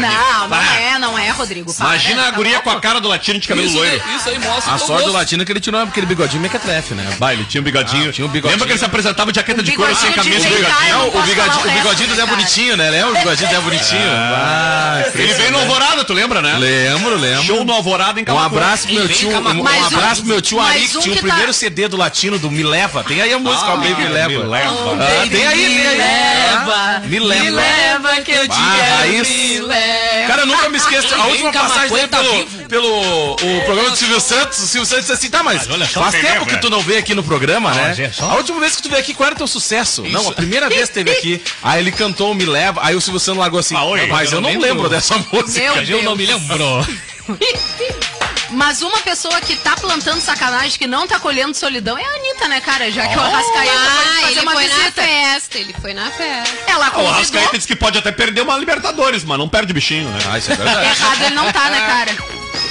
Não, 0.00 0.48
não 0.48 0.56
é, 0.62 0.98
não 0.98 1.18
é, 1.18 1.30
Rodrigo. 1.30 1.72
para. 1.74 1.86
Imagina 1.86 2.28
a 2.28 2.30
guria 2.30 2.60
com 2.60 2.70
a 2.70 2.80
cara 2.80 3.00
do 3.00 3.08
latino 3.08 3.38
de 3.38 3.48
cabelo 3.48 3.66
Isso, 3.66 3.76
loiro. 3.76 4.02
aí- 4.06 4.16
isso 4.16 4.28
aí 4.28 4.38
mostra 4.38 4.74
A 4.74 4.78
sorte 4.78 5.04
do 5.06 5.12
latino 5.12 5.42
é 5.42 5.46
que 5.46 5.52
ele 5.52 5.60
tirou 5.60 5.80
aquele 5.82 6.06
bigodinho 6.06 6.42
mequetrefe, 6.42 6.94
né? 6.94 7.06
Vai, 7.18 7.34
ele 7.34 7.44
tinha 7.44 7.60
um 7.60 7.64
bigodinho. 7.64 8.10
Ah, 8.10 8.12
tinha 8.12 8.26
um 8.26 8.30
bigodinho. 8.30 8.52
Lembra 8.52 8.66
que 8.66 8.72
ele 8.72 8.78
se 8.78 8.84
apresentava 8.84 9.32
de 9.32 9.36
jaqueta 9.36 9.60
Um 9.60 9.64
de 9.64 9.72
couro 9.72 9.94
sem 9.96 10.12
camisa 10.12 10.48
e 10.48 10.62
Não, 10.62 10.98
não 10.98 11.08
o 11.08 11.22
bigodinho, 11.22 11.66
o 11.66 11.70
bigodinho 11.70 12.08
do 12.08 12.14
Zé. 12.14 12.26
Bonitinho, 12.26 12.76
né? 12.76 12.90
Lembra 12.90 13.10
o 13.10 13.14
bigodinho 13.18 13.48
do 13.48 13.54
Zé 13.54 13.60
Bonitinho? 13.66 14.10
Ah, 14.10 15.02
Ele 15.14 15.32
veio 15.34 15.50
no 15.52 15.58
Alvorada, 15.58 16.04
tu 16.04 16.12
lembra, 16.12 16.42
né? 16.42 16.56
Lembro, 16.58 17.16
lembro. 17.16 17.44
Show 17.44 17.64
no 17.64 17.72
Alvorada 17.72 18.18
em 18.18 18.22
Um 18.22 18.26
Camacuã. 18.26 18.46
abraço 18.60 18.86
pro 18.86 18.94
meu 18.96 19.08
tio, 19.08 19.30
um, 19.30 19.48
um 19.48 19.62
um- 19.62 19.86
abraço 19.86 20.20
pro 20.22 20.28
meu 20.30 20.42
tio 20.42 20.60
Ari, 20.60 20.88
que 20.88 20.96
um 20.96 21.00
tinha 21.00 21.14
o 21.14 21.16
tá- 21.18 21.22
primeiro 21.22 21.52
CD 21.52 21.88
do 21.88 21.96
latino 21.96 22.38
do 22.38 22.50
Me 22.50 22.62
Leva. 22.62 23.02
Tem 23.04 23.20
aí 23.20 23.32
a 23.32 23.38
música, 23.38 23.72
o 23.72 23.76
Baby 23.78 23.94
Me 23.94 24.08
Leva. 24.08 24.28
Me 24.28 24.38
leva. 24.38 24.70
Ah, 24.70 25.06
tem 25.06 25.18
aí, 25.18 25.30
tem 25.30 25.46
aí. 25.46 25.96
leva, 25.96 26.72
Ah, 26.76 27.00
Me 27.04 27.18
leva. 27.18 27.44
Me 27.44 27.50
leva 27.50 28.20
que 28.22 28.32
eu 28.32 28.48
te 28.48 28.56
Ah, 28.58 28.76
quero, 29.02 29.12
me 29.18 29.24
sim. 29.24 29.60
Leva. 29.86 30.26
Cara, 30.28 30.42
eu 30.42 30.46
nunca 30.46 30.68
me 30.68 30.76
esqueço. 30.76 31.14
A 31.14 31.26
última 31.26 31.52
passagem 31.52 31.90
dele 31.96 32.08
tá 32.08 32.18
pelo, 32.18 32.32
vivo. 32.46 32.68
pelo 32.68 33.32
o 33.34 33.64
programa 33.64 33.90
do 33.90 33.96
Silvio 33.96 34.20
Santos, 34.20 34.58
o 34.58 34.66
Silvio 34.66 34.86
Santos 34.86 35.02
disse 35.06 35.12
assim, 35.12 35.30
tá, 35.30 35.42
mas, 35.42 35.68
olha 35.70 35.86
só 35.86 36.00
faz 36.02 36.14
tempo 36.14 36.42
é, 36.42 36.44
que 36.46 36.56
tu 36.58 36.68
não 36.70 36.80
veio 36.80 36.98
aqui 36.98 37.14
no 37.14 37.22
programa, 37.22 37.72
né? 37.72 37.82
mas 37.88 37.98
é 37.98 38.10
A 38.20 38.34
última 38.36 38.60
vez 38.60 38.76
que 38.76 38.82
tu 38.82 38.88
veio 38.88 39.00
aqui, 39.00 39.14
qual 39.14 39.26
era 39.26 39.34
o 39.34 39.38
teu 39.38 39.46
sucesso? 39.46 40.02
Não, 40.04 40.28
a 40.28 40.32
primeira 40.32 40.68
vez 40.68 40.88
que 40.88 40.94
teve 40.94 41.10
aqui, 41.10 41.42
aí 41.62 41.80
ele 41.80 41.92
cantou 41.92 42.34
Me 42.34 42.44
Leva, 42.44 42.80
aí 42.84 42.94
o 42.94 43.00
Silvio 43.00 43.20
Santos 43.20 43.40
largou 43.40 43.60
assim, 43.60 43.74
Ah, 43.76 43.84
oi, 43.84 44.06
mas 44.06 44.30
eu 44.32 44.38
eu 44.38 44.40
não 44.42 44.52
não 44.52 44.60
lembro 44.60 44.82
lembro. 44.84 44.88
dessa 44.88 45.14
música. 45.32 45.60
Meu 45.60 45.82
Eu 45.98 46.02
não 46.02 46.16
Deus. 46.16 46.18
me 46.18 46.26
lembro. 46.48 46.86
Mas 48.56 48.80
uma 48.80 48.98
pessoa 49.02 49.38
que 49.42 49.54
tá 49.56 49.76
plantando 49.76 50.18
sacanagem, 50.18 50.78
que 50.78 50.86
não 50.86 51.06
tá 51.06 51.18
colhendo 51.20 51.54
solidão, 51.54 51.98
é 51.98 52.02
a 52.02 52.08
Anitta, 52.16 52.48
né, 52.48 52.58
cara? 52.62 52.90
Já 52.90 53.06
que 53.06 53.14
o 53.14 53.20
Arrascaeta 53.20 53.70
foi 53.70 53.76
Ah, 53.76 54.20
fazer 54.22 54.30
ele 54.32 54.40
uma 54.40 54.52
foi 54.52 54.66
na 54.68 54.74
visita. 54.76 55.02
festa, 55.02 55.58
ele 55.58 55.74
foi 55.78 55.92
na 55.94 56.10
festa. 56.10 56.56
Ela 56.66 56.88
O 56.88 56.90
convidou. 56.90 57.14
Arrascaeta 57.16 57.56
disse 57.56 57.66
que 57.68 57.76
pode 57.76 57.98
até 57.98 58.10
perder 58.10 58.40
uma 58.40 58.56
Libertadores, 58.56 59.24
mas 59.24 59.38
não 59.38 59.46
perde 59.46 59.74
bichinho, 59.74 60.08
né? 60.08 60.18
Ah, 60.30 60.38
isso 60.38 60.50
é 60.50 60.56
verdade. 60.56 60.86
Errado 60.88 61.22
ele 61.22 61.34
não 61.34 61.52
tá, 61.52 61.68
né, 61.68 61.80
cara? 61.86 62.16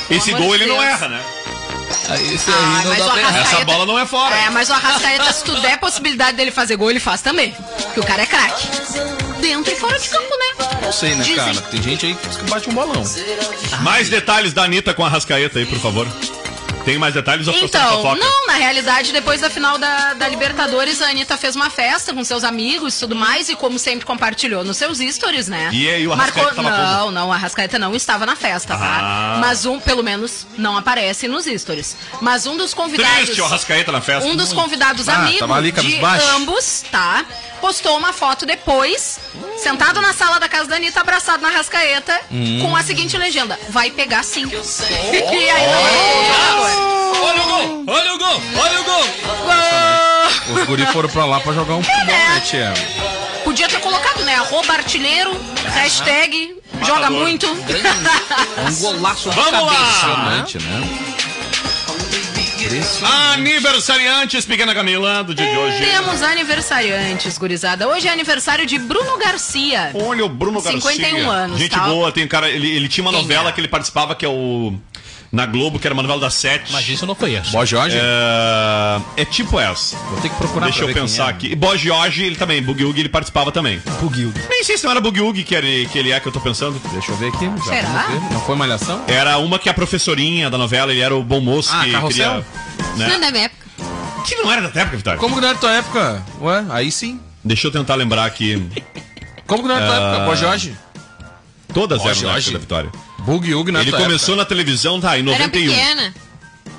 Esse 0.10 0.32
gol 0.34 0.58
de 0.58 0.64
ele 0.64 0.66
não 0.74 0.82
erra, 0.82 1.08
né? 1.08 1.22
Esse 2.34 2.50
Ah, 2.52 2.78
aí 2.80 2.86
não 2.86 2.96
dá 3.06 3.12
pra 3.12 3.20
errar. 3.22 3.42
Essa 3.42 3.66
bola 3.66 3.86
não 3.86 4.00
é 4.00 4.06
fora. 4.06 4.36
É, 4.36 4.50
mas 4.50 4.70
o 4.70 4.74
Arrascaeta, 4.74 5.32
se 5.34 5.44
tu 5.44 5.60
der 5.62 5.78
possibilidade 5.80 6.38
dele 6.38 6.52
fazer 6.52 6.76
gol, 6.76 6.90
ele 6.90 7.00
faz 7.00 7.22
também. 7.22 7.52
Porque 7.84 8.00
o 8.00 8.06
cara 8.06 8.24
é 8.24 8.26
craque. 8.26 8.68
Dentro 9.40 9.72
e 9.72 9.76
fora 9.76 10.00
de 10.00 10.10
campo, 10.10 10.30
né? 10.30 10.68
Não 10.84 10.92
sei, 10.92 11.16
né, 11.16 11.24
Dizem. 11.24 11.36
cara? 11.36 11.62
Tem 11.64 11.82
gente 11.82 12.06
aí 12.06 12.16
que 12.16 12.50
bate 12.50 12.70
um 12.70 12.74
bolão. 12.74 13.04
Mais 13.82 14.10
detalhes 14.10 14.54
da 14.54 14.64
Anitta 14.64 14.94
com 14.94 15.04
a 15.04 15.08
Arrascaeta 15.08 15.60
aí, 15.60 15.66
por 15.66 15.80
favor. 15.80 16.08
Tem 16.86 17.00
mais 17.00 17.14
detalhes 17.16 17.48
ou 17.48 17.56
Então, 17.56 18.16
não, 18.16 18.48
na 18.48 18.54
realidade, 18.54 19.12
depois 19.12 19.42
da 19.42 19.50
final 19.50 19.78
da, 19.80 20.14
da 20.14 20.28
Libertadores, 20.28 21.02
a 21.02 21.10
Anitta 21.10 21.36
fez 21.36 21.56
uma 21.56 21.70
festa 21.70 22.14
com 22.14 22.24
seus 22.24 22.44
amigos 22.44 22.96
e 22.96 23.00
tudo 23.00 23.16
mais, 23.16 23.50
e 23.50 23.56
como 23.56 23.80
sempre 23.80 24.06
compartilhou 24.06 24.64
nos 24.64 24.78
seus 24.78 25.00
stories, 25.00 25.48
né? 25.48 25.70
E 25.74 25.90
aí, 25.90 26.08
o 26.08 26.14
Arrascaeta 26.14 26.54
tava 26.54 26.70
Não, 26.70 27.12
não, 27.12 27.32
a 27.34 27.36
Arrascaeta 27.36 27.80
não 27.80 27.96
estava 27.96 28.26
na 28.26 28.36
festa, 28.36 28.78
tá? 28.78 29.00
Ah. 29.02 29.38
Mas 29.40 29.66
um, 29.66 29.80
pelo 29.80 30.04
menos, 30.04 30.46
não 30.58 30.78
aparece 30.78 31.28
nos 31.28 31.46
stories. 31.46 31.98
Mas 32.22 32.46
um 32.46 32.56
dos 32.56 32.74
convidados. 32.74 33.16
Triste 33.26 33.42
o 33.42 33.46
Arrascaeta 33.46 33.92
na 33.92 34.02
festa. 34.02 34.30
Um 34.30 34.36
dos 34.36 34.54
convidados 34.54 35.10
Ah, 35.10 35.16
amigos 35.16 35.52
ali, 35.52 35.72
de 35.72 35.76
cabisbaixo. 35.76 36.28
ambos, 36.36 36.84
tá? 36.92 37.26
Postou 37.60 37.98
uma 37.98 38.14
foto 38.14 38.46
depois, 38.46 39.18
sentado 39.58 40.00
na 40.02 40.14
sala 40.14 40.40
da 40.40 40.48
casa 40.48 40.70
da 40.70 40.76
Anitta, 40.76 41.02
abraçado 41.02 41.42
na 41.42 41.50
rascaeta, 41.50 42.20
Hum. 42.32 42.60
com 42.62 42.76
a 42.76 42.84
seguinte 42.84 43.18
legenda: 43.18 43.58
Vai 43.70 43.90
pegar 43.90 44.24
sim. 44.24 44.46
e 44.46 45.50
aí, 45.50 45.68
não 45.68 45.86
Olha 46.66 46.75
o 46.75 46.75
gol! 47.56 47.84
Olha 47.88 48.14
o 48.14 48.18
gol! 48.18 48.42
Olha 48.58 48.82
o 48.82 48.84
gol! 48.84 50.56
Os 50.56 50.64
guri 50.68 50.86
foram 50.88 51.10
pra 51.10 51.26
lá 51.26 51.40
pra 51.40 51.54
jogar 51.54 51.76
um 51.76 51.84
futebol, 51.84 52.06
né, 52.06 52.42
tia? 52.46 52.74
Podia 53.44 53.68
ter 53.68 53.80
colocado, 53.80 54.24
né? 54.24 54.36
Arroba 54.36 54.74
artilheiro, 54.74 55.32
hashtag 55.74 56.56
joga 56.86 57.10
muito. 57.10 57.48
Um 57.48 58.76
golaço 58.82 59.30
de 59.30 59.36
Vamos 59.36 59.52
lá! 59.66 59.74
Impressionante, 59.74 60.58
né? 60.60 61.06
Aniversariantes, 63.34 64.44
pequena 64.46 64.74
Camila, 64.74 65.24
do 65.24 65.36
dia 65.36 65.50
de 65.50 65.56
hoje. 65.58 65.78
Temos 65.86 66.22
aniversariantes, 66.24 67.38
gurizada. 67.38 67.88
Hoje 67.88 68.08
é 68.08 68.12
aniversário 68.12 68.66
de 68.66 68.80
Bruno 68.80 69.18
Garcia. 69.18 69.92
Olha 69.94 70.26
o 70.26 70.30
Bruno 70.30 70.60
Garcia. 70.62 70.82
51 70.82 71.30
anos, 71.30 71.60
Gente 71.60 71.72
tá? 71.72 71.88
boa, 71.88 72.12
tem 72.12 72.26
um 72.26 72.28
cara. 72.28 72.50
Ele, 72.50 72.70
ele 72.76 72.88
tinha 72.88 73.04
uma 73.04 73.12
Quem 73.12 73.22
novela 73.22 73.50
é? 73.50 73.52
que 73.52 73.62
ele 73.62 73.68
participava, 73.68 74.16
que 74.16 74.26
é 74.26 74.30
o. 74.30 74.74
Na 75.36 75.46
Globo, 75.46 75.78
que 75.80 75.86
era 75.86 75.94
uma 75.94 76.02
novela 76.02 76.22
das 76.22 76.34
sete. 76.34 76.72
Mas 76.72 76.88
isso 76.88 77.04
eu 77.04 77.08
não 77.08 77.16
conheço. 77.16 77.52
Bó 77.52 77.66
Jorge? 77.66 77.98
É, 78.00 79.02
é 79.22 79.26
tipo 79.26 79.60
essa. 79.60 79.98
Vou 80.10 80.22
ter 80.22 80.30
que 80.30 80.36
procurar 80.36 80.66
Deixa 80.68 80.80
pra 80.80 80.84
eu 80.84 80.88
ver 80.88 80.94
quem 80.94 81.02
pensar 81.04 81.28
é. 81.28 81.30
aqui. 81.30 81.52
E 81.52 81.56
Bo 81.56 81.76
Jorge, 81.76 82.24
ele 82.24 82.36
também, 82.38 82.64
Boogie 82.64 82.86
Woogie, 82.86 83.02
ele 83.02 83.10
participava 83.10 83.52
também. 83.52 83.82
Bugil. 84.00 84.32
Nem 84.50 84.64
sei 84.64 84.78
se 84.78 84.86
não 84.86 84.92
era 84.92 85.02
Boogie 85.02 85.20
Woogie 85.22 85.44
que, 85.44 85.54
ele, 85.54 85.88
que 85.92 86.00
ele 86.00 86.12
é 86.14 86.20
que 86.22 86.28
eu 86.28 86.32
tô 86.32 86.40
pensando. 86.40 86.80
Deixa 86.94 87.12
eu 87.12 87.18
ver 87.18 87.28
aqui. 87.28 87.46
já 87.58 87.64
Será? 87.64 88.08
ver. 88.08 88.22
Não 88.34 88.40
foi 88.42 88.56
malhação? 88.56 89.04
Era 89.10 89.38
uma 89.38 89.60
que 89.60 89.68
é 89.68 89.72
a 89.72 89.76
professorinha 89.76 90.50
da 90.50 90.58
novela, 90.58 90.92
ele 90.94 91.02
era 91.02 91.14
o 91.14 91.22
bom 91.22 91.42
moço 91.42 91.70
Ah, 91.74 91.84
que 91.84 91.92
Carrossel? 91.92 92.44
queria. 92.46 92.46
Não 92.96 93.06
é 93.06 93.10
Né? 93.10 93.20
da 93.20 93.32
minha 93.32 93.44
época. 93.44 93.66
Que 94.26 94.36
não 94.38 94.50
era 94.52 94.62
da 94.62 94.70
tua 94.70 94.82
época, 94.84 94.98
Vitória. 94.98 95.20
Como 95.20 95.36
que 95.36 95.42
não 95.42 95.48
era 95.50 95.56
da 95.56 95.60
tua 95.60 95.76
época? 95.76 96.24
Ué, 96.42 96.66
aí 96.70 96.90
sim. 96.92 97.20
Deixa 97.44 97.68
eu 97.68 97.72
tentar 97.72 97.96
lembrar 97.96 98.24
aqui. 98.26 98.66
Como 99.46 99.62
que 99.64 99.68
não 99.68 99.76
era 99.76 99.86
da 99.86 99.92
tua 99.96 100.06
Ah. 100.06 100.12
época? 100.14 100.26
Bó 100.28 100.36
Jorge? 100.36 100.76
Todas 101.76 102.02
Bo 102.02 102.10
eram 102.10 102.22
da 102.24 102.38
época 102.38 102.52
da 102.54 102.58
Vitória. 102.60 102.92
Bug 103.20 103.54
Hug 103.54 103.72
na 103.72 103.82
Ele 103.82 103.92
começou 103.92 104.34
época. 104.34 104.36
na 104.38 104.46
televisão, 104.46 105.00
tá, 105.00 105.20
em 105.20 105.22
Era 105.30 105.38
91. 105.46 105.68
pequena. 105.72 106.14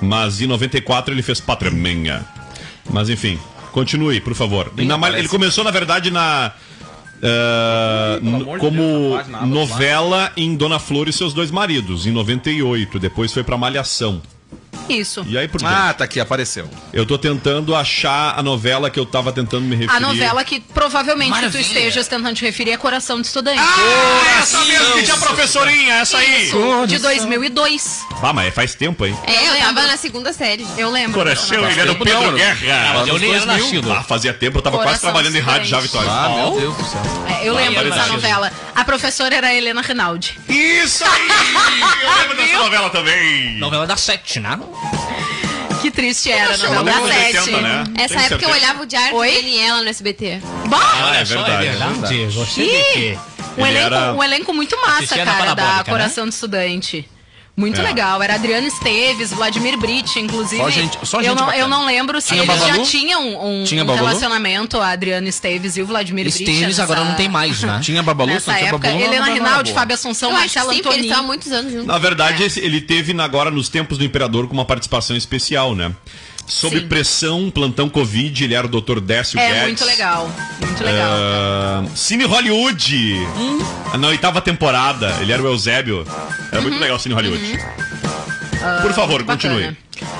Mas 0.01 0.41
em 0.41 0.47
94 0.47 1.13
ele 1.13 1.21
fez 1.21 1.39
Pátria 1.39 1.71
Minha. 1.71 2.25
Mas 2.89 3.09
enfim, 3.09 3.39
continue, 3.71 4.19
por 4.19 4.33
favor. 4.33 4.71
Na 4.75 5.09
ele 5.17 5.27
começou, 5.29 5.63
na 5.63 5.71
verdade, 5.71 6.11
na. 6.11 6.51
n- 8.21 8.35
amor 8.41 8.59
de 8.59 8.65
como 8.65 8.81
Deus, 9.17 9.27
novela 9.47 10.31
em 10.37 10.55
Dona 10.55 10.77
Flor 10.79 11.07
e 11.07 11.13
seus 11.13 11.33
dois 11.33 11.49
maridos, 11.51 12.05
em 12.05 12.11
98. 12.11 12.99
Depois 12.99 13.31
foi 13.33 13.43
pra 13.43 13.57
Malhação. 13.57 14.21
Isso. 14.89 15.25
E 15.27 15.37
aí 15.37 15.47
por 15.47 15.59
diante. 15.59 15.73
Ah, 15.73 15.93
tá 15.93 16.03
aqui, 16.03 16.19
apareceu. 16.19 16.69
Eu 16.93 17.05
tô 17.05 17.17
tentando 17.17 17.75
achar 17.75 18.37
a 18.37 18.43
novela 18.43 18.89
que 18.89 18.99
eu 18.99 19.05
tava 19.05 19.31
tentando 19.31 19.63
me 19.63 19.75
referir. 19.75 19.95
A 19.95 19.99
novela 19.99 20.43
que 20.43 20.59
provavelmente 20.59 21.39
que 21.39 21.49
tu 21.49 21.57
estejas 21.57 22.07
tentando 22.07 22.35
te 22.35 22.45
referir 22.45 22.71
é 22.71 22.77
Coração 22.77 23.19
de 23.21 23.27
Estudante. 23.27 23.59
Ah, 23.59 24.39
essa 24.39 24.63
mesmo 24.65 24.93
que 24.93 25.03
tinha 25.03 25.15
a 25.15 25.19
professorinha, 25.19 25.95
essa 25.95 26.17
aí! 26.17 26.47
Isso, 26.47 26.87
de 26.87 26.99
2002. 26.99 28.05
Ah, 28.21 28.33
mas 28.33 28.53
faz 28.53 28.75
tempo, 28.75 29.05
hein? 29.05 29.17
É, 29.25 29.47
eu 29.47 29.53
lembro. 29.53 29.75
tava 29.75 29.87
na 29.87 29.97
segunda 29.97 30.33
série. 30.33 30.65
Eu 30.77 30.89
lembro. 30.89 31.13
Coração, 31.13 31.69
ele 31.69 31.79
era 31.79 31.91
o 31.91 31.95
tempo 31.95 32.05
Pedro 32.05 32.33
Guerra. 32.33 33.05
Eu 33.07 33.17
nem 33.17 33.33
era 33.33 33.45
nascido. 33.45 33.91
Ah, 33.91 34.03
fazia 34.03 34.33
tempo, 34.33 34.57
eu 34.57 34.61
tava 34.61 34.77
quase 34.77 34.99
Coração 34.99 35.11
trabalhando 35.11 35.35
em 35.35 35.41
rádio 35.41 35.67
já. 35.67 35.79
Vitória. 35.79 36.09
Ah, 36.09 36.29
meu 36.29 36.59
Deus 36.59 36.75
do 36.77 36.85
céu. 36.85 37.01
É, 37.27 37.47
eu 37.47 37.53
lembro 37.53 37.83
dessa 37.83 38.07
novela. 38.07 38.51
A 38.75 38.83
professora 38.83 39.35
era 39.35 39.47
a 39.47 39.53
Helena 39.53 39.81
Rinaldi. 39.81 40.37
Isso 40.57 41.03
aí! 41.05 41.29
Eu 42.03 42.17
lembro 42.21 42.37
dessa 42.37 42.57
novela 42.57 42.89
também. 42.89 43.57
Novela 43.57 43.85
da 43.87 43.97
Sete, 43.97 44.39
né? 44.39 44.59
Que 45.81 45.91
triste 45.91 46.31
era, 46.31 46.51
Nossa, 46.57 46.69
novela 46.69 47.07
da 47.07 47.15
80, 47.15 47.41
Sete. 47.43 47.51
né? 47.61 47.83
Essa 47.97 48.15
Tem 48.15 48.23
época 48.25 48.35
eu 48.35 48.39
certeza. 48.39 48.51
olhava 48.51 48.83
o 48.83 48.85
Diário 48.85 49.15
Oi? 49.17 49.29
de 49.29 49.35
Daniela 49.41 49.81
no 49.83 49.89
SBT. 49.89 50.41
Bah! 50.67 50.79
Ah, 51.11 51.15
é 51.17 51.23
verdade. 51.23 51.65
É 51.65 51.69
verdade. 51.69 52.25
Você 52.27 52.61
Ih, 52.61 52.67
vê 52.67 52.83
que... 52.93 53.19
Um 53.61 53.65
Ele 53.65 53.77
elenco, 53.77 53.95
era- 53.95 54.13
um 54.13 54.23
elenco 54.23 54.53
muito 54.53 54.75
massa, 54.81 54.97
Assistia 54.97 55.25
cara, 55.25 55.37
da 55.45 55.55
Parabólica, 55.55 55.91
Coração 55.91 56.27
de 56.27 56.33
Estudante. 56.33 57.09
Muito 57.59 57.81
É. 57.81 57.83
legal. 57.83 58.21
Era 58.21 58.35
Adriano 58.35 58.67
Esteves, 58.67 59.31
Vladimir 59.31 59.75
Brit, 59.79 60.19
inclusive. 60.19 60.61
Só 60.61 60.69
gente- 60.69 60.97
só 61.03 61.17
eu, 61.17 61.23
gente 61.23 61.35
não, 61.39 61.45
bacana. 61.47 61.57
eu 61.57 61.67
não 61.67 61.85
lembro 61.87 62.21
se 62.21 62.27
Tinha 62.27 62.43
eles 62.43 62.59
já 62.67 62.83
tinham 62.83 63.43
um, 63.43 63.63
Tinha 63.63 63.83
um 63.83 63.95
relacionamento, 63.95 64.79
a 64.79 64.89
Adriano 64.91 65.27
Esteves 65.27 65.75
e 65.75 65.81
o 65.81 65.85
Vladimir 65.87 66.25
Brit. 66.25 66.43
Esteves 66.43 66.79
agora 66.79 67.03
não 67.03 67.15
tem 67.15 67.27
mais, 67.27 67.63
né? 67.63 67.79
Tinha 67.81 68.03
Babalu, 68.03 68.33
Nessa 68.33 68.51
só 68.51 68.57
tinha 68.57 68.69
época, 68.69 68.87
Babalu. 68.87 69.03
Helena 69.03 69.25
não, 69.25 69.33
não, 69.33 69.35
não, 69.41 69.47
Rinaldi. 69.49 69.73
Fábio 69.73 69.95
Assunção, 69.95 70.29
Eu 70.29 70.35
acho 70.37 70.49
que 70.49 70.55
Marcelo 70.59 70.69
sim, 70.75 70.81
porque 70.83 70.87
eles 70.89 70.97
Antoni. 70.97 71.07
estavam 71.07 71.23
há 71.23 71.27
muitos 71.27 71.51
anos 71.51 71.71
juntos. 71.71 71.87
Na 71.87 71.97
verdade, 71.97 72.43
esse- 72.43 72.59
ele 72.59 72.79
teve 72.79 73.11
na- 73.15 73.23
agora 73.25 73.49
nos 73.49 73.69
tempos 73.69 73.97
do 73.97 74.03
Imperador 74.03 74.47
com 74.47 74.53
uma 74.53 74.65
participação 74.65 75.17
especial, 75.17 75.73
né? 75.73 75.91
Sob 76.47 76.79
Sim. 76.79 76.87
pressão, 76.87 77.51
plantão 77.51 77.89
Covid, 77.89 78.43
ele 78.45 78.53
era 78.55 78.65
o 78.65 78.69
Dr. 78.69 79.01
Décio 79.01 79.37
É 79.37 79.47
Guedes. 79.47 79.63
muito 79.63 79.85
legal. 79.85 80.31
Muito 80.61 80.83
legal. 80.83 81.07
Ah, 81.11 81.83
Cine 81.93 82.23
Hollywood. 82.23 83.13
Hum? 83.37 83.59
Na 83.99 84.07
oitava 84.07 84.39
temporada, 84.41 85.13
ele 85.21 85.33
era 85.33 85.43
o 85.43 85.45
Eusébio. 85.47 86.05
Era 86.51 86.61
muito 86.61 86.79
legal 86.79 86.95
o 86.95 86.99
Cine 86.99 87.13
Hollywood. 87.15 87.59
Por 88.81 88.93
favor, 88.93 89.19
Uhum. 89.21 89.27
Bacana. 89.27 89.77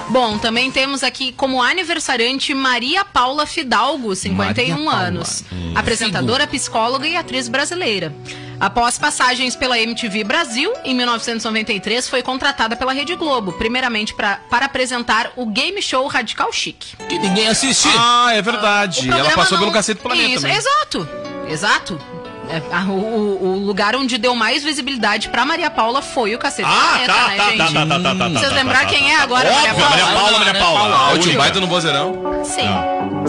Bom, 0.10 0.38
também 0.38 0.72
temos 0.72 1.04
aqui 1.04 1.32
como 1.34 1.62
aniversariante 1.62 2.54
Maria 2.54 3.04
Paula 3.06 3.46
Fidalgo, 3.46 4.16
51 4.16 4.70
Maria 4.70 4.86
Paula. 4.92 5.08
anos. 5.08 5.44
Apresentadora, 5.76 6.48
psicóloga 6.48 7.08
e 7.08 7.16
atriz 7.16 7.48
brasileira. 7.48 8.14
Após 8.60 8.98
passagens 8.98 9.56
pela 9.56 9.78
MTV 9.78 10.24
Brasil, 10.24 10.74
em 10.84 10.96
1993 10.96 12.10
foi 12.10 12.24
contratada 12.24 12.76
pela 12.76 12.92
Rede 12.92 13.16
Globo, 13.16 13.54
primeiramente 13.54 14.16
pra, 14.16 14.38
para 14.50 14.66
apresentar 14.66 15.32
o 15.36 15.46
game 15.46 15.80
show 15.82 16.08
Radical 16.08 16.52
Chic. 16.52 16.96
Que 17.08 17.20
ninguém 17.20 17.48
assiste. 17.48 17.88
Ah, 17.96 18.32
é 18.34 18.42
verdade. 18.42 19.10
Ela 19.12 19.30
passou 19.32 19.58
não- 19.58 19.66
pelo 19.66 19.72
Cacete 19.72 20.00
do 20.00 20.04
Planeta 20.04 20.28
Isso, 20.30 20.42
também. 20.42 20.58
exato. 20.58 21.08
Exato. 21.48 22.02
É, 22.50 22.62
a- 22.76 22.84
o, 22.86 23.44
o- 23.44 23.66
lugar 23.66 23.96
onde 23.96 24.18
deu 24.18 24.34
mais 24.36 24.64
visibilidade 24.64 25.30
pra 25.30 25.46
Maria 25.46 25.70
Paula 25.70 26.02
foi 26.02 26.34
o 26.34 26.40
Cacete 26.40 26.68
Ah, 26.70 26.90
Planeta, 26.94 27.14
tá, 27.14 27.28
né, 27.28 27.36
tá, 27.38 27.44
gente? 27.50 27.58
tá, 27.58 27.66
tá, 27.68 27.86
tá, 27.86 28.00
tá, 28.00 28.16
tá, 28.16 28.30
Vocês 28.40 28.50
tá, 28.50 28.56
lembrar 28.56 28.80
tá, 28.80 28.86
quem 28.86 29.00
tá, 29.08 29.14
é 29.14 29.18
tá. 29.18 29.24
agora, 29.24 29.50
Óbvio, 29.52 29.62
Maria 29.62 29.74
Paula? 29.76 29.90
Maria 29.90 30.06
Paula, 30.22 30.38
Maria 30.40 30.54
Paula. 30.62 30.96
Ah, 30.96 31.00
A 31.00 31.08
o 31.08 31.18
tio 31.18 31.24
única. 31.24 31.38
baita 31.40 31.60
no 31.60 31.68
vozeirão. 31.68 32.42
Sim, 32.46 32.68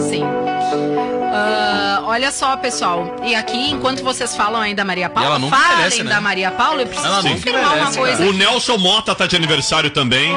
sim. 0.09 0.23
Ah, 1.31 2.01
olha 2.05 2.31
só, 2.31 2.55
pessoal. 2.57 3.15
E 3.23 3.35
aqui, 3.35 3.71
enquanto 3.71 4.03
vocês 4.03 4.35
falam 4.35 4.61
aí 4.61 4.73
da 4.73 4.83
Maria 4.85 5.09
Paula, 5.09 5.39
falem 5.49 5.77
merece, 5.77 6.03
né? 6.03 6.09
da 6.09 6.21
Maria 6.21 6.51
Paula, 6.51 6.81
eu 6.81 6.87
preciso 6.87 7.21
confirmar 7.21 7.75
uma 7.77 7.91
coisa. 7.93 8.23
O 8.25 8.33
Nelson 8.33 8.77
Mota 8.77 9.13
tá 9.13 9.27
de 9.27 9.35
aniversário 9.35 9.89
também. 9.89 10.33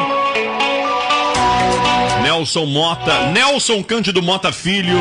Nelson 2.32 2.64
Mota, 2.64 3.30
Nelson 3.30 3.82
Cândido 3.82 4.22
Mota 4.22 4.50
Filho, 4.50 4.96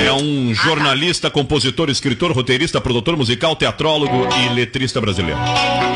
é 0.00 0.12
um 0.12 0.54
jornalista, 0.54 1.28
compositor, 1.28 1.90
escritor, 1.90 2.30
roteirista, 2.30 2.80
produtor 2.80 3.16
musical, 3.16 3.56
teatrólogo 3.56 4.28
e 4.36 4.54
letrista 4.54 5.00
brasileiro. 5.00 5.40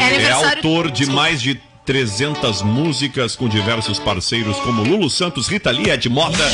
É 0.00 0.22
É 0.24 0.32
autor 0.32 0.90
de 0.90 1.06
mais 1.06 1.40
de 1.40 1.60
300 1.86 2.62
músicas 2.62 3.36
com 3.36 3.48
diversos 3.48 4.00
parceiros 4.00 4.56
como 4.56 4.82
Lulu 4.82 5.08
Santos, 5.08 5.46
Rita 5.46 5.70
Lee, 5.70 5.88
Ed 5.88 6.08
Mota, 6.08 6.48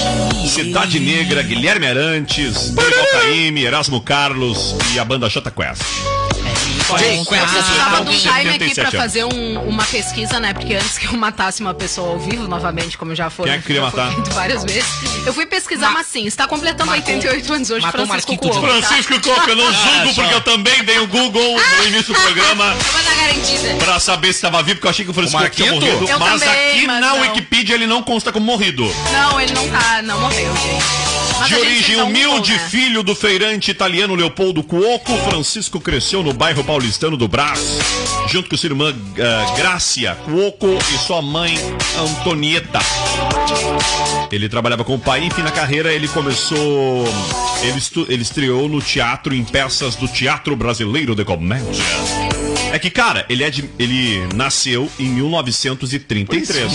Cidade 0.47 1.01
Negra, 1.01 1.43
Guilherme 1.43 1.87
Arantes, 1.87 2.71
Dorival 2.73 3.07
Caymmi, 3.23 3.65
Erasmo 3.65 4.03
Carlos 4.03 4.77
e 4.95 4.99
a 4.99 5.05
banda 5.07 5.31
Jota 5.31 5.51
Quest. 5.51 6.18
Eu 6.89 7.25
precisava 7.47 8.05
de 8.05 8.11
um 8.11 8.19
time 8.19 8.31
aqui 8.31 8.75
77 8.75 8.81
pra 8.91 8.91
fazer 9.01 9.25
um- 9.25 9.61
uma 9.69 9.85
pesquisa, 9.85 10.41
né? 10.41 10.53
Porque 10.55 10.75
antes 10.75 10.99
que 10.99 11.07
eu 11.07 11.13
matasse 11.15 11.61
uma 11.61 11.75
pessoa 11.75 12.11
ao 12.13 12.19
vivo, 12.19 12.49
novamente, 12.49 12.97
como 12.97 13.15
já 13.15 13.29
foi, 13.31 13.47
Quem 13.47 13.55
é 13.55 13.59
que 13.59 13.67
queria 13.67 13.83
matar? 13.83 14.11
várias 14.33 14.65
vezes, 14.65 14.87
eu 15.27 15.33
fui 15.35 15.47
pesquisar, 15.47 15.91
mas 15.91 16.07
sim, 16.07 16.27
está 16.27 16.47
completando 16.47 16.91
Matou- 16.91 17.15
88 17.15 17.53
anos 17.53 17.71
hoje, 17.71 17.87
Francisco 17.91 18.37
tá? 18.37 18.61
Francisco 18.61 19.21
Coca, 19.21 19.51
eu 19.51 19.57
não 19.57 19.73
julgo 19.73 20.15
porque 20.15 20.35
eu 20.35 20.41
também 20.41 20.85
dei 20.85 20.99
o 20.99 21.07
Google 21.07 21.61
no 21.79 21.87
início 21.87 22.15
do 22.15 22.21
programa 22.21 22.75
pra 23.79 23.99
saber 24.01 24.29
se 24.29 24.39
estava 24.39 24.63
vivo, 24.63 24.77
porque 24.77 24.87
eu 24.87 24.91
achei 24.91 25.05
que 25.05 25.11
o 25.11 25.15
Francisco 25.15 25.39
O 25.39 25.43
Coca 25.43 25.55
tinha 25.55 25.73
morrido. 25.73 26.09
Eu 26.09 26.19
mas 26.19 26.41
também, 26.41 26.71
aqui 26.71 26.87
mas 26.87 27.01
na 27.01 27.09
não. 27.15 27.21
Wikipedia 27.21 27.75
ele 27.75 27.87
não 27.87 28.03
consta 28.03 28.33
como 28.33 28.45
morrido. 28.47 28.85
Não, 29.13 29.41
ele 29.41 29.53
não 29.53 29.69
tá, 29.69 30.03
não 30.03 30.21
morreu, 30.21 30.55
gente. 30.57 31.28
De 31.47 31.55
origem 31.55 31.97
um 31.97 32.07
humilde, 32.07 32.53
né? 32.53 32.69
filho 32.69 33.03
do 33.03 33.15
feirante 33.15 33.71
italiano 33.71 34.15
Leopoldo 34.15 34.63
Cuoco, 34.63 35.17
Francisco 35.29 35.81
cresceu 35.81 36.23
no 36.23 36.33
bairro 36.33 36.63
paulistano 36.65 37.17
do 37.17 37.27
Brás, 37.29 37.79
junto 38.29 38.49
com 38.51 38.57
sua 38.57 38.69
irmã 38.69 38.95
ah, 39.19 39.55
Grácia 39.57 40.17
Cuoco 40.25 40.67
e 40.95 40.99
sua 41.07 41.23
mãe 41.23 41.57
Antonieta. 41.99 42.81
Ele 44.31 44.49
trabalhava 44.49 44.85
com 44.85 44.95
o 44.95 44.99
pai, 44.99 45.25
enfim, 45.25 45.43
na 45.43 45.51
carreira 45.51 45.93
ele 45.93 46.09
começou. 46.09 47.05
Ele, 47.63 47.79
estu- 47.79 48.07
ele 48.09 48.23
estreou 48.23 48.69
no 48.69 48.81
teatro 48.83 49.35
em 49.35 49.43
peças 49.45 49.97
do 49.97 50.07
Teatro 50.07 50.55
Brasileiro 50.55 51.15
de 51.15 51.25
Comédia. 51.25 51.85
É 52.73 52.79
que, 52.79 52.91
cara, 52.91 53.25
ele, 53.31 53.43
é 53.43 53.49
de, 53.51 53.65
ele 53.79 54.29
nasceu 54.35 54.91
em 54.99 55.07
1933. 55.09 56.71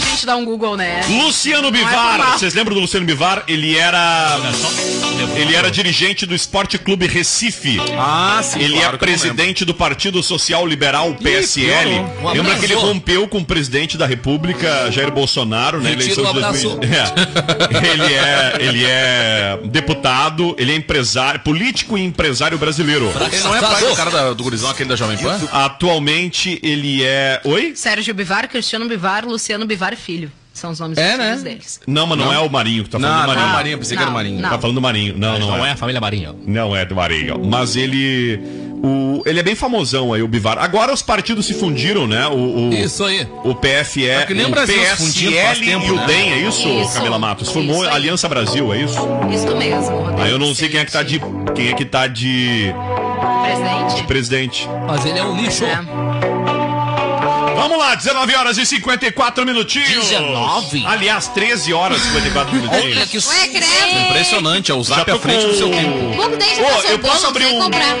É 0.00 0.06
a 0.06 0.10
gente 0.14 0.26
dar 0.26 0.36
um 0.36 0.44
Google, 0.44 0.76
né? 0.76 1.00
Luciano 1.08 1.68
é 1.68 1.70
Bivar, 1.70 2.38
vocês 2.38 2.54
lembram 2.54 2.74
do 2.74 2.80
Luciano 2.80 3.04
Bivar? 3.06 3.44
Ele 3.46 3.76
era. 3.76 4.38
Ele 5.36 5.54
era 5.54 5.70
dirigente 5.70 6.24
do 6.26 6.34
Esporte 6.34 6.78
Clube 6.78 7.06
Recife. 7.06 7.78
Ah, 7.98 8.40
sim. 8.42 8.60
Ele 8.60 8.74
claro 8.74 8.82
é 8.82 8.86
eu 8.88 8.92
não 8.92 8.98
presidente 8.98 9.64
do 9.64 9.74
Partido 9.74 10.22
Social 10.22 10.66
Liberal, 10.66 11.14
PSL. 11.14 11.90
Um 12.22 12.30
Lembra 12.32 12.56
que 12.58 12.64
ele 12.64 12.74
rompeu 12.74 13.28
com 13.28 13.38
o 13.38 13.44
presidente 13.44 13.96
da 13.98 14.06
República, 14.06 14.90
Jair 14.90 15.10
Bolsonaro, 15.12 15.80
na 15.82 15.90
eleição 15.90 16.24
de 16.24 16.28
o 16.28 16.30
abraço. 16.30 16.68
2000. 16.76 16.80
É. 16.90 17.90
Ele 17.92 18.14
é, 18.14 18.56
ele 18.60 18.84
é 18.84 19.58
deputado, 19.64 20.54
ele 20.58 20.72
é 20.72 20.76
empresário, 20.76 21.40
político 21.40 21.96
e 21.96 22.02
empresário 22.04 22.58
brasileiro. 22.58 23.12
Ele 23.32 23.42
não 23.42 23.54
é 23.54 23.60
pai 23.60 23.84
do 23.84 23.94
cara 23.96 24.10
da- 24.10 24.32
do 24.32 24.42
gurizão, 24.42 24.70
aquele 24.70 24.88
da 24.88 24.96
Jovem 24.96 25.16
Pan? 25.18 25.38
Atualmente 25.52 26.58
ele 26.62 27.02
é. 27.04 27.40
Oi? 27.44 27.72
Sérgio 27.74 28.12
Bivar, 28.14 28.48
Cristiano 28.48 28.86
Bivar, 28.88 29.24
Luciano 29.24 29.66
Bivar 29.66 29.89
Filho. 29.96 30.30
São 30.52 30.72
os 30.72 30.80
nomes 30.80 30.98
É, 30.98 31.10
dos 31.10 31.18
né? 31.18 31.24
filhos 31.28 31.42
deles. 31.44 31.80
Não, 31.86 32.06
mas 32.08 32.18
não, 32.18 32.26
Não? 32.26 32.32
é 32.34 32.38
o 32.40 32.50
Marinho 32.50 32.82
que 32.84 32.90
tá 32.90 32.98
falando 32.98 33.14
Não, 33.14 33.20
do 33.20 33.26
não 33.26 33.32
é 33.32 33.36
Marinho. 33.36 33.48
o 33.48 33.56
Marinho, 33.56 33.78
pensei 33.78 33.96
que 33.96 34.02
era 34.02 34.10
o 34.10 34.12
Não, 34.12 34.18
Marinho. 34.18 34.42
não. 34.42 34.48
Tá 34.50 34.58
falando 34.58 34.74
do 34.74 34.82
Marinho. 34.82 35.14
Não, 35.16 35.38
não, 35.38 35.46
Não 35.48 35.64
é. 35.64 35.68
é 35.68 35.72
a 35.72 35.76
família 35.76 36.00
Marinho. 36.00 36.36
Não 36.44 36.76
é 36.76 36.84
do 36.84 36.94
Marinho. 36.96 37.40
Mas 37.44 37.76
ele. 37.76 38.40
O, 38.82 39.22
ele 39.26 39.38
é 39.38 39.42
bem 39.42 39.54
famosão 39.54 40.12
aí, 40.12 40.22
o 40.22 40.28
Bivar. 40.28 40.58
Agora 40.58 40.92
os 40.92 41.02
partidos 41.02 41.44
se 41.46 41.54
fundiram, 41.54 42.06
né? 42.06 42.26
O, 42.26 42.70
o, 42.70 42.74
Isso 42.74 43.04
aí. 43.04 43.28
O 43.44 43.54
PFE, 43.54 44.08
É 44.08 44.24
que 44.26 44.32
nem 44.34 44.46
o 44.46 44.48
Brasil 44.50 44.74
se 44.74 44.96
fundiu 44.96 45.32
faz 45.32 45.58
PSL 45.58 45.70
tempo, 45.70 45.86
e 45.86 45.90
o 45.90 45.96
né? 45.96 46.06
DEM, 46.06 46.32
é 46.32 46.38
isso, 46.48 46.66
Isso. 46.68 46.94
Camila 46.94 47.18
Matos? 47.18 47.50
Formou 47.50 47.84
Isso. 47.84 47.94
Aliança 47.94 48.28
Brasil, 48.28 48.72
é 48.72 48.82
isso? 48.82 48.98
Isso 49.32 49.54
mesmo, 49.56 49.98
Rodrigo. 49.98 50.22
Aí 50.22 50.30
eu 50.30 50.38
não 50.38 50.54
sei 50.54 50.68
quem 50.70 50.80
é 50.80 50.84
que 50.84 50.92
tá 50.92 51.02
de. 51.02 51.20
Quem 51.54 51.68
é 51.68 51.74
que 51.74 51.84
tá 51.84 52.06
de 52.06 52.74
Presidente? 53.44 54.04
presidente. 54.06 54.68
Mas 54.86 55.04
ele 55.04 55.18
é 55.18 55.24
um 55.24 55.36
lixo. 55.36 55.64
É. 55.64 55.78
Vamos 57.60 57.78
lá, 57.78 57.94
19 57.94 58.34
horas 58.34 58.56
e 58.58 58.64
54 58.66 59.44
minutinhos. 59.44 60.06
19? 60.08 60.84
Aliás, 60.86 61.28
13 61.28 61.72
horas 61.72 61.98
e 62.00 62.04
54 62.06 62.54
minutinhos. 62.54 62.96
Olha 62.96 63.06
que 63.06 63.18
Ué, 63.18 63.48
credo. 63.48 64.00
Impressionante, 64.08 64.70
é 64.70 64.74
o 64.74 64.82
zap 64.82 65.10
à 65.10 65.18
frente 65.18 65.42
com- 65.42 65.48
do 65.48 65.56
seu 65.56 65.70
tempo. 65.70 65.88
O 65.98 66.14
Google 66.16 66.36
daí 66.38 66.56
já 66.56 66.62
Ô, 66.62 66.66
passou 66.66 66.90
eu 66.90 66.96
o 66.96 66.98
posso 67.00 67.26
abrir 67.26 67.46
um- 67.46 67.58
comprar. 67.60 67.96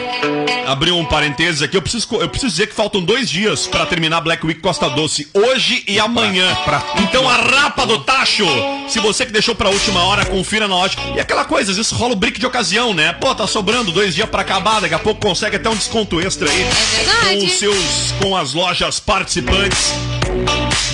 Abrir 0.66 0.92
um 0.92 1.04
parênteses 1.04 1.62
aqui, 1.62 1.76
eu 1.76 1.82
preciso, 1.82 2.06
eu 2.12 2.28
preciso 2.28 2.50
dizer 2.52 2.68
que 2.68 2.74
faltam 2.74 3.02
dois 3.02 3.28
dias 3.28 3.66
pra 3.66 3.84
terminar 3.86 4.20
Black 4.20 4.46
Week 4.46 4.60
Costa 4.60 4.88
Doce, 4.88 5.28
hoje 5.34 5.82
e 5.88 5.98
amanhã. 5.98 6.56
então 7.02 7.28
a 7.28 7.34
rapa 7.36 7.84
do 7.84 7.98
tacho, 8.00 8.46
se 8.88 9.00
você 9.00 9.26
que 9.26 9.32
deixou 9.32 9.54
pra 9.54 9.68
última 9.68 10.02
hora, 10.04 10.24
confira 10.26 10.68
na 10.68 10.76
loja. 10.76 10.96
E 11.16 11.20
aquela 11.20 11.44
coisa, 11.44 11.72
às 11.72 11.76
vezes 11.76 11.90
rola 11.92 12.12
o 12.12 12.16
brick 12.16 12.38
de 12.38 12.46
ocasião, 12.46 12.94
né? 12.94 13.12
Pô, 13.14 13.34
tá 13.34 13.46
sobrando 13.46 13.90
dois 13.90 14.14
dias 14.14 14.28
pra 14.28 14.42
acabar, 14.42 14.80
daqui 14.80 14.94
a 14.94 14.98
pouco 14.98 15.20
consegue 15.20 15.56
até 15.56 15.68
um 15.68 15.74
desconto 15.74 16.20
extra 16.20 16.48
aí. 16.48 16.60
É 16.62 16.64
verdade. 16.96 17.40
Com 17.40 17.46
os 17.46 17.52
seus, 17.58 18.14
com 18.22 18.36
as 18.36 18.52
lojas 18.54 19.00
participantes. 19.00 19.49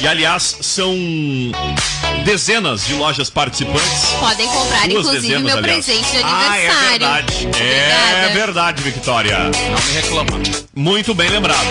E 0.01 0.07
aliás, 0.09 0.57
são 0.61 0.95
dezenas 2.25 2.87
de 2.87 2.95
lojas 2.95 3.29
participantes. 3.31 4.05
Podem 4.21 4.47
comprar, 4.47 4.89
Duas 4.89 5.07
inclusive, 5.07 5.21
dezenas, 5.21 5.43
meu 5.43 5.57
aliás. 5.59 5.85
presente 5.85 6.11
de 6.11 6.23
Ah, 6.23 6.59
é 6.59 6.69
aniversário. 6.69 6.91
verdade. 6.91 7.35
É 7.45 7.49
Obrigada. 7.49 8.35
verdade, 8.35 8.83
Victoria. 8.83 9.39
Não 9.39 9.51
me 9.85 9.93
reclama. 9.95 10.31
Muito 10.75 11.15
bem 11.15 11.29
lembrado. 11.31 11.67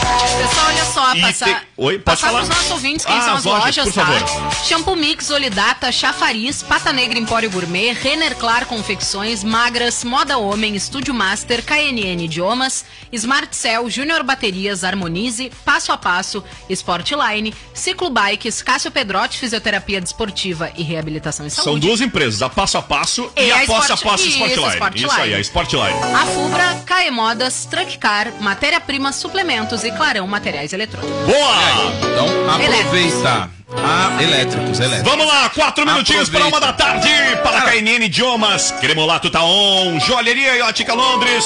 Pessoal, 0.00 0.66
olha 0.68 0.84
só, 0.84 1.14
E 1.14 1.20
passar, 1.20 1.44
tem- 1.46 1.56
Oi, 1.76 1.98
pode 1.98 2.04
passar 2.04 2.26
falar. 2.28 2.38
pros 2.44 2.48
nossos 2.56 2.70
ouvintes 2.70 3.04
quem 3.06 3.16
Ah, 3.16 3.22
são 3.22 3.32
as 3.34 3.38
as 3.40 3.44
lojas, 3.44 3.76
lojas, 3.76 3.84
por 3.84 3.94
tá? 3.94 4.06
favor. 4.06 4.54
Shampoo 4.64 4.96
Mix, 4.96 5.30
Olidata, 5.30 5.92
Chafariz, 5.92 6.62
Pata 6.62 6.92
Negra 6.92 7.18
Empório 7.18 7.50
Gourmet, 7.50 7.92
Renner 7.92 8.34
Clar 8.36 8.64
Confecções, 8.66 9.44
Magras, 9.44 10.02
Moda 10.04 10.38
Homem, 10.38 10.74
Estúdio 10.74 11.12
Master, 11.14 11.62
KNN 11.62 12.24
Idiomas, 12.24 12.84
Smart 13.12 13.54
Cell, 13.54 13.88
Júnior 13.90 14.22
Baterias, 14.22 14.82
Harmonize, 14.84 15.50
Passo 15.64 15.92
a 15.92 15.96
Passo, 15.98 16.42
Sportline, 16.68 17.54
Ciclo 17.74 18.10
Bikes, 18.10 18.62
Cássio 18.62 18.90
Pedrotti, 18.90 19.38
Fisioterapia 19.38 20.00
Desportiva 20.00 20.70
e 20.76 20.82
Reabilitação 20.82 21.46
e 21.46 21.50
São 21.50 21.64
Saúde. 21.64 21.86
duas 21.86 22.00
empresas, 22.00 22.42
a 22.42 22.48
Passo 22.48 22.78
a 22.78 22.82
Passo 22.82 23.30
e, 23.36 23.42
E 23.44 23.52
a 23.52 23.62
a 23.62 23.66
Passo 23.66 23.92
a 23.92 23.96
Passo 23.96 24.24
Isso, 24.26 24.38
Sportline. 24.38 24.72
Sportline. 24.74 25.06
Isso 25.06 25.20
aí, 25.20 25.34
a 25.34 25.40
Sportline. 25.40 25.98
A 26.14 26.26
Fubra, 26.26 26.82
Cae 26.86 27.10
Modas, 27.10 27.66
Truck 27.66 27.98
Car, 27.98 28.28
Matéria-Prima, 28.40 29.12
Suplementos 29.12 29.84
e 29.84 29.89
Clarão 29.92 30.26
Materiais 30.26 30.72
Eletrônicos. 30.72 31.26
Boa! 31.26 31.56
Então 32.02 32.50
aproveita. 32.50 33.50
Ah, 33.76 34.18
elétricos, 34.20 34.80
elétricos. 34.80 35.10
Vamos 35.10 35.26
lá, 35.26 35.48
quatro 35.50 35.86
minutinhos 35.86 36.28
para 36.28 36.46
uma 36.46 36.60
da 36.60 36.72
tarde. 36.72 37.08
Para 37.42 37.62
KNN 37.62 38.04
Idiomas, 38.04 38.72
Cremolato 38.80 39.30
Taon, 39.30 39.98
Joalheria 40.00 40.56
e 40.56 40.62
Ótica 40.62 40.92
Londres, 40.92 41.44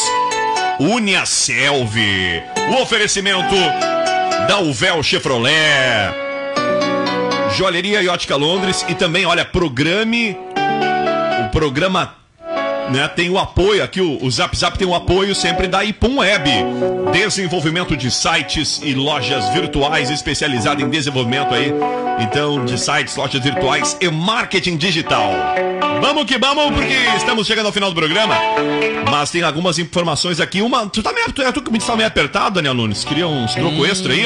Uniaselv, 0.80 1.94
o 2.70 2.82
oferecimento 2.82 3.54
da 4.48 4.58
Uvel 4.58 5.02
Chevrolet, 5.02 6.14
Joalheria 7.56 8.02
e 8.02 8.08
Ótica 8.08 8.36
Londres 8.36 8.84
e 8.88 8.94
também, 8.94 9.26
olha, 9.26 9.44
programe, 9.44 10.36
o 11.46 11.50
programa 11.50 12.23
né, 12.90 13.08
tem 13.08 13.30
o 13.30 13.38
apoio 13.38 13.82
aqui, 13.82 14.00
o, 14.00 14.24
o 14.24 14.30
Zap 14.30 14.56
Zap 14.56 14.78
tem 14.78 14.86
o 14.86 14.94
apoio 14.94 15.34
sempre 15.34 15.66
da 15.66 15.84
Ipum 15.84 16.18
Web. 16.18 16.50
Desenvolvimento 17.12 17.96
de 17.96 18.10
sites 18.10 18.80
e 18.82 18.94
lojas 18.94 19.48
virtuais 19.50 20.10
especializada 20.10 20.82
em 20.82 20.88
desenvolvimento 20.88 21.54
aí. 21.54 21.72
Então, 22.20 22.64
de 22.64 22.78
sites, 22.78 23.16
lojas 23.16 23.42
virtuais 23.42 23.96
e 24.00 24.08
marketing 24.08 24.76
digital. 24.76 25.32
Vamos 26.00 26.24
que 26.24 26.38
vamos, 26.38 26.72
porque 26.74 26.94
estamos 27.16 27.46
chegando 27.46 27.66
ao 27.66 27.72
final 27.72 27.90
do 27.90 27.96
programa. 27.96 28.34
Mas 29.10 29.30
tem 29.30 29.42
algumas 29.42 29.78
informações 29.78 30.40
aqui. 30.40 30.60
Uma. 30.60 30.86
Tu 30.86 31.02
tá 31.02 31.12
meio, 31.12 31.32
tu, 31.32 31.60
tu 31.60 31.72
me 31.72 31.78
tá 31.78 31.96
meio 31.96 32.08
apertado, 32.08 32.56
Daniel 32.56 32.74
Nunes? 32.74 33.04
Queria 33.04 33.26
uns 33.26 33.54
troco 33.54 33.86
extra 33.86 34.12
aí? 34.12 34.24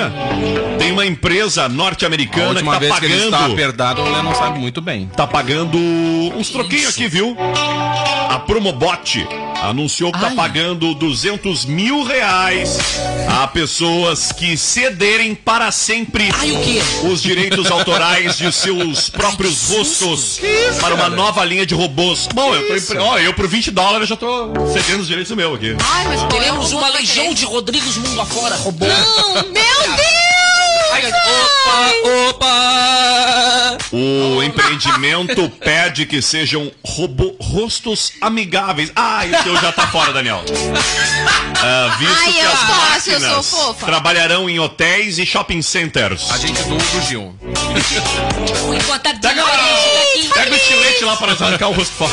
Tem 0.79 0.93
uma 0.93 1.07
empresa 1.07 1.69
norte-americana 1.69 2.61
que 2.61 2.69
tá 2.69 2.79
vez 2.79 2.99
que 2.99 3.05
ele 3.05 3.15
está 3.15 3.31
pagando. 3.31 3.53
apertado, 3.53 4.01
ele 4.01 4.23
não 4.23 4.35
sabe 4.35 4.59
muito 4.59 4.81
bem. 4.81 5.07
Tá 5.17 5.27
pagando 5.27 5.79
uns 5.79 6.51
troquinhos 6.51 6.89
aqui, 6.89 7.07
viu? 7.07 7.37
A 8.29 8.39
Promobot 8.49 9.29
anunciou 9.63 10.11
que 10.11 10.19
tá 10.19 10.31
pagando 10.31 10.95
200 10.95 11.67
mil 11.67 12.03
reais 12.03 12.79
a 13.29 13.47
pessoas 13.47 14.33
que 14.33 14.57
cederem 14.57 15.35
para 15.35 15.71
sempre 15.71 16.31
Ai, 16.33 16.53
o 16.53 16.63
quê? 16.63 16.81
os 17.13 17.21
direitos 17.21 17.71
autorais 17.71 18.39
de 18.39 18.51
seus 18.51 19.11
próprios 19.11 19.69
rostos 19.69 20.41
para 20.81 20.95
uma 20.95 21.11
nova 21.11 21.45
linha 21.45 21.67
de 21.67 21.75
robôs. 21.75 22.27
Bom, 22.33 22.55
eu 22.55 22.67
tô. 22.81 22.99
Ó, 23.03 23.19
eu 23.19 23.35
por 23.35 23.47
20 23.47 23.71
dólares 23.71 24.09
já 24.09 24.17
tô 24.17 24.51
cedendo 24.73 25.01
os 25.01 25.09
direitos 25.09 25.31
meu 25.37 25.55
aqui. 25.55 25.77
Ai, 25.85 26.07
mas 26.07 26.23
Teremos 26.23 26.73
uma 26.73 26.89
legião 26.89 27.35
de 27.35 27.45
Rodrigos 27.45 27.99
mundo 27.99 28.19
afora, 28.19 28.57
robô. 28.57 28.87
Não, 28.87 29.35
meu 29.35 29.45
Deus! 29.53 30.09
Ai, 30.91 31.03
Opa, 31.67 32.29
opa! 32.31 33.79
O 33.91 34.43
empreendimento 34.43 35.49
pede 35.51 36.05
que 36.07 36.21
sejam 36.21 36.71
robô, 36.85 37.35
rostos 37.41 38.13
amigáveis. 38.21 38.93
Ah, 38.95 39.23
o 39.25 39.43
seu 39.43 39.57
já 39.57 39.73
tá 39.73 39.87
fora, 39.89 40.13
Daniel. 40.13 40.43
Ah, 41.61 41.97
visto 41.99 42.15
Ai, 42.25 42.33
que 42.33 42.39
eu 42.41 42.51
as 42.53 42.59
posso, 42.61 43.11
eu 43.11 43.21
sou 43.21 43.29
máquinas 43.29 43.51
fofa. 43.51 43.87
trabalharão 43.87 44.49
em 44.49 44.59
hotéis 44.61 45.19
e 45.19 45.27
shopping 45.27 45.63
centers. 45.63 46.31
A 46.31 46.37
gente 46.39 46.63
doou 46.65 46.79
pro 46.79 47.01
Gil. 47.03 47.35
Pega, 49.21 49.45
pega 50.35 50.53
o 50.53 50.57
estilete 50.57 51.05
lá 51.05 51.17
para 51.17 51.33
arrancar 51.33 51.69
o 51.69 51.73
rosto 51.73 51.95
fora. 51.95 52.13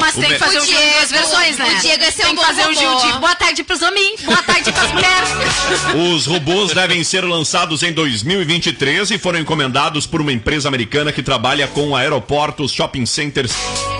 Mas 0.00 0.14
tem 0.14 0.28
que 0.30 0.38
fazer 0.38 0.58
o 0.58 0.66
Gil 0.66 0.80
em 0.80 0.90
duas 0.92 1.10
versões, 1.10 1.56
né? 1.58 1.66
O 1.76 1.80
Diego 1.80 2.04
é 2.04 2.10
ser 2.10 2.22
Tem 2.24 2.32
um 2.32 2.36
que 2.36 2.44
fazer 2.44 2.66
o 2.68 2.74
Gil 2.74 2.90
robô. 2.92 3.06
de 3.12 3.18
boa 3.18 3.34
tarde 3.34 3.62
pros 3.64 3.82
homens, 3.82 4.20
boa 4.22 4.42
tarde 4.42 4.72
pras 4.72 4.92
mulheres. 4.92 5.28
Os 6.14 6.26
robôs 6.26 6.74
devem 6.74 7.02
ser 7.04 7.24
lançados 7.24 7.82
em 7.82 7.92
2023 8.22 9.12
e 9.12 9.18
foram 9.18 9.38
encomendados 9.38 10.06
por 10.06 10.20
uma 10.20 10.32
empresa 10.32 10.68
americana 10.68 11.12
que 11.12 11.22
trabalha 11.22 11.66
com 11.68 11.94
aeroportos, 11.94 12.72
shopping 12.72 13.06
centers 13.06 13.52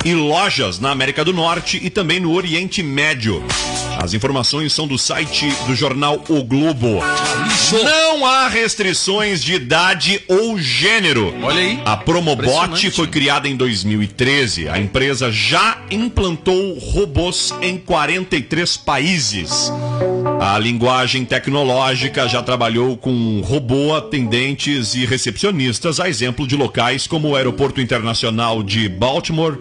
e 0.05 0.15
lojas 0.15 0.79
na 0.81 0.91
América 0.91 1.25
do 1.25 1.33
Norte 1.33 1.81
e 1.83 1.91
também 1.91 2.19
no 2.21 2.33
Oriente 2.33 2.83
Médio. 2.83 3.43
As 3.99 4.15
informações 4.15 4.73
são 4.73 4.87
do 4.87 4.97
site 4.97 5.49
do 5.67 5.75
jornal 5.75 6.23
O 6.29 6.45
Globo. 6.45 7.01
Não 7.83 8.25
há 8.25 8.47
restrições 8.47 9.43
de 9.43 9.55
idade 9.55 10.23
ou 10.29 10.57
gênero. 10.57 11.35
Olha 11.43 11.59
aí. 11.59 11.81
A 11.85 11.97
Promobot 11.97 12.91
foi 12.93 13.09
criada 13.09 13.49
em 13.49 13.57
2013. 13.57 14.69
A 14.69 14.79
empresa 14.79 15.33
já 15.33 15.83
implantou 15.91 16.79
robôs 16.79 17.53
em 17.61 17.77
43 17.77 18.77
países. 18.77 19.73
A 20.41 20.57
linguagem 20.61 21.25
tecnológica 21.25 22.29
já 22.29 22.41
trabalhou 22.41 22.97
com 22.97 23.41
robô 23.41 23.97
atendentes 23.97 24.95
e 24.95 25.05
recepcionistas, 25.05 25.99
a 25.99 26.09
exemplo 26.09 26.47
de 26.47 26.55
locais 26.55 27.09
como 27.09 27.31
o 27.31 27.37
Aeroporto 27.37 27.81
Internacional 27.81 28.63
de 28.63 28.89
Baltimore, 28.89 29.59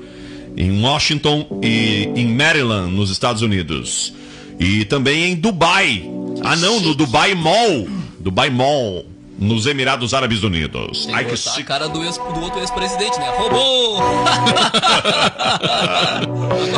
em 0.55 0.79
Washington 0.83 1.59
e 1.63 2.07
em 2.15 2.27
Maryland, 2.27 2.91
nos 2.91 3.09
Estados 3.09 3.41
Unidos. 3.41 4.13
E 4.59 4.85
também 4.85 5.31
em 5.31 5.35
Dubai. 5.35 6.03
Ah, 6.43 6.55
não, 6.55 6.79
no 6.79 6.95
Dubai 6.95 7.33
Mall. 7.35 7.87
Dubai 8.19 8.49
Mall, 8.49 9.05
nos 9.37 9.65
Emirados 9.65 10.13
Árabes 10.13 10.43
Unidos. 10.43 11.07
Ai, 11.13 11.25
que 11.25 11.31
Botar 11.31 11.59
a 11.59 11.63
cara 11.63 11.89
do, 11.89 12.03
ex- 12.03 12.17
do 12.17 12.41
outro 12.41 12.59
ex-presidente, 12.59 13.19
né? 13.19 13.27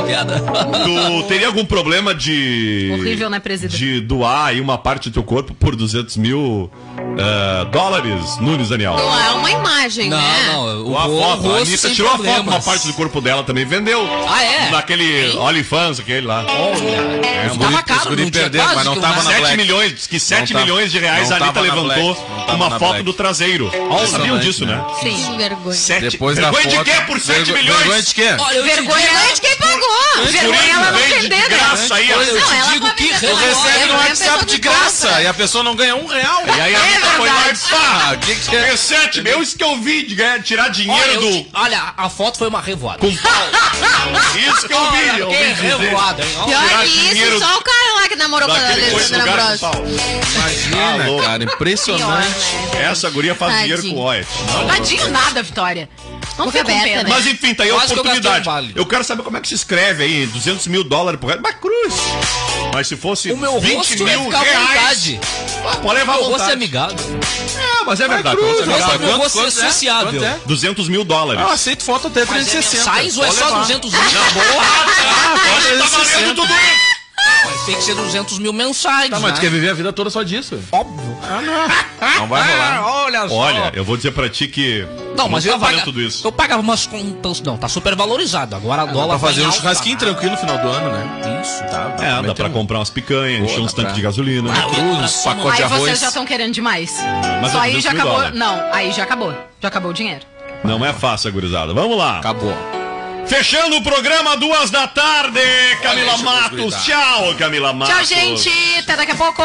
Piada. 0.05 0.39
Tu 0.39 1.24
teria 1.28 1.47
algum 1.47 1.66
problema 1.66 2.14
de. 2.16 2.91
Horrível, 2.99 3.30
né, 3.30 3.39
presidente? 3.39 3.78
De 3.78 4.01
doar 4.01 4.47
aí 4.47 4.62
uma 4.62 4.78
parte 4.78 5.10
do 5.10 5.14
teu 5.14 5.24
corpo 5.24 5.53
por 5.53 5.76
200 5.76 6.18
mil 6.18 6.70
eh, 7.18 7.66
dólares, 7.72 8.38
Nunes 8.39 8.70
Daniel? 8.70 8.95
Não, 8.95 9.20
é 9.20 9.32
uma 9.32 9.51
imagem, 9.51 10.10
Não, 10.10 10.18
né? 10.18 10.47
não, 10.51 10.64
o, 10.84 10.88
Uma 10.89 11.07
o 11.07 11.20
foto, 11.22 11.51
a 11.53 11.57
Anitta 11.57 11.78
sem 11.78 11.93
tirou 11.93 12.12
a 12.12 12.18
foto, 12.18 12.26
uma 12.28 12.34
problemas. 12.36 12.66
parte 12.66 12.88
do 12.88 12.93
corpo 12.93 13.22
dela 13.22 13.43
também 13.43 13.66
vendeu. 13.66 14.07
Ah, 14.28 14.43
é? 14.43 14.70
Naquele 14.72 15.36
OnlyFans, 15.38 15.99
aquele 15.99 16.26
lá. 16.28 16.45
Olha, 16.47 17.28
É, 17.28 17.47
os 17.51 17.57
tava 17.57 17.84
caro, 17.84 18.16
não 18.16 18.30
perderam, 18.32 18.66
quase 18.66 18.76
mas 18.76 18.86
não 18.86 18.95
tava 18.99 19.16
na 19.24 19.32
7 19.32 19.39
Black. 19.41 19.57
milhões, 19.57 19.93
diz 19.93 20.07
que 20.07 20.20
7 20.20 20.53
tá- 20.53 20.60
milhões 20.62 20.91
de 20.91 20.99
reais 20.99 21.30
não 21.30 21.38
a 21.38 21.39
Anitta 21.39 21.62
levantou 21.62 22.45
não 22.47 22.49
uma 22.56 22.70
na 22.70 22.80
foto 22.80 22.89
Black. 22.91 23.04
do 23.04 23.14
traseiro. 23.14 23.70
Vocês 23.70 24.10
sabiam 24.12 24.39
disso, 24.39 24.66
né? 24.66 24.76
né? 24.76 24.84
Que 25.00 25.38
vergonha. 25.38 25.76
Sete... 25.76 26.10
Depois 26.10 26.38
da 26.38 26.52
Vergonha 26.52 26.76
foto. 26.78 26.86
de 26.86 26.91
quê 26.91 27.02
por 27.02 27.20
7 27.20 27.38
Vergo- 27.38 27.54
milhões? 27.54 27.78
Vergonha 27.80 28.02
de 28.04 28.14
quê? 28.14 28.36
Olha, 28.39 28.64
Vergonha 28.64 29.10
digo- 29.10 29.34
de 29.36 29.41
quem 29.41 29.56
pagou. 29.58 30.26
Vergonha 30.26 30.72
ela 30.74 30.91
não 30.91 31.00
Vende 31.00 31.14
de 31.14 31.20
vender, 31.22 31.36
né? 31.38 31.47
graça 31.50 31.95
aí. 31.95 32.14
Olha, 32.14 32.24
eu 32.30 32.41
te 32.45 32.54
ela 32.54 32.72
digo 32.74 32.93
que 32.95 33.08
recebe 33.08 33.86
no 33.88 33.93
WhatsApp 33.93 34.34
penso 34.39 34.45
de 34.45 34.58
graça 34.58 35.22
e 35.22 35.28
a 35.28 35.34
pessoa 35.34 35.64
não 35.64 35.76
ganha 35.76 35.95
um 35.95 36.06
real. 36.08 36.43
E 36.47 36.62
aí 36.62 36.76
a 36.76 36.80
Anitta 36.80 37.06
foi 37.18 37.30
lá 37.30 37.36
e 37.41 37.43
verdade. 37.45 37.60
pá! 37.70 38.18
Que 38.18 38.36
que 38.36 38.56
é? 38.56 38.70
É 38.74 38.78
7 38.78 39.22
mil, 39.22 39.41
isso 39.41 39.56
que 39.58 39.64
eu 39.64 39.78
vi 39.82 40.04
de 40.04 40.16
ganhar, 40.16 40.41
tirar 40.41 40.70
dinheiro 40.70 41.20
do. 41.22 41.47
olha, 41.54 41.93
a 41.97 42.10
foto 42.10 42.38
foi 42.38 42.47
uma 42.47 42.62
revoada. 42.62 43.00
Com 43.00 43.16
pau. 43.16 43.47
Isso 44.36 44.68
que 44.68 44.74
eu 44.74 44.91
vi, 44.91 45.20
eu 45.20 45.30
vi 45.30 45.54
revoada, 45.62 46.24
hein? 46.24 46.30
Olha. 46.38 46.58
Pior 46.58 46.80
que 46.84 46.88
isso, 47.20 47.39
só 47.39 47.58
o 47.58 47.62
cara 47.62 47.93
lá 48.02 48.08
que 48.08 48.16
namorou 48.16 48.47
com 48.50 48.56
a 48.56 48.58
Alessandra 48.72 49.32
Ambrosio. 49.32 49.70
Imagina, 50.34 51.22
cara, 51.24 51.43
impressionante. 51.43 52.28
Essa 52.79 53.09
guria 53.09 53.35
faz 53.35 53.53
Tadinho. 53.53 53.77
dinheiro 53.77 53.95
com 53.95 54.01
o 54.01 54.05
Oet. 54.05 54.27
Tadinho 54.67 55.09
nada, 55.11 55.43
Vitória. 55.43 55.89
Não 56.37 56.45
Boca 56.45 56.57
fica 56.59 56.63
com 56.65 56.71
aberta, 56.71 56.87
pena. 56.89 57.03
né? 57.03 57.09
Mas 57.09 57.27
enfim, 57.27 57.53
tá 57.53 57.63
aí 57.63 57.69
a 57.69 57.73
que 57.73 57.75
eu 57.75 57.79
gastei 57.81 57.97
oportunidade. 57.99 58.41
um 58.47 58.51
vale. 58.51 58.71
Eu 58.75 58.85
quero 58.85 59.03
saber 59.03 59.23
como 59.23 59.35
é 59.37 59.41
que 59.41 59.47
se 59.49 59.55
escreve 59.55 60.03
aí, 60.03 60.25
200 60.27 60.67
mil 60.67 60.83
dólares 60.85 61.19
por. 61.19 61.37
Mas 61.41 61.55
cruz! 61.55 61.93
Mas 62.73 62.87
se 62.87 62.95
fosse 62.95 63.31
O 63.31 63.37
meu 63.37 63.59
20 63.59 63.75
rosto 63.75 64.03
mil 64.05 64.23
ficar 64.25 64.37
à 64.39 64.41
reais, 64.43 64.69
vontade. 64.79 65.19
ah, 65.65 65.75
pode 65.77 65.95
levar 65.99 66.13
à 66.13 66.17
O 66.17 66.19
rosto 66.19 66.33
é 66.33 66.37
vontade. 66.37 66.51
amigável. 66.53 66.97
É, 66.97 67.83
mas 67.85 67.99
é 67.99 68.07
verdade. 68.07 68.37
cruz, 68.37 68.67
rosto 68.67 68.69
é. 68.69 68.97
Meu 68.97 69.07
quanto- 69.09 69.21
rosto 69.21 69.39
é 69.39 69.41
quanto 69.41 69.47
é? 69.47 69.69
sociável. 69.71 70.11
Quanto 70.21 70.23
é? 70.23 70.39
200 70.45 70.87
mil 70.87 71.03
dólares. 71.03 71.41
Eu 71.41 71.49
aceito 71.49 71.83
foto 71.83 72.07
até 72.07 72.21
Mas 72.25 72.29
é 72.29 72.51
360. 72.51 72.77
mensais 72.91 73.17
ou 73.17 73.23
é 73.23 73.27
Pode 73.27 73.39
só 73.39 73.45
levar. 73.45 73.59
200 73.61 73.91
mil? 73.91 74.01
Tá 74.01 75.85
valendo 75.89 76.35
tudo 76.35 76.53
isso! 76.53 76.99
Mas 77.45 77.65
tem 77.65 77.75
que 77.75 77.84
ser 77.84 77.95
200 77.95 78.39
mil 78.39 78.51
mensais, 78.53 79.09
Tá, 79.09 79.19
mas 79.19 79.32
né? 79.32 79.38
tu 79.38 79.41
quer 79.41 79.49
viver 79.49 79.69
a 79.69 79.73
vida 79.73 79.91
toda 79.93 80.09
só 80.09 80.23
disso? 80.23 80.59
Óbvio. 80.71 81.17
Não 82.19 82.27
vai 82.27 82.41
rolar. 82.51 82.86
olha 83.05 83.27
só. 83.27 83.36
Olha, 83.36 83.71
eu 83.73 83.84
vou 83.84 83.95
dizer 83.97 84.11
pra 84.11 84.30
ti 84.30 84.47
que. 84.47 84.86
Não, 85.17 85.27
mas 85.30 85.45
eu 85.45 85.57
paga, 85.59 85.82
tudo 85.82 86.01
isso. 86.01 86.25
Eu 86.25 86.32
pagava 86.32 86.61
umas 86.61 86.86
contas. 86.86 87.41
Não, 87.41 87.57
tá 87.57 87.67
super 87.67 87.95
valorizado. 87.95 88.55
Agora 88.55 88.84
a 88.84 88.86
Dá 88.86 88.91
dólar 88.91 89.19
pra 89.19 89.27
fazer 89.30 89.45
um 89.45 89.51
churrasquinho 89.51 89.97
tranquilo 89.97 90.32
no 90.34 90.38
final 90.38 90.57
do 90.57 90.67
ano, 90.69 90.91
né? 90.91 91.41
Isso. 91.41 91.59
Tá, 91.63 91.95
É, 91.99 92.21
dá 92.27 92.34
pra 92.36 92.47
um- 92.47 92.51
comprar 92.51 92.80
umas 92.80 92.89
picanhas, 92.89 93.43
encher 93.43 93.59
uns 93.61 93.73
tanques 93.73 93.91
pra- 93.91 93.95
de 93.95 94.01
gasolina. 94.01 94.51
Ah, 94.51 94.69
Cruz, 94.73 95.11
pacote 95.23 95.55
de 95.57 95.63
Aí 95.63 95.63
arroz. 95.63 95.82
vocês 95.82 95.99
já 95.99 96.07
estão 96.07 96.25
querendo 96.25 96.53
demais. 96.53 96.93
Mas 97.41 97.51
Só 97.51 97.59
aí 97.59 97.73
200 97.73 97.84
já 97.84 97.91
acabou. 97.91 98.13
dólares. 98.13 98.39
Não, 98.39 98.73
aí 98.73 98.91
já 98.91 99.03
acabou. 99.03 99.34
Já 99.61 99.67
acabou 99.67 99.91
o 99.91 99.93
dinheiro. 99.93 100.21
Não 100.63 100.86
é 100.86 100.93
fácil, 100.93 101.32
gurizada. 101.32 101.73
Vamos 101.73 101.97
lá. 101.97 102.19
Acabou. 102.19 102.53
Fechando 103.30 103.77
o 103.77 103.82
programa, 103.84 104.36
duas 104.36 104.71
da 104.71 104.88
tarde. 104.88 105.39
Camila 105.84 106.17
Matos. 106.17 106.75
Tchau, 106.84 107.36
Camila 107.38 107.71
Matos. 107.71 107.95
Tchau, 107.95 108.03
gente. 108.05 108.49
Até 108.80 108.97
daqui 108.97 109.11
a 109.11 109.15
pouco. 109.15 109.43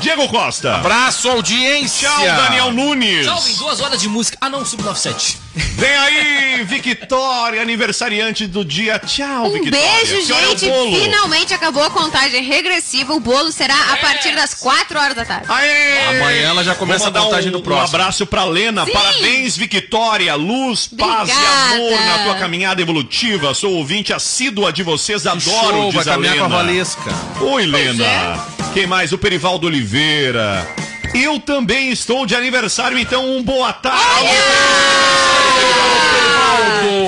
Diego 0.00 0.28
Costa. 0.28 0.76
Abraço, 0.76 1.30
audiência. 1.30 2.06
Tchau, 2.08 2.24
Daniel 2.26 2.70
Nunes. 2.70 3.26
Tchau, 3.26 3.48
em 3.48 3.54
duas 3.56 3.80
horas 3.80 3.98
de 3.98 4.08
música. 4.08 4.36
Ah, 4.40 4.50
não, 4.50 4.62
Sub97. 4.62 5.38
Vem 5.56 5.90
aí, 5.96 6.64
Victoria, 6.64 7.62
aniversariante 7.62 8.46
do 8.46 8.64
dia. 8.64 8.98
Tchau, 8.98 9.46
Um 9.46 9.52
Victoria. 9.52 9.80
beijo, 9.80 10.14
é 10.32 10.46
o 10.48 10.56
gente. 10.58 11.00
Finalmente 11.00 11.54
acabou 11.54 11.82
a 11.84 11.90
contagem 11.90 12.42
regressiva. 12.42 13.14
O 13.14 13.20
bolo 13.20 13.52
será 13.52 13.92
a 13.92 13.96
partir 13.98 14.34
das 14.34 14.52
4 14.54 14.98
horas 14.98 15.14
da 15.14 15.24
tarde. 15.24 15.46
Aê! 15.48 16.06
Amanhã 16.08 16.48
ela 16.48 16.64
já 16.64 16.74
começa 16.74 17.08
a 17.08 17.12
contagem 17.12 17.50
um, 17.50 17.52
do 17.52 17.62
próximo. 17.62 17.82
Um 17.98 18.00
abraço 18.02 18.26
pra 18.26 18.44
Lena. 18.44 18.84
Sim. 18.84 18.92
Parabéns, 18.92 19.56
Victoria. 19.56 20.34
Luz, 20.34 20.88
paz 20.88 21.28
e 21.28 21.32
Obrigada. 21.32 21.74
amor 21.74 22.00
na 22.00 22.18
tua 22.24 22.34
caminhada 22.34 22.82
evolutiva. 22.82 23.54
Sou 23.54 23.74
ouvinte 23.74 24.12
assídua 24.12 24.72
de 24.72 24.82
vocês. 24.82 25.24
Adoro, 25.26 25.40
Show, 25.40 25.92
vai 25.92 26.02
diz 26.02 26.08
a 26.08 26.12
caminhar 26.12 26.36
com 26.36 26.44
a 26.44 26.46
Lena. 26.46 26.56
Valesca. 26.64 27.10
Oi, 27.40 27.66
Lena. 27.66 28.44
Quem 28.72 28.86
mais? 28.88 29.12
O 29.12 29.18
Perivaldo 29.18 29.66
Oliveira. 29.68 30.66
Eu 31.14 31.38
também 31.38 31.90
estou 31.90 32.26
de 32.26 32.34
aniversário, 32.34 32.98
então 32.98 33.24
um 33.36 33.42
boa 33.42 33.72
tarde. 33.72 34.28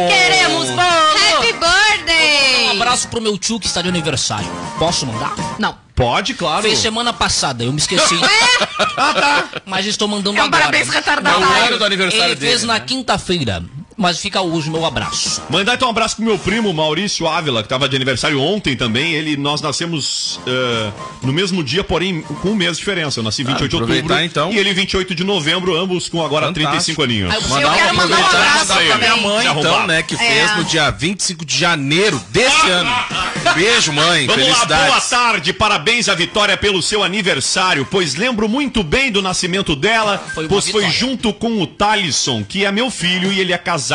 Queremos 0.09 0.68
bolo. 0.68 0.80
Happy 0.80 1.52
Um 1.52 1.59
birthday! 1.59 2.70
abraço 2.76 3.09
pro 3.09 3.20
meu 3.20 3.36
tio 3.36 3.59
que 3.59 3.66
está 3.66 3.82
de 3.82 3.88
aniversário. 3.88 4.48
Posso 4.78 5.07
mandar? 5.07 5.34
Não. 5.59 5.76
Pode, 5.94 6.34
claro. 6.34 6.62
Fez 6.62 6.78
semana 6.78 7.12
passada, 7.12 7.64
eu 7.64 7.72
me 7.72 7.78
esqueci. 7.78 8.14
Ah, 8.98 9.12
tá. 9.14 9.44
Mas 9.66 9.84
estou 9.86 10.07
mandando 10.09 10.38
É 10.38 10.42
um 10.42 10.46
agora. 10.46 10.64
parabéns 10.64 10.86
É 10.86 10.90
o 10.90 10.92
retardatário. 10.94 11.66
ano 11.66 11.78
do 11.78 11.84
aniversário 11.84 12.24
Ele 12.26 12.34
dele. 12.34 12.50
fez 12.52 12.62
na 12.64 12.74
né? 12.74 12.80
quinta-feira. 12.80 13.62
Mas 13.97 14.18
fica 14.18 14.42
hoje 14.42 14.68
meu 14.68 14.84
abraço. 14.84 15.40
Mandar 15.49 15.74
então 15.74 15.88
um 15.88 15.90
abraço 15.90 16.16
pro 16.16 16.24
meu 16.24 16.38
primo 16.38 16.70
Maurício 16.72 17.26
Ávila, 17.26 17.62
que 17.62 17.68
tava 17.68 17.88
de 17.88 17.97
aniversário 17.97 18.38
ontem 18.40 18.76
também. 18.76 19.14
Ele, 19.14 19.38
nós 19.38 19.62
nascemos 19.62 20.38
eh, 20.47 20.90
no 21.22 21.32
mesmo 21.32 21.64
dia, 21.64 21.82
porém 21.82 22.20
com 22.42 22.51
um 22.51 22.55
mês 22.55 22.72
de 22.72 22.78
diferença. 22.78 23.20
Eu 23.20 23.24
nasci 23.24 23.42
28 23.42 23.70
de 23.70 23.76
outubro 23.82 24.18
então. 24.22 24.53
e 24.53 24.59
ele 24.59 24.74
28 24.74 25.14
de 25.14 25.24
novembro, 25.24 25.74
ambos 25.74 26.11
com 26.11 26.22
agora 26.22 26.49
Fantástico. 26.49 26.70
35 26.72 27.03
aninhos. 27.03 27.34
Eu 27.34 27.40
quero 27.72 27.97
mandar 27.97 28.18
um 28.18 28.20
aproveitar 28.20 28.32
e 28.32 28.36
abraço 28.36 28.59
mandar 28.68 28.74
pra 28.86 28.97
minha 28.99 29.11
também. 29.11 29.22
mãe, 29.22 29.47
então, 29.61 29.86
né? 29.86 30.03
Que 30.03 30.14
É. 30.14 30.18
fez 30.18 30.57
no 30.59 30.64
dia 30.64 30.90
25 30.90 31.44
de 31.47 31.59
janeiro 31.59 32.20
desse 32.28 32.68
ano. 32.70 32.94
Beijo, 33.55 33.92
mãe. 33.94 34.26
Vamos 34.26 34.42
lá, 34.42 34.55
boa 34.55 34.66
Felicidades. 34.66 35.09
tarde, 35.09 35.53
parabéns 35.55 36.09
à 36.11 36.14
Vitória 36.14 36.57
pelo 36.57 36.82
seu 36.82 37.03
aniversário, 37.03 37.86
pois 37.90 38.14
lembro 38.14 38.47
muito 38.47 38.82
bem 38.82 39.11
do 39.11 39.22
nascimento 39.22 39.74
dela, 39.74 40.22
Foi 40.34 40.47
pois 40.49 40.64
foi 40.68 40.82
vitória. 40.82 40.90
junto 40.99 41.32
com 41.32 41.62
o 41.62 41.66
Talisson, 41.66 42.44
que 42.47 42.64
é 42.66 42.70
meu 42.70 42.90
filho, 42.90 43.32
e 43.32 43.40
ele 43.40 43.55
é 43.55 43.59
casado 43.59 43.86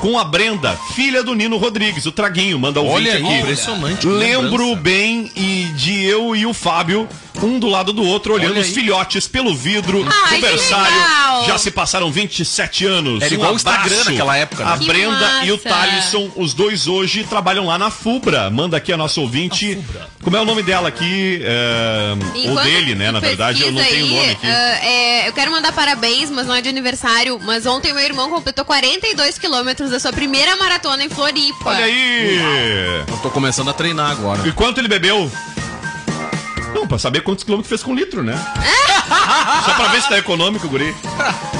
com 0.00 0.18
a 0.18 0.24
Brenda, 0.24 0.78
filha 0.94 1.22
do 1.22 1.34
Nino 1.34 1.56
Rodrigues, 1.56 2.06
o 2.06 2.12
Traguinho, 2.12 2.58
manda 2.58 2.80
o 2.80 2.86
Olha 2.86 3.12
vídeo 3.12 3.26
aí, 3.26 3.34
aqui. 3.34 3.42
impressionante. 3.42 4.06
Lembro 4.06 4.64
lembrança. 4.64 4.82
bem 4.82 5.30
e 5.36 5.64
de 5.76 6.04
eu 6.04 6.34
e 6.36 6.46
o 6.46 6.54
Fábio 6.54 7.08
um 7.46 7.58
do 7.58 7.68
lado 7.68 7.92
do 7.92 8.02
outro, 8.04 8.34
olhando 8.34 8.52
Olha 8.52 8.60
os 8.60 8.66
aí. 8.68 8.74
filhotes 8.74 9.26
pelo 9.28 9.54
vidro 9.54 10.06
Ai, 10.26 10.40
legal. 10.40 11.44
Já 11.46 11.58
se 11.58 11.70
passaram 11.70 12.10
27 12.10 12.84
anos. 12.84 13.22
Era 13.22 13.32
igual 13.34 13.52
o 13.52 13.56
Instagram 13.56 14.04
naquela 14.04 14.36
época, 14.36 14.64
né? 14.64 14.72
A 14.72 14.78
Que 14.78 14.86
Brenda 14.86 15.44
e 15.44 15.52
o 15.52 15.56
massa. 15.56 15.68
Thalisson, 15.68 16.30
os 16.36 16.52
dois 16.54 16.86
hoje 16.86 17.24
trabalham 17.24 17.66
lá 17.66 17.78
na 17.78 17.90
Fubra. 17.90 18.50
Manda 18.50 18.76
aqui 18.76 18.92
a 18.92 18.96
nossa 18.96 19.20
ouvinte. 19.20 19.78
Como 20.22 20.36
é 20.36 20.40
o 20.40 20.44
nome 20.44 20.62
dela 20.62 20.88
aqui? 20.88 21.40
É, 21.42 22.48
ou 22.48 22.56
dele, 22.62 22.94
né? 22.94 23.10
Na 23.12 23.20
verdade, 23.20 23.62
eu 23.62 23.72
não 23.72 23.82
tenho 23.82 24.06
o 24.06 24.08
aí, 24.08 24.16
nome 24.16 24.30
aqui. 24.32 24.46
ah, 24.46 24.84
é, 24.84 25.28
eu 25.28 25.32
quero 25.32 25.50
mandar 25.50 25.72
parabéns, 25.72 26.30
mas 26.30 26.46
não 26.46 26.54
é 26.54 26.60
de 26.60 26.68
aniversário. 26.68 27.40
Mas 27.42 27.66
ontem 27.66 27.92
meu 27.92 28.02
irmão 28.02 28.28
completou 28.30 28.64
42 28.64 29.38
quilômetros 29.38 29.90
da 29.90 30.00
sua 30.00 30.12
primeira 30.12 30.56
maratona 30.56 31.04
em 31.04 31.08
Floripa. 31.08 31.70
Olha 31.70 31.84
aí! 31.84 32.38
Eu 33.08 33.16
tô 33.18 33.30
começando 33.30 33.68
a 33.70 33.72
treinar 33.72 34.10
agora. 34.10 34.46
E 34.46 34.52
quanto 34.52 34.78
ele 34.78 34.88
bebeu? 34.88 35.30
Não, 36.74 36.86
pra 36.86 36.98
saber 36.98 37.22
quantos 37.22 37.44
quilômetros 37.44 37.68
fez 37.68 37.82
com 37.82 37.94
litro, 37.94 38.22
né? 38.22 38.34
Só 39.64 39.74
pra 39.74 39.88
ver 39.88 40.02
se 40.02 40.08
tá 40.08 40.18
econômico, 40.18 40.68
guri. 40.68 40.94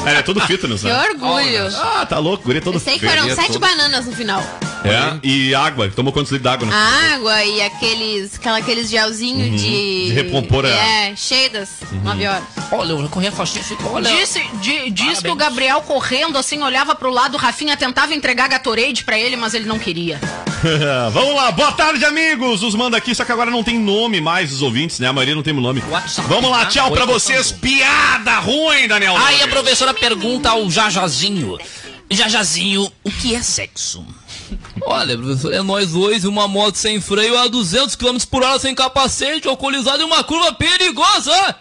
É, 0.05 0.11
ele 0.11 0.19
é 0.19 0.23
todo 0.23 0.41
fitness, 0.43 0.81
Que 0.83 0.89
né? 0.89 1.03
orgulho. 1.11 1.69
Ah, 1.77 2.07
tá 2.07 2.19
louco, 2.19 2.45
guri 2.45 2.59
é 2.59 2.61
todo 2.61 2.75
Eu 2.75 2.81
sei 2.81 2.99
que 2.99 3.09
foram 3.09 3.27
é 3.29 3.35
sete 3.35 3.59
bananas 3.59 4.07
no 4.07 4.13
final. 4.13 4.43
É, 4.85 5.19
e 5.27 5.55
água. 5.55 5.89
Tomou 5.91 6.13
quantos 6.13 6.31
litros 6.33 6.45
d'água? 6.51 6.69
Água 6.73 7.45
e 7.45 7.61
aqueles, 7.63 8.37
aquela, 8.37 8.59
aqueles 8.59 8.89
gelzinhos 8.89 9.61
de... 9.61 9.67
Uhum. 9.69 10.09
De 10.09 10.13
recompor 10.15 10.65
a- 10.65 10.69
Uhum. 10.69 10.75
É, 10.75 11.17
cheio 11.17 11.51
das 11.51 11.69
9 12.05 12.27
horas. 12.27 12.45
Olha, 12.71 12.93
eu 12.93 13.09
corri 13.09 13.27
a 13.27 13.33
faixinha, 13.33 13.65
ficou, 13.65 13.95
olha. 13.95 14.09
Disse, 14.11 14.41
di- 14.61 14.91
diz 14.91 15.21
que 15.21 15.31
o 15.31 15.35
Gabriel 15.35 15.81
correndo 15.83 16.37
assim 16.39 16.63
olhava 16.63 16.95
pro 16.95 17.11
lado, 17.11 17.35
o 17.35 17.39
Rafinha 17.39 17.77
tentava 17.77 18.15
entregar 18.15 18.49
Gatorade 18.49 19.05
pra 19.05 19.19
ele, 19.19 19.37
mas 19.37 19.55
ele 19.55 19.67
não 19.67 19.79
queria. 19.79 20.21
Vamos 21.13 21.35
lá, 21.35 21.51
boa 21.53 21.73
tarde, 21.73 22.05
amigos. 22.05 22.63
Os 22.63 22.75
manda 22.75 22.97
aqui, 22.97 23.15
só 23.15 23.25
que 23.25 23.33
agora 23.33 23.51
não 23.51 23.63
tem 23.63 23.79
nome 23.79 24.21
mais 24.21 24.53
os 24.53 24.63
ouvintes, 24.63 24.99
né? 24.99 25.09
A 25.09 25.13
maioria 25.13 25.35
não 25.35 25.43
tem 25.43 25.53
nome. 25.55 25.83
WhatsApp, 25.89 26.29
Vamos 26.29 26.51
lá, 26.51 26.61
tá? 26.61 26.67
tchau 26.67 26.91
pra 26.91 27.05
Oi, 27.05 27.13
vocês. 27.13 27.53
Piada 27.53 28.39
ruim, 28.39 28.87
Daniel. 28.89 29.17
Aí 29.17 29.43
a 29.43 29.49
professora 29.49 29.93
pergunta 29.95 30.51
ao 30.51 30.69
Jajazinho. 30.71 31.59
Jajazinho, 32.11 32.91
o 33.05 33.11
que 33.11 33.35
é 33.35 33.43
sexo? 33.43 34.05
Olha, 34.83 35.17
professor, 35.17 35.53
é 35.53 35.63
nós 35.63 35.93
dois, 35.93 36.25
uma 36.25 36.49
moto 36.49 36.77
sem 36.77 37.01
freio 37.01 37.39
a 37.39 37.47
200 37.49 37.95
km 37.95 38.19
por 38.31 38.43
hora 38.43 38.59
sem 38.59 38.75
capacete, 38.75 39.49
alcoolizado 39.49 40.03
em 40.03 40.07
uma 40.07 40.25
curva 40.25 40.53
perigosa. 40.53 41.57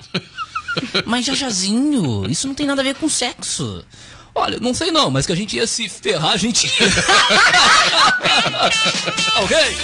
Mas 1.06 1.26
Jajazinho, 1.26 2.30
isso 2.30 2.48
não 2.48 2.56
tem 2.56 2.66
nada 2.66 2.82
a 2.82 2.84
ver 2.84 2.96
com 2.96 3.10
sexo. 3.10 3.84
Olha, 4.36 4.60
não 4.60 4.74
sei 4.74 4.92
não, 4.92 5.10
mas 5.10 5.26
que 5.26 5.32
a 5.32 5.36
gente 5.36 5.56
ia 5.56 5.66
se 5.66 5.88
ferrar, 5.90 6.34
a 6.34 6.38
gente 6.38 6.68
ia. 6.68 6.72
ok? 9.42 9.78